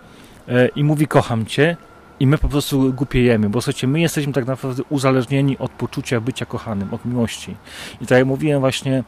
e, 0.47 0.67
i 0.67 0.83
mówi 0.83 1.07
kocham 1.07 1.45
cię, 1.45 1.77
i 2.19 2.27
my 2.27 2.37
po 2.37 2.49
prostu 2.49 2.93
głupiejemy, 2.93 3.49
bo 3.49 3.61
słuchajcie, 3.61 3.87
my 3.87 4.01
jesteśmy 4.01 4.33
tak 4.33 4.45
naprawdę 4.45 4.83
uzależnieni 4.89 5.57
od 5.57 5.71
poczucia 5.71 6.21
bycia 6.21 6.45
kochanym, 6.45 6.93
od 6.93 7.05
miłości. 7.05 7.55
I 8.01 8.05
tak 8.05 8.17
jak 8.17 8.27
mówiłem 8.27 8.59
właśnie 8.59 9.03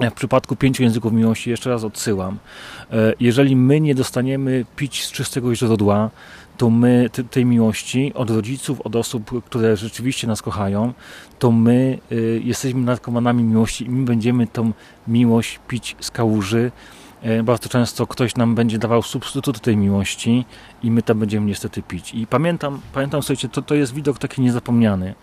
w 0.00 0.14
przypadku 0.14 0.56
pięciu 0.56 0.82
języków 0.82 1.12
miłości, 1.12 1.50
jeszcze 1.50 1.70
raz 1.70 1.84
odsyłam, 1.84 2.38
e, 2.92 3.14
jeżeli 3.20 3.56
my 3.56 3.80
nie 3.80 3.94
dostaniemy 3.94 4.64
pić 4.76 5.04
z 5.04 5.12
czystego 5.12 5.54
źródła, 5.54 6.10
to 6.56 6.70
my 6.70 7.10
tej 7.30 7.44
miłości 7.44 8.12
od 8.14 8.30
rodziców, 8.30 8.80
od 8.80 8.96
osób, 8.96 9.44
które 9.44 9.76
rzeczywiście 9.76 10.26
nas 10.26 10.42
kochają, 10.42 10.92
to 11.38 11.50
my 11.50 11.98
e, 12.10 12.14
jesteśmy 12.44 12.80
narkomanami 12.80 13.44
miłości 13.44 13.84
i 13.84 13.90
my 13.90 14.04
będziemy 14.04 14.46
tą 14.46 14.72
miłość 15.08 15.60
pić 15.68 15.96
z 16.00 16.10
kałuży. 16.10 16.72
E, 17.22 17.42
bardzo 17.42 17.68
często 17.68 18.06
ktoś 18.06 18.36
nam 18.36 18.54
będzie 18.54 18.78
dawał 18.78 19.02
substytut 19.02 19.60
tej 19.60 19.76
miłości 19.76 20.44
i 20.82 20.90
my 20.90 21.02
tam 21.02 21.18
będziemy 21.18 21.46
niestety 21.46 21.82
pić. 21.82 22.14
I 22.14 22.26
pamiętam, 22.26 22.80
pamiętam 22.92 23.22
słuchajcie, 23.22 23.48
to, 23.48 23.62
to 23.62 23.74
jest 23.74 23.94
widok 23.94 24.18
taki 24.18 24.42
niezapomniany. 24.42 25.14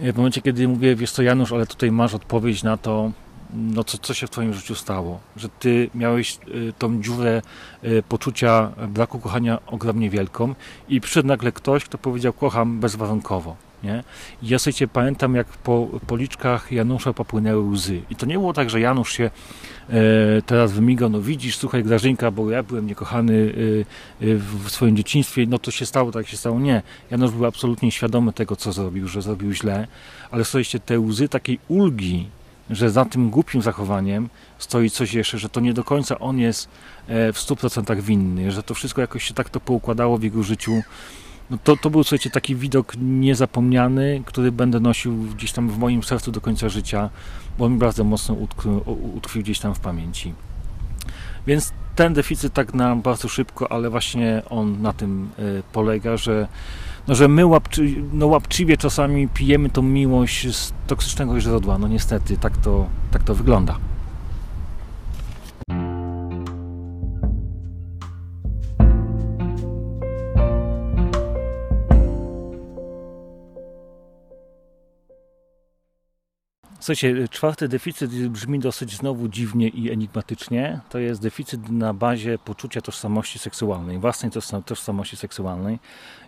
W 0.00 0.16
momencie, 0.16 0.42
kiedy 0.42 0.68
mówię, 0.68 0.96
wiesz 0.96 1.10
co 1.10 1.22
Janusz, 1.22 1.52
ale 1.52 1.66
tutaj 1.66 1.92
masz 1.92 2.14
odpowiedź 2.14 2.62
na 2.62 2.76
to, 2.76 3.10
no 3.54 3.84
co, 3.84 3.98
co 3.98 4.14
się 4.14 4.26
w 4.26 4.30
Twoim 4.30 4.54
życiu 4.54 4.74
stało? 4.74 5.20
Że 5.36 5.48
Ty 5.48 5.90
miałeś 5.94 6.38
y, 6.48 6.72
tą 6.78 7.02
dziurę 7.02 7.42
y, 7.84 8.02
poczucia 8.08 8.72
braku 8.88 9.18
kochania 9.18 9.58
ogromnie 9.66 10.10
wielką 10.10 10.54
i 10.88 11.00
przyszedł 11.00 11.28
nagle 11.28 11.52
ktoś, 11.52 11.84
kto 11.84 11.98
powiedział 11.98 12.32
kocham 12.32 12.80
bezwarunkowo. 12.80 13.56
Nie? 13.82 14.04
I 14.42 14.48
ja 14.48 14.58
sobie 14.58 14.88
pamiętam, 14.88 15.34
jak 15.34 15.46
po 15.46 15.88
policzkach 16.06 16.72
Janusza 16.72 17.12
popłynęły 17.12 17.70
łzy. 17.70 18.02
I 18.10 18.16
to 18.16 18.26
nie 18.26 18.34
było 18.34 18.52
tak, 18.52 18.70
że 18.70 18.80
Janusz 18.80 19.12
się 19.12 19.30
e, 19.90 20.42
teraz 20.46 20.72
wymigał, 20.72 21.08
no 21.08 21.20
widzisz, 21.20 21.56
słuchaj 21.56 21.84
Grażynka, 21.84 22.30
bo 22.30 22.50
ja 22.50 22.62
byłem 22.62 22.86
niekochany 22.86 23.54
e, 24.22 24.26
e, 24.26 24.34
w 24.34 24.70
swoim 24.70 24.96
dzieciństwie, 24.96 25.46
no 25.48 25.58
to 25.58 25.70
się 25.70 25.86
stało, 25.86 26.12
tak 26.12 26.28
się 26.28 26.36
stało. 26.36 26.60
Nie. 26.60 26.82
Janusz 27.10 27.30
był 27.30 27.46
absolutnie 27.46 27.92
świadomy 27.92 28.32
tego, 28.32 28.56
co 28.56 28.72
zrobił, 28.72 29.08
że 29.08 29.22
zrobił 29.22 29.52
źle, 29.52 29.86
ale 30.30 30.44
słuchajcie, 30.44 30.80
te 30.80 31.00
łzy 31.00 31.28
takiej 31.28 31.58
ulgi, 31.68 32.26
że 32.70 32.90
za 32.90 33.04
tym 33.04 33.30
głupim 33.30 33.62
zachowaniem 33.62 34.28
stoi 34.58 34.90
coś 34.90 35.14
jeszcze, 35.14 35.38
że 35.38 35.48
to 35.48 35.60
nie 35.60 35.74
do 35.74 35.84
końca 35.84 36.18
on 36.18 36.38
jest 36.38 36.68
e, 37.08 37.32
w 37.32 37.36
100% 37.36 38.00
winny, 38.00 38.52
że 38.52 38.62
to 38.62 38.74
wszystko 38.74 39.00
jakoś 39.00 39.24
się 39.24 39.34
tak 39.34 39.50
to 39.50 39.60
poukładało 39.60 40.18
w 40.18 40.22
jego 40.22 40.42
życiu. 40.42 40.82
No 41.50 41.58
to, 41.64 41.76
to 41.76 41.90
był, 41.90 42.04
słuchajcie, 42.04 42.30
taki 42.30 42.56
widok 42.56 42.92
niezapomniany, 42.98 44.22
który 44.26 44.52
będę 44.52 44.80
nosił 44.80 45.16
gdzieś 45.16 45.52
tam 45.52 45.68
w 45.68 45.78
moim 45.78 46.02
sercu 46.02 46.32
do 46.32 46.40
końca 46.40 46.68
życia, 46.68 47.10
bo 47.58 47.64
on 47.64 47.72
mi 47.72 47.78
bardzo 47.78 48.04
mocno 48.04 48.34
utkwił, 48.34 48.82
utkwił 49.14 49.42
gdzieś 49.42 49.58
tam 49.58 49.74
w 49.74 49.80
pamięci. 49.80 50.34
Więc 51.46 51.72
ten 51.96 52.14
deficyt 52.14 52.52
tak 52.52 52.74
na 52.74 52.96
bardzo 52.96 53.28
szybko, 53.28 53.72
ale 53.72 53.90
właśnie 53.90 54.42
on 54.50 54.82
na 54.82 54.92
tym 54.92 55.30
e, 55.38 55.42
polega, 55.72 56.16
że 56.16 56.48
no, 57.08 57.14
że 57.14 57.28
my 57.28 57.46
łapczy, 57.46 57.94
no, 58.12 58.26
łapczywie 58.26 58.76
czasami 58.76 59.28
pijemy 59.28 59.70
tą 59.70 59.82
miłość 59.82 60.56
z 60.56 60.72
toksycznego 60.86 61.40
źródła. 61.40 61.78
No 61.78 61.88
niestety, 61.88 62.36
tak 62.36 62.56
to, 62.56 62.86
tak 63.10 63.22
to 63.22 63.34
wygląda. 63.34 63.78
Słuchajcie, 76.80 77.28
czwarty 77.28 77.68
deficyt 77.68 78.28
brzmi 78.28 78.58
dosyć 78.58 78.96
znowu 78.96 79.28
dziwnie 79.28 79.68
i 79.68 79.90
enigmatycznie. 79.90 80.80
To 80.88 80.98
jest 80.98 81.22
deficyt 81.22 81.70
na 81.70 81.94
bazie 81.94 82.38
poczucia 82.38 82.80
tożsamości 82.80 83.38
seksualnej, 83.38 83.98
własnej 83.98 84.32
tożsamości 84.66 85.16
seksualnej. 85.16 85.78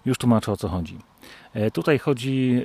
Już 0.04 0.18
tłumaczę 0.18 0.52
o 0.52 0.56
co 0.56 0.68
chodzi. 0.68 0.98
E, 1.54 1.70
tutaj 1.70 1.98
chodzi 1.98 2.62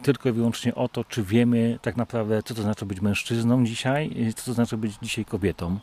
e, 0.00 0.04
tylko 0.04 0.28
i 0.28 0.32
wyłącznie 0.32 0.74
o 0.74 0.88
to, 0.88 1.04
czy 1.04 1.22
wiemy 1.22 1.78
tak 1.82 1.96
naprawdę, 1.96 2.42
co 2.42 2.54
to 2.54 2.62
znaczy 2.62 2.86
być 2.86 3.00
mężczyzną 3.00 3.64
dzisiaj, 3.64 4.10
co 4.36 4.44
to 4.44 4.52
znaczy 4.52 4.76
być 4.76 4.92
dzisiaj 5.02 5.24
kobietą. 5.24 5.78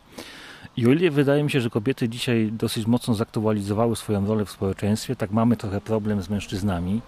I 0.77 0.87
o 0.87 0.91
ile 0.91 1.11
wydaje 1.11 1.43
mi 1.43 1.51
się, 1.51 1.61
że 1.61 1.69
kobiety 1.69 2.09
dzisiaj 2.09 2.51
dosyć 2.51 2.87
mocno 2.87 3.13
zaktualizowały 3.13 3.95
swoją 3.95 4.27
rolę 4.27 4.45
w 4.45 4.51
społeczeństwie, 4.51 5.15
tak 5.15 5.31
mamy 5.31 5.57
trochę 5.57 5.81
problem 5.81 6.21
z 6.21 6.29
mężczyznami. 6.29 7.01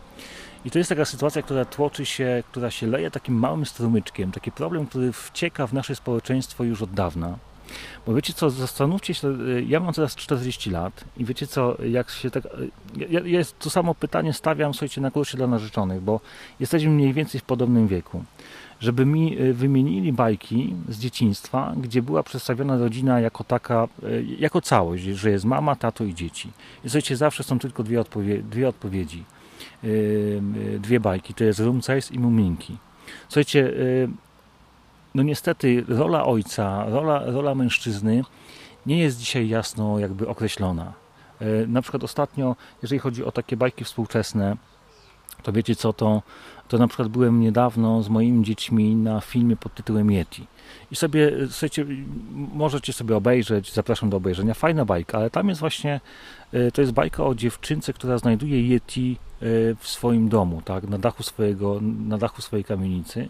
I 0.66 0.72
to 0.72 0.78
jest 0.78 0.90
taka 0.90 1.06
sytuacja, 1.06 1.42
która 1.42 1.66
tłoczy 1.66 2.06
się, 2.06 2.44
która 2.52 2.72
się 2.72 2.88
leje 2.88 3.12
takim 3.12 3.36
małym 3.36 3.66
strumyczkiem, 3.66 4.32
taki 4.32 4.52
problem, 4.52 4.88
który 4.88 5.12
wcieka 5.12 5.68
w 5.68 5.74
nasze 5.74 5.96
społeczeństwo 5.96 6.64
już 6.64 6.82
od 6.82 6.92
dawna. 6.92 7.38
Bo 8.06 8.14
wiecie 8.14 8.34
co, 8.34 8.50
zastanówcie 8.50 9.14
się, 9.14 9.28
e, 9.28 9.62
ja 9.62 9.80
mam 9.80 9.94
teraz 9.94 10.16
40 10.16 10.70
lat 10.70 11.04
i 11.18 11.26
wiecie 11.26 11.48
co, 11.48 11.78
jak 11.84 12.10
się 12.10 12.32
tak, 12.32 12.46
e, 12.46 12.50
ja, 13.10 13.20
ja 13.26 13.42
to 13.60 13.70
samo 13.70 13.96
pytanie 13.96 14.34
stawiam, 14.34 14.74
słuchajcie, 14.74 15.02
na 15.02 15.12
kursie 15.12 15.38
dla 15.38 15.48
narzeczonych, 15.48 16.02
bo 16.02 16.20
jesteśmy 16.60 16.90
mniej 16.90 17.14
więcej 17.14 17.42
w 17.42 17.44
podobnym 17.44 17.88
wieku. 17.88 18.24
Żeby 18.80 19.06
mi 19.06 19.38
e, 19.40 19.54
wymienili 19.54 20.14
bajki 20.14 20.76
z 20.90 21.00
dzieciństwa, 21.00 21.74
gdzie 21.78 22.02
była 22.02 22.24
przedstawiona 22.24 22.78
rodzina 22.78 23.20
jako 23.20 23.44
taka, 23.44 23.88
jako 24.40 24.62
całość, 24.62 25.04
że 25.04 25.32
jest 25.32 25.46
mama, 25.46 25.76
tato 25.76 26.04
i 26.04 26.14
dzieci. 26.14 26.50
I 26.84 26.90
słuchajcie, 26.90 27.18
zawsze 27.18 27.44
są 27.44 27.60
tylko 27.60 27.84
dwie, 27.84 28.02
odpowie 28.02 28.44
dwie 28.44 28.70
odpowiedzi 28.70 29.24
dwie 30.80 31.00
bajki, 31.00 31.34
to 31.34 31.44
jest 31.44 31.60
Rumcajs 31.60 32.12
i 32.12 32.20
Muminki. 32.20 32.78
Słuchajcie, 33.28 33.74
no 35.16 35.24
niestety 35.24 35.86
rola 35.88 36.26
ojca, 36.26 36.86
rola, 36.90 37.22
rola 37.26 37.56
mężczyzny 37.56 38.24
nie 38.86 39.00
jest 39.00 39.20
dzisiaj 39.20 39.50
jasno 39.50 40.00
jakby 40.00 40.28
określona. 40.28 40.94
Na 41.68 41.82
przykład 41.82 42.04
ostatnio, 42.04 42.56
jeżeli 42.82 43.00
chodzi 43.00 43.24
o 43.24 43.32
takie 43.32 43.58
bajki 43.58 43.84
współczesne, 43.84 44.58
to 45.44 45.52
wiecie 45.52 45.76
co, 45.76 45.94
to, 45.94 46.22
to 46.68 46.78
na 46.78 46.88
przykład 46.88 47.08
byłem 47.08 47.40
niedawno 47.40 48.04
z 48.04 48.10
moimi 48.10 48.44
dziećmi 48.44 48.96
na 48.96 49.22
filmie 49.22 49.56
pod 49.56 49.74
tytułem 49.74 50.12
Yeti. 50.12 50.48
I 50.92 50.96
sobie, 50.96 51.32
słuchajcie, 51.50 51.86
możecie 52.54 52.94
sobie 52.94 53.18
obejrzeć, 53.18 53.74
zapraszam 53.74 54.10
do 54.10 54.18
obejrzenia. 54.18 54.54
Fajna 54.54 54.86
bajka, 54.86 55.18
ale 55.18 55.30
tam 55.30 55.50
jest 55.50 55.62
właśnie, 55.62 56.02
to 56.74 56.82
jest 56.82 56.94
bajka 56.94 57.24
o 57.24 57.36
dziewczynce, 57.36 57.94
która 57.94 58.18
znajduje 58.18 58.62
Yeti 58.62 59.18
w 59.80 59.88
swoim 59.88 60.30
domu, 60.30 60.62
tak, 60.66 60.84
na 60.84 60.98
dachu, 60.98 61.24
swojego, 61.24 61.80
na 61.82 62.18
dachu 62.18 62.42
swojej 62.42 62.64
kamienicy. 62.64 63.30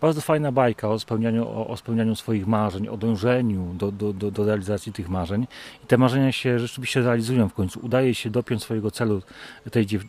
Bardzo 0.00 0.20
fajna 0.20 0.52
bajka 0.52 0.88
o 0.88 0.98
spełnianiu, 0.98 1.48
o, 1.48 1.66
o 1.66 1.76
spełnianiu 1.76 2.16
swoich 2.16 2.46
marzeń, 2.46 2.88
o 2.88 2.96
dążeniu 2.96 3.74
do, 3.74 3.92
do, 3.92 4.12
do, 4.12 4.30
do, 4.30 4.44
realizacji 4.44 4.92
tych 4.92 5.08
marzeń. 5.08 5.46
I 5.84 5.86
te 5.86 5.98
marzenia 5.98 6.32
się 6.32 6.58
rzeczywiście 6.58 7.02
realizują 7.02 7.48
w 7.48 7.54
końcu. 7.54 7.80
Udaje 7.82 8.14
się 8.14 8.30
dopiąć 8.30 8.62
swojego 8.62 8.90
celu 8.90 9.22
tej 9.70 9.86
dziew, 9.86 10.02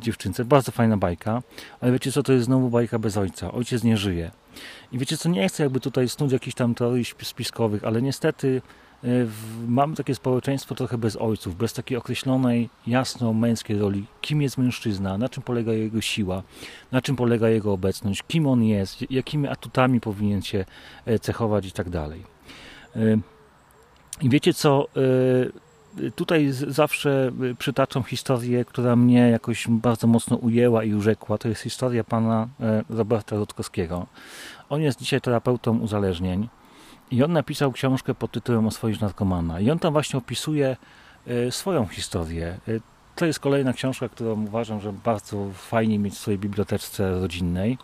dziewczynce. 0.00 0.44
Bardzo 0.44 0.72
fajna 0.72 0.96
bajka, 0.96 1.42
ale 1.80 1.92
wiecie 1.92 2.12
co, 2.12 2.22
to 2.22 2.32
jest 2.32 2.44
znowu 2.44 2.70
bajka 2.70 2.98
bez 2.98 3.16
ojca. 3.16 3.52
Ojciec 3.52 3.84
nie 3.84 3.96
żyje. 3.96 4.30
I 4.92 4.98
wiecie 4.98 5.16
co, 5.16 5.28
nie 5.28 5.48
chcę 5.48 5.62
jakby 5.62 5.80
tutaj 5.80 6.08
snuć 6.08 6.32
jakichś 6.32 6.54
tam 6.54 6.74
teorii 6.74 7.04
spiskowych, 7.04 7.84
ale 7.84 8.02
niestety 8.02 8.62
mamy 9.68 9.96
takie 9.96 10.14
społeczeństwo 10.14 10.74
trochę 10.74 10.98
bez 10.98 11.16
ojców, 11.16 11.56
bez 11.56 11.72
takiej 11.72 11.98
określonej, 11.98 12.70
jasno 12.86 13.32
męskiej 13.32 13.78
roli. 13.78 14.06
Kim 14.20 14.42
jest 14.42 14.58
mężczyzna, 14.58 15.18
na 15.18 15.28
czym 15.28 15.42
polega 15.42 15.72
jego 15.72 16.00
siła, 16.00 16.42
na 16.92 17.02
czym 17.02 17.16
polega 17.16 17.48
jego 17.48 17.72
obecność, 17.72 18.22
kim 18.28 18.46
on 18.46 18.62
jest, 18.62 19.10
jakimi 19.10 19.48
atutami 19.48 20.00
powinien 20.00 20.42
się 20.42 20.64
e, 21.06 21.18
cechować 21.18 21.66
i 21.66 21.72
tak 21.72 21.90
dalej. 21.90 22.22
E, 22.96 23.00
I 24.22 24.28
wiecie 24.28 24.54
co, 24.54 24.88
tutaj 26.14 26.48
zawsze 26.50 27.32
przytaczam 27.58 28.02
historię, 28.02 28.64
która 28.64 28.96
mnie 28.96 29.30
jakoś 29.30 29.66
bardzo 29.68 30.06
mocno 30.06 30.36
ujęła 30.36 30.84
i 30.84 30.94
urzekła. 30.94 31.38
To 31.38 31.48
jest 31.48 31.62
historia 31.62 32.04
pana 32.04 32.48
Roberta 32.90 33.36
Rutkowskiego. 33.36 34.06
On 34.68 34.82
jest 34.82 34.98
dzisiaj 34.98 35.20
terapeutą 35.20 35.78
uzależnień. 35.78 36.48
I 37.10 37.22
on 37.22 37.32
napisał 37.32 37.72
książkę 37.72 38.14
pod 38.14 38.30
tytułem 38.30 38.66
Oswoić 38.66 39.00
narkomana. 39.00 39.60
I 39.60 39.70
on 39.70 39.78
tam 39.78 39.92
właśnie 39.92 40.18
opisuje 40.18 40.76
e, 41.26 41.52
swoją 41.52 41.86
historię. 41.86 42.58
E, 42.68 42.72
to 43.16 43.26
jest 43.26 43.40
kolejna 43.40 43.72
książka, 43.72 44.08
którą 44.08 44.46
uważam, 44.46 44.80
że 44.80 44.92
bardzo 44.92 45.50
fajnie 45.54 45.98
mieć 45.98 46.14
w 46.14 46.18
swojej 46.18 46.38
biblioteczce 46.38 47.20
rodzinnej. 47.20 47.78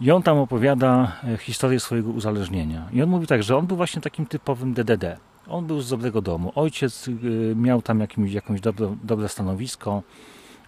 I 0.00 0.10
on 0.10 0.22
tam 0.22 0.38
opowiada 0.38 1.12
e, 1.24 1.36
historię 1.36 1.80
swojego 1.80 2.10
uzależnienia. 2.10 2.88
I 2.92 3.02
on 3.02 3.08
mówi 3.08 3.26
tak, 3.26 3.42
że 3.42 3.56
on 3.56 3.66
był 3.66 3.76
właśnie 3.76 4.02
takim 4.02 4.26
typowym 4.26 4.74
DDD. 4.74 5.16
On 5.48 5.66
był 5.66 5.80
z 5.80 5.90
dobrego 5.90 6.22
domu. 6.22 6.52
Ojciec 6.54 7.10
miał 7.56 7.82
tam 7.82 8.00
jakimś, 8.00 8.32
jakąś 8.32 8.60
dobro, 8.60 8.96
dobre 9.02 9.28
stanowisko 9.28 10.02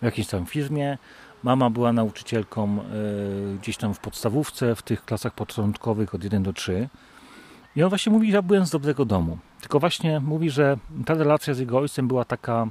w 0.01 0.05
jakiejś 0.05 0.29
tam 0.29 0.47
firmie. 0.47 0.99
Mama 1.43 1.71
była 1.71 1.93
nauczycielką 1.93 2.79
gdzieś 3.61 3.77
tam 3.77 3.95
w 3.95 3.99
podstawówce, 3.99 4.75
w 4.75 4.83
tych 4.83 5.05
klasach 5.05 5.35
początkowych 5.35 6.15
od 6.15 6.25
1 6.25 6.43
do 6.43 6.53
3. 6.53 6.89
I 7.77 7.83
on 7.83 7.89
właśnie 7.89 8.13
mówi, 8.13 8.33
że 8.33 8.43
byłem 8.43 8.67
z 8.67 8.71
dobrego 8.71 9.05
domu. 9.05 9.39
Tylko 9.61 9.81
właśnie 9.81 10.21
mówi, 10.21 10.51
że 10.51 10.77
ta 11.07 11.15
relacja 11.15 11.55
z 11.55 11.59
jego 11.59 11.79
ojcem 11.79 12.09
była 12.09 12.25
taka. 12.25 12.69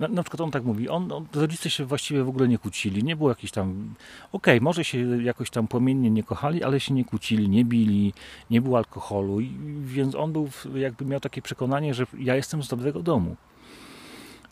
Na, 0.00 0.08
na 0.08 0.22
przykład 0.22 0.40
on 0.40 0.50
tak 0.50 0.64
mówi, 0.64 0.88
on, 0.88 1.12
on, 1.12 1.26
rodzice 1.34 1.70
się 1.70 1.84
właściwie 1.84 2.24
w 2.24 2.28
ogóle 2.28 2.48
nie 2.48 2.58
kłócili, 2.58 3.04
nie 3.04 3.16
było 3.16 3.28
jakiś 3.28 3.50
tam, 3.50 3.94
okej, 4.32 4.54
okay, 4.56 4.64
może 4.64 4.84
się 4.84 5.22
jakoś 5.22 5.50
tam 5.50 5.68
płomiennie 5.68 6.10
nie 6.10 6.22
kochali, 6.22 6.64
ale 6.64 6.80
się 6.80 6.94
nie 6.94 7.04
kłócili, 7.04 7.48
nie 7.48 7.64
bili, 7.64 8.12
nie 8.50 8.60
było 8.60 8.78
alkoholu, 8.78 9.40
i, 9.40 9.50
więc 9.84 10.14
on 10.14 10.32
był, 10.32 10.48
jakby 10.74 11.04
miał 11.04 11.20
takie 11.20 11.42
przekonanie, 11.42 11.94
że 11.94 12.06
ja 12.18 12.36
jestem 12.36 12.62
z 12.62 12.68
dobrego 12.68 13.02
domu. 13.02 13.36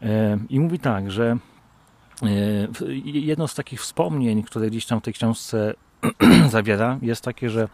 E, 0.03 0.39
I 0.51 0.61
mówi 0.61 0.79
tak, 0.79 1.11
że 1.11 1.37
e, 2.22 2.29
jedno 3.05 3.49
z 3.49 3.55
takich 3.55 3.81
wspomnień, 3.81 4.43
które 4.43 4.70
gdzieś 4.70 4.87
tam 4.87 5.01
w 5.01 5.03
tej 5.03 5.14
książce 5.14 5.75
zawiera, 6.51 6.99
jest 7.03 7.25
takie, 7.25 7.51
że 7.51 7.68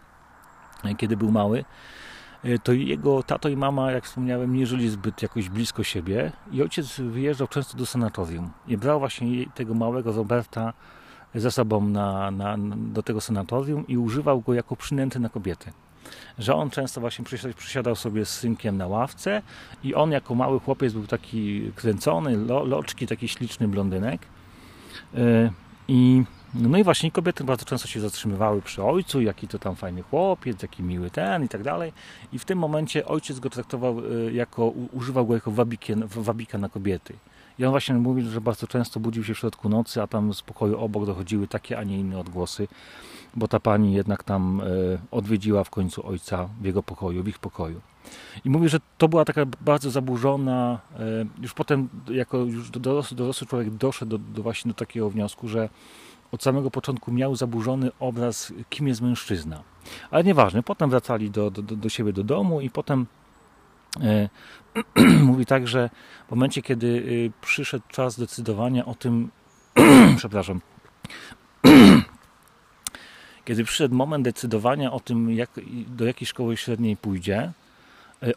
kiedy 0.97 1.17
był 1.17 1.31
mały, 1.31 1.65
e, 2.43 2.59
to 2.59 2.73
jego 2.73 3.23
tato 3.23 3.49
i 3.49 3.55
mama, 3.55 3.91
jak 3.91 4.05
wspomniałem, 4.05 4.55
nie 4.55 4.65
żyli 4.65 4.89
zbyt 4.89 5.21
jakoś 5.21 5.49
blisko 5.49 5.83
siebie 5.83 6.31
i 6.51 6.61
ojciec 6.61 6.99
wyjeżdżał 6.99 7.47
często 7.47 7.77
do 7.77 7.85
sanatorium 7.85 8.51
i 8.67 8.77
brał 8.77 8.99
właśnie 8.99 9.45
tego 9.55 9.73
małego 9.73 10.11
Roberta 10.11 10.73
ze 11.35 11.51
sobą 11.51 11.87
na, 11.87 12.31
na, 12.31 12.57
do 12.75 13.03
tego 13.03 13.21
sanatorium 13.21 13.87
i 13.87 13.97
używał 13.97 14.41
go 14.41 14.53
jako 14.53 14.75
przynęty 14.75 15.19
na 15.19 15.29
kobiety. 15.29 15.71
Że 16.39 16.55
on 16.55 16.69
często 16.69 17.01
właśnie 17.01 17.25
przysiadał 17.55 17.95
sobie 17.95 18.25
z 18.25 18.29
synkiem 18.29 18.77
na 18.77 18.87
ławce 18.87 19.41
i 19.83 19.95
on 19.95 20.11
jako 20.11 20.35
mały 20.35 20.59
chłopiec 20.59 20.93
był 20.93 21.07
taki 21.07 21.71
kręcony, 21.75 22.37
lo, 22.37 22.65
loczki, 22.65 23.07
taki 23.07 23.27
śliczny 23.27 23.67
blondynek 23.67 24.21
e, 25.15 25.51
i 25.87 26.23
no 26.53 26.77
i 26.77 26.83
właśnie 26.83 27.11
kobiety 27.11 27.43
bardzo 27.43 27.65
często 27.65 27.87
się 27.87 27.99
zatrzymywały 27.99 28.61
przy 28.61 28.83
ojcu, 28.83 29.21
jaki 29.21 29.47
to 29.47 29.59
tam 29.59 29.75
fajny 29.75 30.01
chłopiec, 30.01 30.61
jaki 30.61 30.83
miły 30.83 31.09
ten 31.09 31.43
i 31.43 31.49
tak 31.49 31.63
dalej. 31.63 31.93
I 32.33 32.39
w 32.39 32.45
tym 32.45 32.59
momencie 32.59 33.05
ojciec 33.05 33.39
go 33.39 33.49
traktował 33.49 33.99
y, 33.99 34.33
jako, 34.33 34.67
używał 34.69 35.25
go 35.25 35.33
jako 35.33 35.51
wabika 36.05 36.57
na 36.57 36.69
kobiety. 36.69 37.13
I 37.59 37.65
on 37.65 37.71
właśnie 37.71 37.95
mówi, 37.95 38.21
że 38.21 38.41
bardzo 38.41 38.67
często 38.67 38.99
budził 38.99 39.23
się 39.23 39.33
w 39.33 39.37
środku 39.37 39.69
nocy, 39.69 40.01
a 40.01 40.07
tam 40.07 40.33
z 40.33 40.41
pokoju 40.41 40.79
obok 40.79 41.05
dochodziły 41.05 41.47
takie, 41.47 41.77
a 41.77 41.83
nie 41.83 41.99
inne 41.99 42.19
odgłosy, 42.19 42.67
bo 43.35 43.47
ta 43.47 43.59
pani 43.59 43.93
jednak 43.93 44.23
tam 44.23 44.61
e, 44.61 44.63
odwiedziła 45.11 45.63
w 45.63 45.69
końcu 45.69 46.07
ojca 46.07 46.49
w 46.61 46.65
jego 46.65 46.83
pokoju, 46.83 47.23
w 47.23 47.27
ich 47.27 47.39
pokoju. 47.39 47.81
I 48.45 48.49
mówi, 48.49 48.69
że 48.69 48.79
to 48.97 49.07
była 49.07 49.25
taka 49.25 49.45
bardzo 49.61 49.91
zaburzona, 49.91 50.79
e, 50.99 51.25
już 51.41 51.53
potem 51.53 51.89
jako 52.09 52.37
już 52.37 52.69
dorosły, 52.69 53.17
dorosły 53.17 53.47
człowiek 53.47 53.69
doszedł 53.69 54.17
do, 54.17 54.33
do 54.33 54.43
właśnie 54.43 54.69
do 54.69 54.75
takiego 54.75 55.09
wniosku, 55.09 55.47
że 55.47 55.69
od 56.31 56.43
samego 56.43 56.71
początku 56.71 57.11
miał 57.11 57.35
zaburzony 57.35 57.91
obraz, 57.99 58.53
kim 58.69 58.87
jest 58.87 59.01
mężczyzna. 59.01 59.63
Ale 60.11 60.23
nieważne, 60.23 60.63
potem 60.63 60.89
wracali 60.89 61.31
do, 61.31 61.51
do, 61.51 61.61
do 61.61 61.89
siebie 61.89 62.13
do 62.13 62.23
domu 62.23 62.61
i 62.61 62.69
potem 62.69 63.05
e, 64.01 64.29
mówi 65.29 65.45
tak, 65.45 65.67
że 65.67 65.89
w 66.27 66.31
momencie, 66.31 66.61
kiedy 66.61 66.87
y, 66.87 67.31
przyszedł 67.41 67.83
czas 67.87 68.19
decydowania 68.19 68.85
o 68.85 68.95
tym, 68.95 69.29
przepraszam, 70.17 70.61
kiedy 73.45 73.63
przyszedł 73.63 73.95
moment 73.95 74.23
decydowania 74.23 74.91
o 74.91 74.99
tym, 74.99 75.31
jak, 75.31 75.49
do 75.87 76.05
jakiej 76.05 76.27
szkoły 76.27 76.57
średniej 76.57 76.97
pójdzie, 76.97 77.51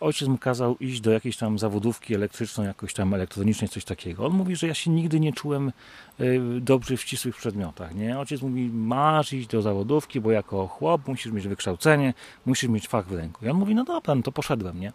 ojciec 0.00 0.28
mu 0.28 0.38
kazał 0.38 0.76
iść 0.76 1.00
do 1.00 1.10
jakiejś 1.10 1.36
tam 1.36 1.58
zawodówki 1.58 2.14
elektrycznej, 2.14 2.66
jakoś 2.66 2.94
tam 2.94 3.14
elektronicznej, 3.14 3.68
coś 3.68 3.84
takiego. 3.84 4.26
On 4.26 4.32
mówi, 4.32 4.56
że 4.56 4.66
ja 4.66 4.74
się 4.74 4.90
nigdy 4.90 5.20
nie 5.20 5.32
czułem 5.32 5.72
e, 6.18 6.24
dobrze 6.60 6.96
w 6.96 7.00
ścisłych 7.00 7.36
przedmiotach. 7.36 7.94
Nie? 7.94 8.18
Ojciec 8.18 8.42
mówi, 8.42 8.70
masz 8.72 9.32
iść 9.32 9.48
do 9.48 9.62
zawodówki, 9.62 10.20
bo 10.20 10.30
jako 10.30 10.66
chłop 10.66 11.08
musisz 11.08 11.32
mieć 11.32 11.48
wykształcenie, 11.48 12.14
musisz 12.46 12.70
mieć 12.70 12.88
fach 12.88 13.06
w 13.06 13.12
ręku. 13.12 13.46
I 13.46 13.48
on 13.48 13.56
mówi, 13.56 13.74
no 13.74 13.84
dobra, 13.84 14.14
no 14.14 14.22
to 14.22 14.32
poszedłem, 14.32 14.80
nie? 14.80 14.92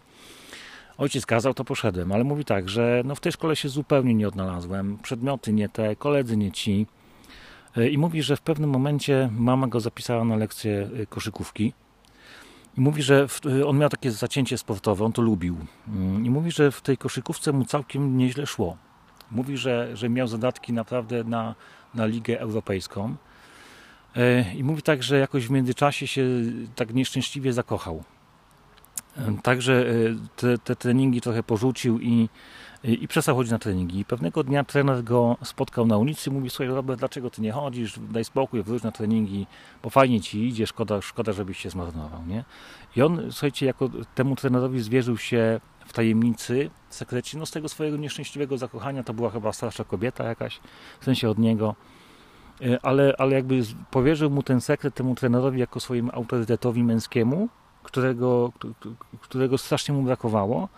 Ojciec 0.97 1.25
kazał, 1.25 1.53
to 1.53 1.65
poszedłem, 1.65 2.11
ale 2.11 2.23
mówi 2.23 2.45
tak, 2.45 2.69
że 2.69 3.01
no 3.05 3.15
w 3.15 3.19
tej 3.19 3.31
szkole 3.31 3.55
się 3.55 3.69
zupełnie 3.69 4.13
nie 4.13 4.27
odnalazłem, 4.27 4.97
przedmioty 5.03 5.53
nie 5.53 5.69
te, 5.69 5.95
koledzy 5.95 6.37
nie 6.37 6.51
ci. 6.51 6.85
E, 7.77 7.89
I 7.89 7.97
mówi, 7.97 8.23
że 8.23 8.35
w 8.35 8.41
pewnym 8.41 8.69
momencie 8.69 9.29
mama 9.37 9.67
go 9.67 9.79
zapisała 9.79 10.25
na 10.25 10.35
lekcję 10.35 10.89
koszykówki 11.09 11.73
i 12.77 12.81
mówi, 12.81 13.03
że 13.03 13.27
on 13.67 13.77
miał 13.77 13.89
takie 13.89 14.11
zacięcie 14.11 14.57
sportowe, 14.57 15.05
on 15.05 15.11
to 15.11 15.21
lubił. 15.21 15.57
Mm, 15.87 16.25
I 16.25 16.29
mówi, 16.29 16.51
że 16.51 16.71
w 16.71 16.81
tej 16.81 16.97
koszykówce 16.97 17.51
mu 17.51 17.65
całkiem 17.65 18.17
nieźle 18.17 18.45
szło. 18.45 18.77
Mówi, 19.31 19.57
że, 19.57 19.97
że 19.97 20.09
miał 20.09 20.27
zadatki 20.27 20.73
naprawdę 20.73 21.23
na, 21.23 21.55
na 21.93 22.05
Ligę 22.05 22.39
Europejską. 22.39 23.15
E, 24.15 24.53
I 24.53 24.63
mówi 24.63 24.81
tak, 24.81 25.03
że 25.03 25.19
jakoś 25.19 25.47
w 25.47 25.51
międzyczasie 25.51 26.07
się 26.07 26.25
tak 26.75 26.93
nieszczęśliwie 26.93 27.53
zakochał. 27.53 28.03
E, 29.17 29.37
także 29.43 29.85
e, 29.89 29.93
te, 30.35 30.57
te 30.57 30.75
treningi 30.75 31.21
trochę 31.21 31.43
porzucił 31.43 31.99
i, 31.99 32.29
i 32.83 33.07
przestał 33.07 33.35
chodzić 33.35 33.51
na 33.51 33.59
treningi. 33.59 33.99
I 33.99 34.05
pewnego 34.05 34.43
dnia 34.43 34.63
trener 34.63 35.03
go 35.03 35.37
spotkał 35.43 35.87
na 35.87 35.97
ulicy 35.97 36.29
i 36.29 36.33
mówi, 36.33 36.49
słuchaj 36.49 36.67
Robert, 36.67 36.99
dlaczego 36.99 37.29
ty 37.29 37.41
nie 37.41 37.51
chodzisz, 37.51 37.99
daj 38.11 38.25
spokój, 38.25 38.63
wróć 38.63 38.83
na 38.83 38.91
treningi, 38.91 39.47
bo 39.83 39.89
fajnie 39.89 40.21
ci 40.21 40.47
idzie, 40.47 40.67
szkoda, 40.67 41.01
szkoda 41.01 41.33
żebyś 41.33 41.57
się 41.57 41.69
zmarnował. 41.69 42.25
Nie? 42.27 42.43
I 42.95 43.01
on, 43.01 43.31
słuchajcie, 43.31 43.65
jako 43.65 43.89
temu 44.15 44.35
trenerowi 44.35 44.81
zwierzył 44.81 45.17
się 45.17 45.59
w 45.85 45.93
tajemnicy, 45.93 46.69
w 46.89 46.95
sekrecie, 46.95 47.37
no 47.37 47.45
z 47.45 47.51
tego 47.51 47.69
swojego 47.69 47.97
nieszczęśliwego 47.97 48.57
zakochania, 48.57 49.03
to 49.03 49.13
była 49.13 49.29
chyba 49.29 49.53
starsza 49.53 49.83
kobieta 49.83 50.23
jakaś, 50.23 50.59
w 50.99 51.05
sensie 51.05 51.29
od 51.29 51.37
niego, 51.37 51.75
e, 52.61 52.79
ale, 52.85 53.13
ale 53.17 53.35
jakby 53.35 53.61
powierzył 53.91 54.29
mu 54.29 54.43
ten 54.43 54.61
sekret 54.61 54.95
temu 54.95 55.15
trenerowi 55.15 55.59
jako 55.59 55.79
swojemu 55.79 56.09
autorytetowi 56.13 56.83
męskiemu, 56.83 57.49
którego, 57.83 58.51
którego 59.21 59.57
strasznie 59.57 59.93
mu 59.93 60.03
brakowało, 60.03 60.69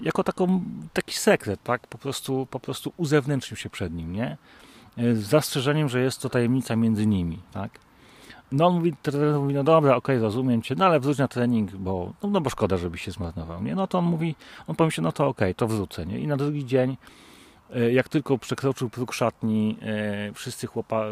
jako 0.00 0.24
taką, 0.24 0.64
taki 0.92 1.14
sekret, 1.14 1.62
tak? 1.62 1.86
Po 1.86 1.98
prostu, 1.98 2.46
po 2.50 2.60
prostu 2.60 2.92
uzewnętrznił 2.96 3.56
się 3.56 3.70
przed 3.70 3.94
nim, 3.94 4.12
nie? 4.12 4.36
E, 4.96 5.14
z 5.14 5.20
zastrzeżeniem, 5.20 5.88
że 5.88 6.00
jest 6.00 6.22
to 6.22 6.28
tajemnica 6.28 6.76
między 6.76 7.06
nimi, 7.06 7.38
tak? 7.52 7.78
No 8.52 8.66
on 8.66 8.74
mówi, 8.74 8.94
mówi, 9.40 9.54
no 9.54 9.64
dobra, 9.64 9.96
okej, 9.96 10.16
okay, 10.16 10.22
rozumiem 10.22 10.62
cię, 10.62 10.74
no 10.74 10.84
ale 10.84 11.00
wróć 11.00 11.18
na 11.18 11.28
trening, 11.28 11.70
bo, 11.70 12.12
no, 12.22 12.28
no 12.28 12.40
bo 12.40 12.50
szkoda, 12.50 12.76
żebyś 12.76 13.02
się 13.02 13.10
zmarnował, 13.10 13.62
nie? 13.62 13.74
No 13.74 13.86
to 13.86 13.98
on 13.98 14.04
mówi, 14.04 14.34
on 14.66 14.76
pomyślał, 14.76 15.04
no 15.04 15.12
to 15.12 15.28
okej, 15.28 15.50
okay, 15.50 15.54
to 15.54 15.66
wrócę, 15.66 16.06
nie? 16.06 16.18
I 16.18 16.26
na 16.26 16.36
drugi 16.36 16.66
dzień 16.66 16.96
jak 17.92 18.08
tylko 18.08 18.38
przekroczył 18.38 18.90
próg 18.90 19.12
szatni, 19.12 19.76
e, 19.82 20.32
wszyscy, 20.32 20.66
chłopa, 20.66 21.04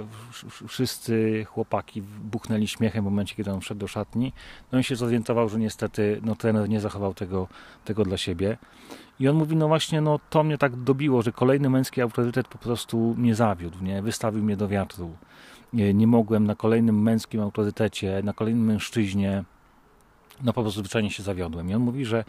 wszyscy 0.68 1.44
chłopaki 1.48 2.02
buchnęli 2.02 2.68
śmiechem 2.68 3.04
w 3.04 3.04
momencie, 3.04 3.34
kiedy 3.34 3.52
on 3.52 3.60
wszedł 3.60 3.80
do 3.80 3.88
szatni. 3.88 4.32
No 4.72 4.78
i 4.78 4.84
się 4.84 4.96
zorientował, 4.96 5.48
że 5.48 5.58
niestety 5.58 6.20
no, 6.24 6.36
trener 6.36 6.68
nie 6.68 6.80
zachował 6.80 7.14
tego, 7.14 7.48
tego 7.84 8.04
dla 8.04 8.16
siebie. 8.16 8.56
I 9.20 9.28
on 9.28 9.36
mówi, 9.36 9.56
no 9.56 9.68
właśnie, 9.68 10.00
no 10.00 10.20
to 10.30 10.44
mnie 10.44 10.58
tak 10.58 10.76
dobiło, 10.76 11.22
że 11.22 11.32
kolejny 11.32 11.70
męski 11.70 12.00
autorytet 12.00 12.48
po 12.48 12.58
prostu 12.58 13.14
mnie 13.18 13.34
zawiódł, 13.34 13.84
nie? 13.84 14.02
wystawił 14.02 14.42
mnie 14.42 14.56
do 14.56 14.68
wiatru. 14.68 15.16
Nie, 15.72 15.94
nie 15.94 16.06
mogłem 16.06 16.46
na 16.46 16.54
kolejnym 16.54 17.02
męskim 17.02 17.40
autorytecie, 17.40 18.20
na 18.24 18.32
kolejnym 18.32 18.64
mężczyźnie, 18.64 19.44
no 20.42 20.52
po 20.52 20.62
prostu 20.62 20.80
zwyczajnie 20.80 21.10
się 21.10 21.22
zawiodłem. 21.22 21.70
I 21.70 21.74
on 21.74 21.82
mówi, 21.82 22.04
że 22.04 22.24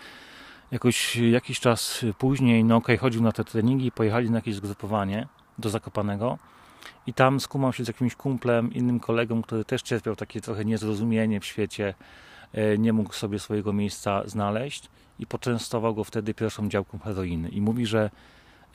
jakoś 0.72 1.16
jakiś 1.16 1.60
czas 1.60 2.06
później, 2.18 2.64
no 2.64 2.76
okej, 2.76 2.96
okay, 2.96 2.98
chodził 2.98 3.22
na 3.22 3.32
te 3.32 3.44
treningi 3.44 3.92
pojechali 3.92 4.30
na 4.30 4.38
jakieś 4.38 4.56
zgrupowanie 4.56 5.28
do 5.58 5.70
Zakopanego 5.70 6.38
i 7.08 7.14
tam 7.14 7.40
skumał 7.40 7.74
się 7.74 7.84
z 7.86 7.88
jakimś 7.88 8.16
kumplem, 8.16 8.74
innym 8.74 9.00
kolegą, 9.00 9.42
który 9.42 9.66
też 9.66 9.82
cierpiał 9.82 10.16
takie 10.16 10.42
trochę 10.42 10.66
niezrozumienie 10.66 11.40
w 11.40 11.46
świecie, 11.46 11.94
e, 12.54 12.78
nie 12.78 12.94
mógł 12.94 13.14
sobie 13.14 13.40
swojego 13.40 13.74
miejsca 13.74 14.24
znaleźć 14.26 14.90
i 15.20 15.28
poczęstował 15.28 15.96
go 15.96 16.04
wtedy 16.04 16.34
pierwszą 16.34 16.70
działką 16.70 17.00
heroiny. 17.00 17.50
I 17.50 17.62
mówi, 17.62 17.86
że 17.86 18.10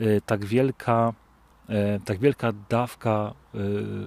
e, 0.01 0.21
tak 0.21 0.45
wielka 0.45 1.13
tak 2.05 2.19
wielka 2.19 2.53
dawka 2.69 3.33
e, 3.55 3.59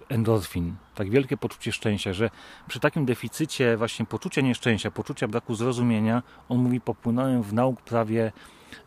endorfin, 0.10 0.76
tak 0.96 1.10
wielkie 1.10 1.38
poczucie 1.38 1.72
szczęścia, 1.72 2.14
że 2.14 2.30
przy 2.68 2.80
takim 2.80 3.06
deficycie 3.06 3.78
właśnie 3.78 4.06
poczucia 4.06 4.42
nieszczęścia, 4.42 4.92
poczucia 4.92 5.28
braku 5.28 5.56
zrozumienia, 5.56 6.24
on 6.50 6.58
mówi, 6.58 6.82
popłynąłem 6.82 7.44
w 7.44 7.54
nauk 7.54 7.82
prawie, 7.82 8.32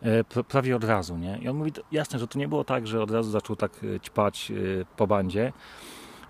e, 0.01 0.43
prawie 0.43 0.75
od 0.75 0.83
razu. 0.83 1.17
Nie? 1.17 1.37
I 1.37 1.49
on 1.49 1.57
mówi, 1.57 1.71
jasne, 1.91 2.19
że 2.19 2.27
to 2.27 2.39
nie 2.39 2.47
było 2.47 2.63
tak, 2.63 2.87
że 2.87 3.01
od 3.01 3.11
razu 3.11 3.31
zaczął 3.31 3.55
tak 3.55 3.71
ćpać 4.03 4.51
po 4.97 5.07
bandzie, 5.07 5.53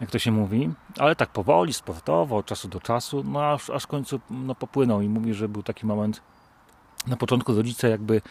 jak 0.02 0.12
to 0.12 0.20
się 0.20 0.32
mówi, 0.32 0.70
ale 0.98 1.16
tak 1.16 1.30
powoli, 1.30 1.74
sportowo, 1.74 2.38
od 2.38 2.46
czasu 2.46 2.68
do 2.68 2.80
czasu, 2.80 3.24
no 3.24 3.52
aż, 3.52 3.70
aż 3.70 3.84
w 3.84 3.88
końcu 3.88 4.20
no, 4.30 4.56
popłynął 4.56 5.02
i 5.02 5.10
mówi, 5.10 5.34
że 5.34 5.50
był 5.50 5.64
taki 5.64 5.86
moment, 5.86 6.22
na 7.08 7.18
początku 7.18 7.54
rodzice 7.54 7.90
jakby 7.90 8.22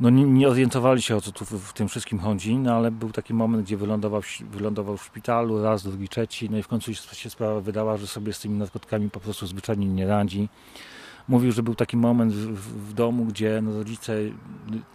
no 0.00 0.10
nie, 0.10 0.24
nie 0.24 0.48
orientowali 0.48 1.02
się 1.02 1.16
o 1.16 1.20
co 1.20 1.32
tu 1.32 1.44
w, 1.44 1.72
tym 1.72 1.88
wszystkim 1.88 2.18
chodzi, 2.18 2.56
no 2.56 2.74
ale 2.74 2.90
był 2.90 3.10
taki 3.12 3.34
moment, 3.34 3.64
gdzie 3.64 3.76
wylądował, 3.76 4.22
wylądował 4.40 4.96
w 4.96 5.04
szpitalu, 5.04 5.62
raz, 5.62 5.82
drugi, 5.82 6.08
trzeci, 6.08 6.50
no 6.50 6.58
i 6.58 6.62
w 6.62 6.68
końcu 6.68 6.94
się 6.94 7.30
sprawa 7.30 7.60
wydała, 7.60 7.96
że 7.96 8.06
sobie 8.06 8.32
z 8.32 8.40
tymi 8.40 8.58
narkotykami 8.58 9.10
po 9.10 9.20
prostu 9.20 9.46
zwyczajnie 9.46 9.86
nie 9.86 10.06
radzi. 10.06 10.48
Mówił, 11.28 11.52
że 11.52 11.62
był 11.62 11.74
taki 11.74 11.96
moment 11.96 12.32
w, 12.32 12.88
w, 12.88 12.92
domu, 12.92 13.24
gdzie 13.24 13.60
no, 13.62 13.72
rodzice 13.72 14.16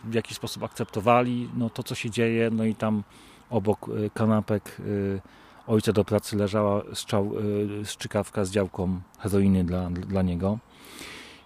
w 0.04 0.14
jakiś 0.14 0.38
sposób 0.38 0.64
akceptowali 0.64 1.50
no, 1.58 1.70
to, 1.70 1.84
co 1.84 1.96
się 1.96 2.10
dzieje, 2.10 2.50
no 2.52 2.66
i 2.66 2.76
tam 2.76 3.04
obok 3.50 3.90
y, 3.90 4.10
kanapek 4.14 4.78
y, 4.80 5.22
ojca 5.68 5.94
do 5.94 6.06
pracy 6.06 6.36
leżała 6.36 6.82
strzał, 6.94 7.32
y, 7.82 7.86
strzykawka 7.86 8.46
z 8.46 8.52
działką 8.52 9.02
heroiny 9.20 9.64
dla, 9.64 9.90
dla 9.90 10.22
niego. 10.22 10.60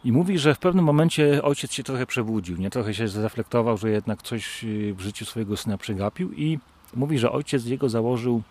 I 0.03 0.11
mówi, 0.11 0.39
że 0.39 0.55
w 0.55 0.59
pewnym 0.59 0.85
momencie 0.85 1.43
ojciec 1.43 1.71
się 1.73 1.83
trochę 1.83 2.05
przebudził, 2.05 2.57
nie 2.57 2.69
trochę 2.69 2.93
się 2.93 3.07
zreflektował, 3.07 3.77
że 3.77 3.89
jednak 3.89 4.21
coś 4.21 4.63
y, 4.63 4.93
w 4.93 5.01
życiu 5.01 5.25
swojego 5.25 5.57
syna 5.57 5.77
przegapił 5.77 6.33
i 6.33 6.59
mówi, 6.95 7.19
że 7.19 7.31
ojciec 7.31 7.65
jego 7.65 7.89
założył 7.89 8.41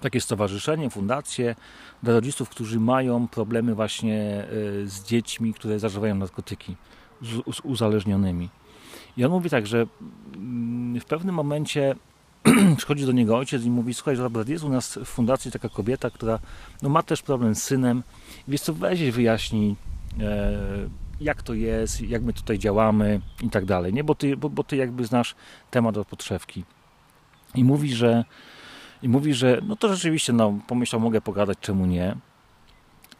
takie 0.00 0.20
stowarzyszenie, 0.20 0.90
fundację 0.90 1.54
dla 2.02 2.12
rodziców, 2.14 2.48
którzy 2.48 2.80
mają 2.80 3.28
problemy 3.28 3.74
właśnie 3.74 4.44
y, 4.52 4.88
z 4.88 5.04
dziećmi, 5.04 5.54
które 5.54 5.78
zażywają 5.78 6.14
narkotyki, 6.14 6.76
z, 7.22 7.60
uzależnionymi. 7.62 8.48
I 9.16 9.24
on 9.24 9.30
mówi 9.30 9.50
tak, 9.50 9.66
że 9.66 9.86
mm, 10.34 11.00
w 11.00 11.04
pewnym 11.04 11.34
momencie 11.34 11.94
przychodzi 12.76 13.06
do 13.06 13.12
niego 13.12 13.36
ojciec 13.36 13.64
i 13.64 13.70
mówi, 13.70 13.94
słuchaj, 13.94 14.16
Robert, 14.16 14.48
jest 14.48 14.64
u 14.64 14.68
nas 14.68 14.98
w 14.98 15.04
fundacji 15.04 15.50
taka 15.50 15.68
kobieta, 15.68 16.10
która 16.10 16.38
no, 16.82 16.88
ma 16.88 17.02
też 17.02 17.22
problem 17.22 17.54
z 17.54 17.62
synem. 17.62 18.02
Wiesz 18.48 18.60
co, 18.60 18.74
weź 18.74 19.10
wyjaśnij 19.10 19.76
jak 21.20 21.42
to 21.42 21.54
jest, 21.54 22.00
jak 22.00 22.22
my 22.22 22.32
tutaj 22.32 22.58
działamy 22.58 23.20
i 23.42 23.50
tak 23.50 23.64
dalej, 23.64 23.92
nie? 23.92 24.04
Bo 24.04 24.14
ty, 24.14 24.36
bo, 24.36 24.50
bo 24.50 24.64
ty 24.64 24.76
jakby 24.76 25.04
znasz 25.04 25.34
temat 25.70 25.96
od 25.96 26.08
podszewki. 26.08 26.64
I 27.54 27.64
mówi, 27.64 27.94
że 27.94 28.24
i 29.02 29.08
mówi, 29.08 29.34
że 29.34 29.60
no 29.66 29.76
to 29.76 29.94
rzeczywiście, 29.94 30.32
no 30.32 30.58
pomyślał, 30.66 31.00
mogę 31.00 31.20
pogadać, 31.20 31.58
czemu 31.60 31.86
nie. 31.86 32.16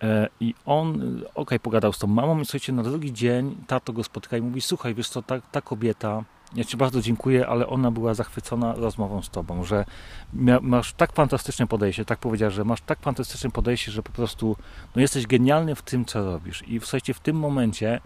E, 0.03 0.29
I 0.41 0.55
on, 0.67 1.21
ok, 1.35 1.51
pogadał 1.63 1.93
z 1.93 1.99
tą 1.99 2.07
mamą 2.07 2.41
i 2.41 2.45
słuchajcie, 2.45 2.73
na 2.73 2.83
drugi 2.83 3.13
dzień 3.13 3.57
tato 3.67 3.93
go 3.93 4.05
spotyka 4.05 4.37
i 4.37 4.43
mówi, 4.43 4.61
słuchaj, 4.61 4.95
wiesz 4.95 5.09
co, 5.09 5.23
ta, 5.23 5.41
ta 5.41 5.61
kobieta 5.61 6.25
ja 6.55 6.65
Ci 6.65 6.77
bardzo 6.77 7.03
dziękuję, 7.03 7.47
ale 7.47 7.67
ona 7.67 7.91
była 7.91 8.15
zachwycona 8.15 8.75
rozmową 8.75 9.23
z 9.23 9.31
Tobą, 9.31 9.65
że 9.65 9.85
masz 10.63 10.93
tak 10.93 11.13
fantastyczne 11.13 11.67
podejście, 11.67 12.05
tak 12.05 12.19
powiedziała, 12.19 12.51
że 12.51 12.65
masz 12.65 12.81
tak 12.81 13.01
fantastyczne 13.01 13.51
podejście, 13.51 13.93
że 13.93 14.03
po 14.03 14.13
prostu 14.13 14.57
no, 14.97 15.01
jesteś 15.01 15.27
genialny 15.27 15.75
w 15.75 15.83
tym, 15.83 16.05
co 16.05 16.25
robisz. 16.25 16.69
I 16.69 16.81
w 16.81 16.85
zasadzie 16.85 17.15
w 17.15 17.21
tym 17.21 17.37
momencie 17.37 18.01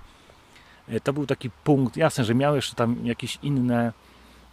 e, 0.88 1.01
to 1.01 1.12
był 1.12 1.26
taki 1.26 1.51
punkt, 1.51 1.97
jasne, 1.97 2.24
że 2.24 2.34
miał 2.34 2.57
jeszcze 2.57 2.74
tam 2.74 3.07
jakieś 3.07 3.38
inne 3.42 3.92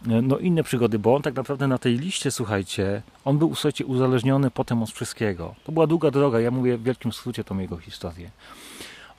no 0.06 0.38
inne 0.38 0.62
przygody, 0.62 0.98
bo 0.98 1.14
on 1.14 1.22
tak 1.22 1.34
naprawdę 1.34 1.68
na 1.68 1.78
tej 1.78 1.98
liście, 1.98 2.30
słuchajcie, 2.30 3.02
on 3.24 3.38
był, 3.38 3.54
słuchajcie, 3.54 3.86
uzależniony 3.86 4.50
potem 4.50 4.82
od 4.82 4.90
wszystkiego. 4.90 5.54
To 5.64 5.72
była 5.72 5.86
długa 5.86 6.10
droga, 6.10 6.40
ja 6.40 6.50
mówię 6.50 6.78
w 6.78 6.82
wielkim 6.82 7.12
skrócie 7.12 7.44
tą 7.44 7.58
jego 7.58 7.76
historię. 7.76 8.30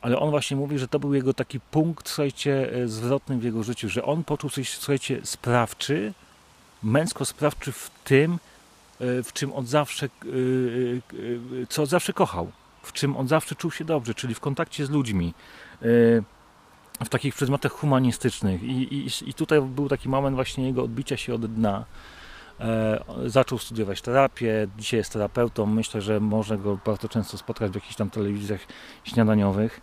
Ale 0.04 0.20
on 0.20 0.30
właśnie 0.30 0.58
mówi, 0.58 0.80
że 0.80 0.88
to 0.88 1.00
był 1.00 1.14
jego 1.14 1.34
taki 1.34 1.60
punkt, 1.60 2.10
słuchajcie, 2.10 2.74
e, 2.74 2.88
zwrotny 2.88 3.38
w 3.38 3.44
jego 3.44 3.64
życiu, 3.64 3.90
że 3.90 4.06
on 4.06 4.24
poczuł 4.24 4.50
coś, 4.50 4.70
słuchajcie, 4.70 5.20
sprawczy, 5.24 6.14
męsko 6.84 7.26
sprawczy 7.26 7.72
w 7.72 7.92
tym, 8.04 8.40
w 9.00 9.34
czym 9.34 9.54
on 9.54 9.66
zawsze, 9.66 10.10
co 11.70 11.86
zawsze 11.86 12.14
kochał, 12.14 12.52
w 12.84 12.94
czym 12.94 13.18
on 13.18 13.28
zawsze 13.28 13.56
czuł 13.56 13.72
się 13.72 13.86
dobrze, 13.86 14.14
czyli 14.14 14.36
w 14.36 14.40
kontakcie 14.40 14.86
z 14.86 14.90
ludźmi, 14.90 15.34
w 17.06 17.10
takich 17.10 17.36
przedmiotach 17.36 17.72
humanistycznych. 17.72 18.64
I, 18.64 18.96
i, 18.96 19.08
I 19.30 19.34
tutaj 19.34 19.62
był 19.62 19.90
taki 19.90 20.10
moment 20.10 20.36
właśnie 20.36 20.68
jego 20.68 20.84
odbicia 20.84 21.18
się 21.18 21.34
od 21.34 21.54
dna. 21.54 21.86
E, 22.60 23.04
zaczął 23.26 23.58
studiować 23.58 24.02
terapię, 24.02 24.68
dzisiaj 24.78 24.98
jest 24.98 25.14
terapeutą. 25.14 25.66
Myślę, 25.66 26.02
że 26.02 26.20
można 26.20 26.58
go 26.58 26.80
bardzo 26.86 27.10
często 27.10 27.38
spotkać 27.38 27.72
w 27.72 27.76
jakichś 27.76 27.96
tam 27.96 28.10
telewizjach 28.10 28.62
śniadaniowych. 29.04 29.82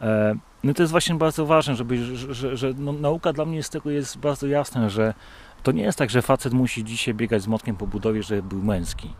E, 0.00 0.34
no 0.64 0.74
to 0.74 0.82
jest 0.82 0.90
właśnie 0.90 1.14
bardzo 1.14 1.46
ważne, 1.46 1.76
żeby, 1.76 2.04
że, 2.16 2.56
że, 2.56 2.72
no, 2.78 2.92
nauka 2.92 3.32
dla 3.32 3.44
mnie 3.44 3.62
z 3.62 3.70
tego 3.70 3.90
jest 3.90 4.18
bardzo 4.18 4.46
jasna, 4.46 4.88
że 4.88 5.14
to 5.62 5.72
nie 5.72 5.82
jest 5.82 5.98
tak, 5.98 6.10
że 6.10 6.22
facet 6.22 6.52
musi 6.52 6.84
dzisiaj 6.84 7.14
biegać 7.14 7.42
z 7.42 7.46
motkiem 7.46 7.76
po 7.76 7.86
budowie, 7.86 8.22
żeby 8.22 8.42
był 8.42 8.62
męski. 8.62 9.14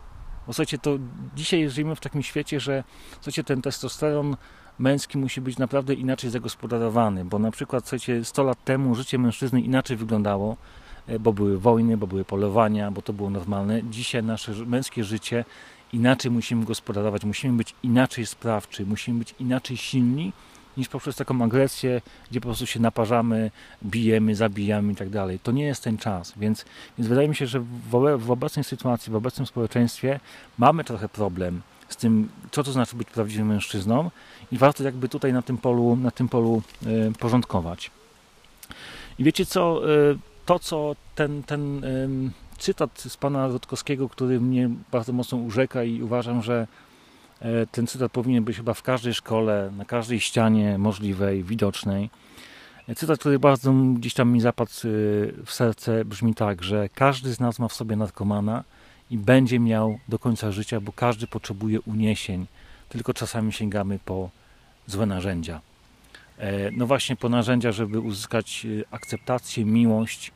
Bo 0.47 0.53
słuchajcie, 0.53 0.77
to 0.77 0.91
dzisiaj 1.35 1.69
żyjemy 1.69 1.95
w 1.95 1.99
takim 1.99 2.23
świecie, 2.23 2.59
że 2.59 2.83
słuchajcie, 3.13 3.43
ten 3.43 3.61
testosteron 3.61 4.37
męski 4.79 5.17
musi 5.17 5.41
być 5.41 5.57
naprawdę 5.57 5.93
inaczej 5.93 6.29
zagospodarowany, 6.29 7.25
bo 7.25 7.39
na 7.39 7.51
przykład, 7.51 7.83
słuchajcie, 7.83 8.25
100 8.25 8.43
lat 8.43 8.63
temu 8.63 8.95
życie 8.95 9.17
mężczyzny 9.17 9.61
inaczej 9.61 9.97
wyglądało, 9.97 10.57
bo 11.19 11.33
były 11.33 11.59
wojny, 11.59 11.97
bo 11.97 12.07
były 12.07 12.25
polowania, 12.25 12.91
bo 12.91 13.01
to 13.01 13.13
było 13.13 13.29
normalne. 13.29 13.83
Dzisiaj 13.83 14.23
nasze 14.23 14.51
męskie 14.51 15.03
życie 15.03 15.45
inaczej 15.93 16.31
musimy 16.31 16.65
gospodarować, 16.65 17.23
musimy 17.23 17.57
być 17.57 17.75
inaczej 17.83 18.25
sprawczy, 18.25 18.85
musimy 18.85 19.19
być 19.19 19.35
inaczej 19.39 19.77
silni, 19.77 20.31
niż 20.77 20.89
poprzez 20.89 21.15
taką 21.15 21.43
agresję, 21.43 22.01
gdzie 22.31 22.41
po 22.41 22.47
prostu 22.47 22.65
się 22.65 22.79
naparzamy, 22.79 23.51
bijemy, 23.85 24.35
zabijamy 24.35 24.93
i 24.93 24.95
tak 24.95 25.09
dalej. 25.09 25.39
To 25.39 25.51
nie 25.51 25.63
jest 25.63 25.83
ten 25.83 25.97
czas, 25.97 26.33
więc, 26.37 26.65
więc 26.97 27.09
wydaje 27.09 27.27
mi 27.27 27.35
się, 27.35 27.47
że 27.47 27.59
w, 27.59 28.17
w 28.17 28.31
obecnej 28.31 28.63
sytuacji, 28.63 29.11
w 29.11 29.15
obecnym 29.15 29.47
społeczeństwie 29.47 30.19
mamy 30.57 30.83
trochę 30.83 31.09
problem 31.09 31.61
z 31.89 31.95
tym, 31.95 32.29
co 32.51 32.63
to 32.63 32.71
znaczy 32.71 32.95
być 32.95 33.07
prawdziwym 33.09 33.47
mężczyzną 33.47 34.11
i 34.51 34.57
warto 34.57 34.83
jakby 34.83 35.09
tutaj 35.09 35.33
na 35.33 35.41
tym 35.41 35.57
polu, 35.57 35.95
na 35.95 36.11
tym 36.11 36.29
polu 36.29 36.61
y, 36.85 37.11
porządkować. 37.19 37.91
I 39.19 39.23
wiecie 39.23 39.45
co, 39.45 39.91
y, 40.11 40.17
to 40.45 40.59
co 40.59 40.95
ten, 41.15 41.43
ten 41.43 41.81
cytat 42.57 42.99
z 42.99 43.17
pana 43.17 43.47
Rutkowskiego, 43.47 44.09
który 44.09 44.39
mnie 44.39 44.69
bardzo 44.91 45.13
mocno 45.13 45.37
urzeka 45.37 45.83
i 45.83 46.01
uważam, 46.01 46.41
że 46.41 46.67
E, 47.43 47.67
ten 47.67 47.87
cytat 47.87 48.11
powinien 48.11 48.43
być 48.43 48.57
chyba 48.57 48.73
w 48.73 48.81
każdej 48.81 49.13
szkole, 49.13 49.71
na 49.77 49.85
każdej 49.85 50.19
ścianie 50.19 50.77
możliwej, 50.77 51.43
widocznej. 51.43 52.09
E, 52.87 52.95
cytat, 52.95 53.19
który 53.19 53.39
bardzo 53.39 53.73
gdzieś 53.73 54.13
tam 54.13 54.31
mi 54.31 54.41
zapadł 54.41 54.71
e, 54.71 54.81
w 55.45 55.51
serce, 55.51 56.05
brzmi 56.05 56.35
tak, 56.35 56.63
że 56.63 56.89
każdy 56.89 57.33
z 57.33 57.39
nas 57.39 57.59
ma 57.59 57.67
w 57.67 57.73
sobie 57.73 57.95
narkomana 57.95 58.63
i 59.11 59.17
będzie 59.17 59.59
miał 59.59 59.99
do 60.09 60.19
końca 60.19 60.51
życia, 60.51 60.81
bo 60.81 60.91
każdy 60.91 61.27
potrzebuje 61.27 61.81
uniesień, 61.81 62.45
tylko 62.89 63.13
czasami 63.13 63.53
sięgamy 63.53 63.99
po 64.05 64.29
złe 64.87 65.05
narzędzia. 65.05 65.61
No 66.71 66.87
właśnie 66.87 67.15
po 67.15 67.29
narzędzia, 67.29 67.71
żeby 67.71 67.99
uzyskać 67.99 68.67
akceptację, 68.91 69.65
miłość. 69.65 70.31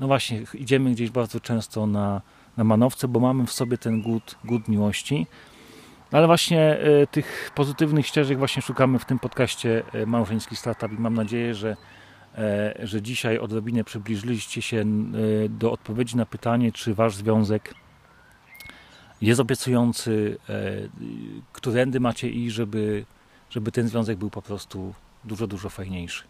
No 0.00 0.06
właśnie, 0.06 0.42
idziemy 0.54 0.90
gdzieś 0.90 1.10
bardzo 1.10 1.40
często 1.40 1.86
na, 1.86 2.22
na 2.56 2.64
manowce, 2.64 3.08
bo 3.08 3.20
mamy 3.20 3.46
w 3.46 3.52
sobie 3.52 3.78
ten 3.78 4.02
głód, 4.02 4.38
głód 4.44 4.68
miłości, 4.68 5.26
no 6.12 6.18
ale 6.18 6.26
właśnie 6.26 6.78
y, 7.02 7.06
tych 7.06 7.50
pozytywnych 7.54 8.06
ścieżek 8.06 8.38
właśnie 8.38 8.62
szukamy 8.62 8.98
w 8.98 9.04
tym 9.04 9.18
podcaście 9.18 9.82
Małżeński 10.06 10.56
Startup 10.56 10.92
i 10.92 10.98
mam 10.98 11.14
nadzieję, 11.14 11.54
że, 11.54 11.76
że 12.82 13.02
dzisiaj 13.02 13.38
odrobinę 13.38 13.84
przybliżyliście 13.84 14.62
się 14.62 14.84
do 15.48 15.72
odpowiedzi 15.72 16.16
na 16.16 16.26
pytanie, 16.26 16.72
czy 16.72 16.94
Wasz 16.94 17.14
związek 17.14 17.74
jest 19.22 19.40
obiecujący, 19.40 20.38
którędy 21.52 22.00
macie 22.00 22.30
i 22.30 22.50
żeby, 22.50 23.04
żeby 23.50 23.72
ten 23.72 23.88
związek 23.88 24.18
był 24.18 24.30
po 24.30 24.42
prostu 24.42 24.94
dużo, 25.24 25.46
dużo 25.46 25.68
fajniejszy. 25.68 26.24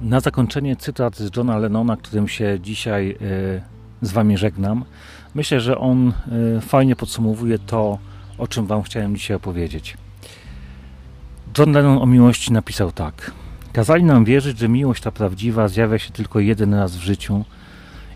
Na 0.00 0.20
zakończenie 0.20 0.76
cytat 0.76 1.16
z 1.16 1.36
Johna 1.36 1.58
Lennona, 1.58 1.96
którym 1.96 2.28
się 2.28 2.58
dzisiaj 2.60 3.18
z 4.02 4.12
Wami 4.12 4.38
żegnam. 4.38 4.84
Myślę, 5.34 5.60
że 5.60 5.78
on 5.78 6.12
y, 6.56 6.60
fajnie 6.60 6.96
podsumowuje 6.96 7.58
to, 7.58 7.98
o 8.38 8.48
czym 8.48 8.66
Wam 8.66 8.82
chciałem 8.82 9.16
dzisiaj 9.16 9.36
opowiedzieć. 9.36 9.96
John 11.58 11.72
Lennon 11.72 11.98
o 12.02 12.06
miłości 12.06 12.52
napisał 12.52 12.92
tak. 12.92 13.30
Kazali 13.72 14.04
nam 14.04 14.24
wierzyć, 14.24 14.58
że 14.58 14.68
miłość 14.68 15.02
ta 15.02 15.10
prawdziwa 15.10 15.68
zjawia 15.68 15.98
się 15.98 16.10
tylko 16.10 16.40
jeden 16.40 16.74
raz 16.74 16.96
w 16.96 17.00
życiu 17.00 17.44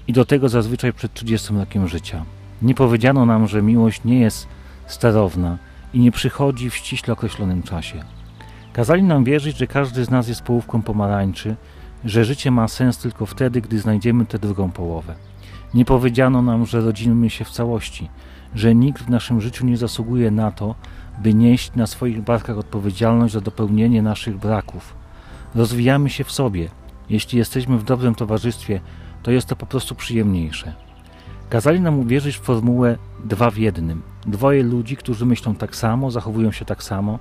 i 0.08 0.12
do 0.12 0.24
tego 0.24 0.48
zazwyczaj 0.48 0.92
przed 0.92 1.14
30 1.14 1.54
rokiem 1.54 1.88
życia. 1.88 2.24
Nie 2.62 2.74
powiedziano 2.74 3.26
nam, 3.26 3.46
że 3.46 3.62
miłość 3.62 4.04
nie 4.04 4.20
jest 4.20 4.46
sterowna 4.86 5.58
i 5.96 6.00
nie 6.00 6.12
przychodzi 6.12 6.70
w 6.70 6.76
ściśle 6.76 7.12
określonym 7.12 7.62
czasie. 7.62 8.04
Kazali 8.72 9.02
nam 9.02 9.24
wierzyć, 9.24 9.56
że 9.56 9.66
każdy 9.66 10.04
z 10.04 10.10
nas 10.10 10.28
jest 10.28 10.42
połówką 10.42 10.82
pomarańczy, 10.82 11.56
że 12.04 12.24
życie 12.24 12.50
ma 12.50 12.68
sens 12.68 12.98
tylko 12.98 13.26
wtedy, 13.26 13.60
gdy 13.60 13.78
znajdziemy 13.78 14.26
tę 14.26 14.38
drugą 14.38 14.70
połowę. 14.70 15.14
Nie 15.74 15.84
powiedziano 15.84 16.42
nam, 16.42 16.66
że 16.66 16.80
rodzimy 16.80 17.30
się 17.30 17.44
w 17.44 17.50
całości, 17.50 18.08
że 18.54 18.74
nikt 18.74 19.02
w 19.02 19.10
naszym 19.10 19.40
życiu 19.40 19.66
nie 19.66 19.76
zasługuje 19.76 20.30
na 20.30 20.50
to, 20.50 20.74
by 21.18 21.34
nieść 21.34 21.74
na 21.74 21.86
swoich 21.86 22.22
barkach 22.22 22.58
odpowiedzialność 22.58 23.34
za 23.34 23.40
dopełnienie 23.40 24.02
naszych 24.02 24.38
braków. 24.38 24.94
Rozwijamy 25.54 26.10
się 26.10 26.24
w 26.24 26.32
sobie. 26.32 26.68
Jeśli 27.08 27.38
jesteśmy 27.38 27.78
w 27.78 27.84
dobrym 27.84 28.14
towarzystwie, 28.14 28.80
to 29.22 29.30
jest 29.30 29.48
to 29.48 29.56
po 29.56 29.66
prostu 29.66 29.94
przyjemniejsze. 29.94 30.85
Kazali 31.48 31.80
nam 31.80 31.98
uwierzyć 31.98 32.36
w 32.36 32.40
formułę 32.40 32.98
dwa 33.24 33.50
w 33.50 33.56
jednym. 33.56 34.02
Dwoje 34.26 34.62
ludzi, 34.62 34.96
którzy 34.96 35.26
myślą 35.26 35.54
tak 35.54 35.76
samo, 35.76 36.10
zachowują 36.10 36.52
się 36.52 36.64
tak 36.64 36.82
samo, 36.82 37.18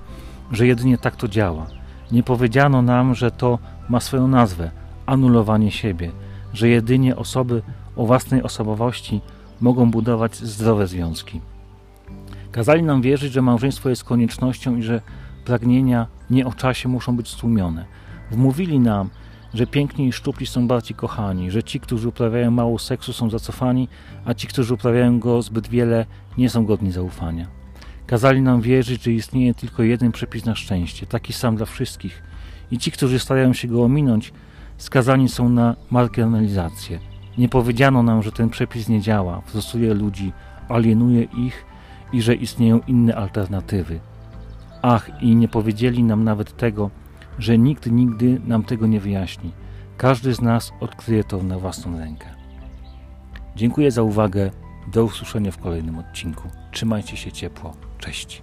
że 0.52 0.66
jedynie 0.66 0.98
tak 0.98 1.16
to 1.16 1.28
działa. 1.28 1.66
Nie 2.12 2.22
powiedziano 2.22 2.82
nam, 2.82 3.14
że 3.14 3.30
to 3.30 3.58
ma 3.88 4.00
swoją 4.00 4.28
nazwę 4.28 4.70
anulowanie 5.06 5.70
siebie, 5.70 6.10
że 6.52 6.68
jedynie 6.68 7.16
osoby 7.16 7.62
o 7.96 8.06
własnej 8.06 8.42
osobowości 8.42 9.20
mogą 9.60 9.90
budować 9.90 10.36
zdrowe 10.36 10.86
związki. 10.86 11.40
Kazali 12.52 12.82
nam 12.82 13.02
wierzyć, 13.02 13.32
że 13.32 13.42
małżeństwo 13.42 13.88
jest 13.88 14.04
koniecznością 14.04 14.76
i 14.76 14.82
że 14.82 15.00
pragnienia 15.44 16.06
nie 16.30 16.46
o 16.46 16.52
czasie 16.52 16.88
muszą 16.88 17.16
być 17.16 17.28
stłumione. 17.28 17.84
Wmówili 18.30 18.80
nam, 18.80 19.10
że 19.56 19.66
piękni 19.66 20.08
i 20.08 20.12
szczupli 20.12 20.46
są 20.46 20.68
bardziej 20.68 20.96
kochani, 20.96 21.50
że 21.50 21.62
ci, 21.62 21.80
którzy 21.80 22.08
uprawiają 22.08 22.50
mało 22.50 22.78
seksu, 22.78 23.12
są 23.12 23.30
zacofani, 23.30 23.88
a 24.24 24.34
ci, 24.34 24.46
którzy 24.46 24.74
uprawiają 24.74 25.18
go 25.18 25.42
zbyt 25.42 25.68
wiele, 25.68 26.06
nie 26.38 26.50
są 26.50 26.66
godni 26.66 26.92
zaufania. 26.92 27.46
Kazali 28.06 28.42
nam 28.42 28.60
wierzyć, 28.60 29.02
że 29.02 29.12
istnieje 29.12 29.54
tylko 29.54 29.82
jeden 29.82 30.12
przepis 30.12 30.44
na 30.44 30.54
szczęście, 30.54 31.06
taki 31.06 31.32
sam 31.32 31.56
dla 31.56 31.66
wszystkich, 31.66 32.22
i 32.70 32.78
ci, 32.78 32.90
którzy 32.90 33.18
starają 33.18 33.52
się 33.52 33.68
go 33.68 33.84
ominąć, 33.84 34.32
skazani 34.78 35.28
są 35.28 35.48
na 35.48 35.76
marginalizację. 35.90 36.98
Nie 37.38 37.48
powiedziano 37.48 38.02
nam, 38.02 38.22
że 38.22 38.32
ten 38.32 38.50
przepis 38.50 38.88
nie 38.88 39.00
działa, 39.00 39.42
wzostuje 39.46 39.94
ludzi, 39.94 40.32
alienuje 40.68 41.22
ich 41.22 41.64
i 42.12 42.22
że 42.22 42.34
istnieją 42.34 42.80
inne 42.86 43.16
alternatywy. 43.16 44.00
Ach, 44.82 45.22
i 45.22 45.36
nie 45.36 45.48
powiedzieli 45.48 46.02
nam 46.02 46.24
nawet 46.24 46.56
tego, 46.56 46.90
że 47.38 47.58
nikt 47.58 47.90
nigdy 47.90 48.40
nam 48.46 48.64
tego 48.64 48.86
nie 48.86 49.00
wyjaśni. 49.00 49.52
Każdy 49.96 50.34
z 50.34 50.40
nas 50.40 50.72
odkryje 50.80 51.24
to 51.24 51.42
na 51.42 51.58
własną 51.58 51.98
rękę. 51.98 52.26
Dziękuję 53.56 53.90
za 53.90 54.02
uwagę. 54.02 54.50
Do 54.92 55.04
usłyszenia 55.04 55.50
w 55.50 55.58
kolejnym 55.58 55.98
odcinku. 55.98 56.48
Trzymajcie 56.72 57.16
się 57.16 57.32
ciepło. 57.32 57.76
Cześć. 57.98 58.42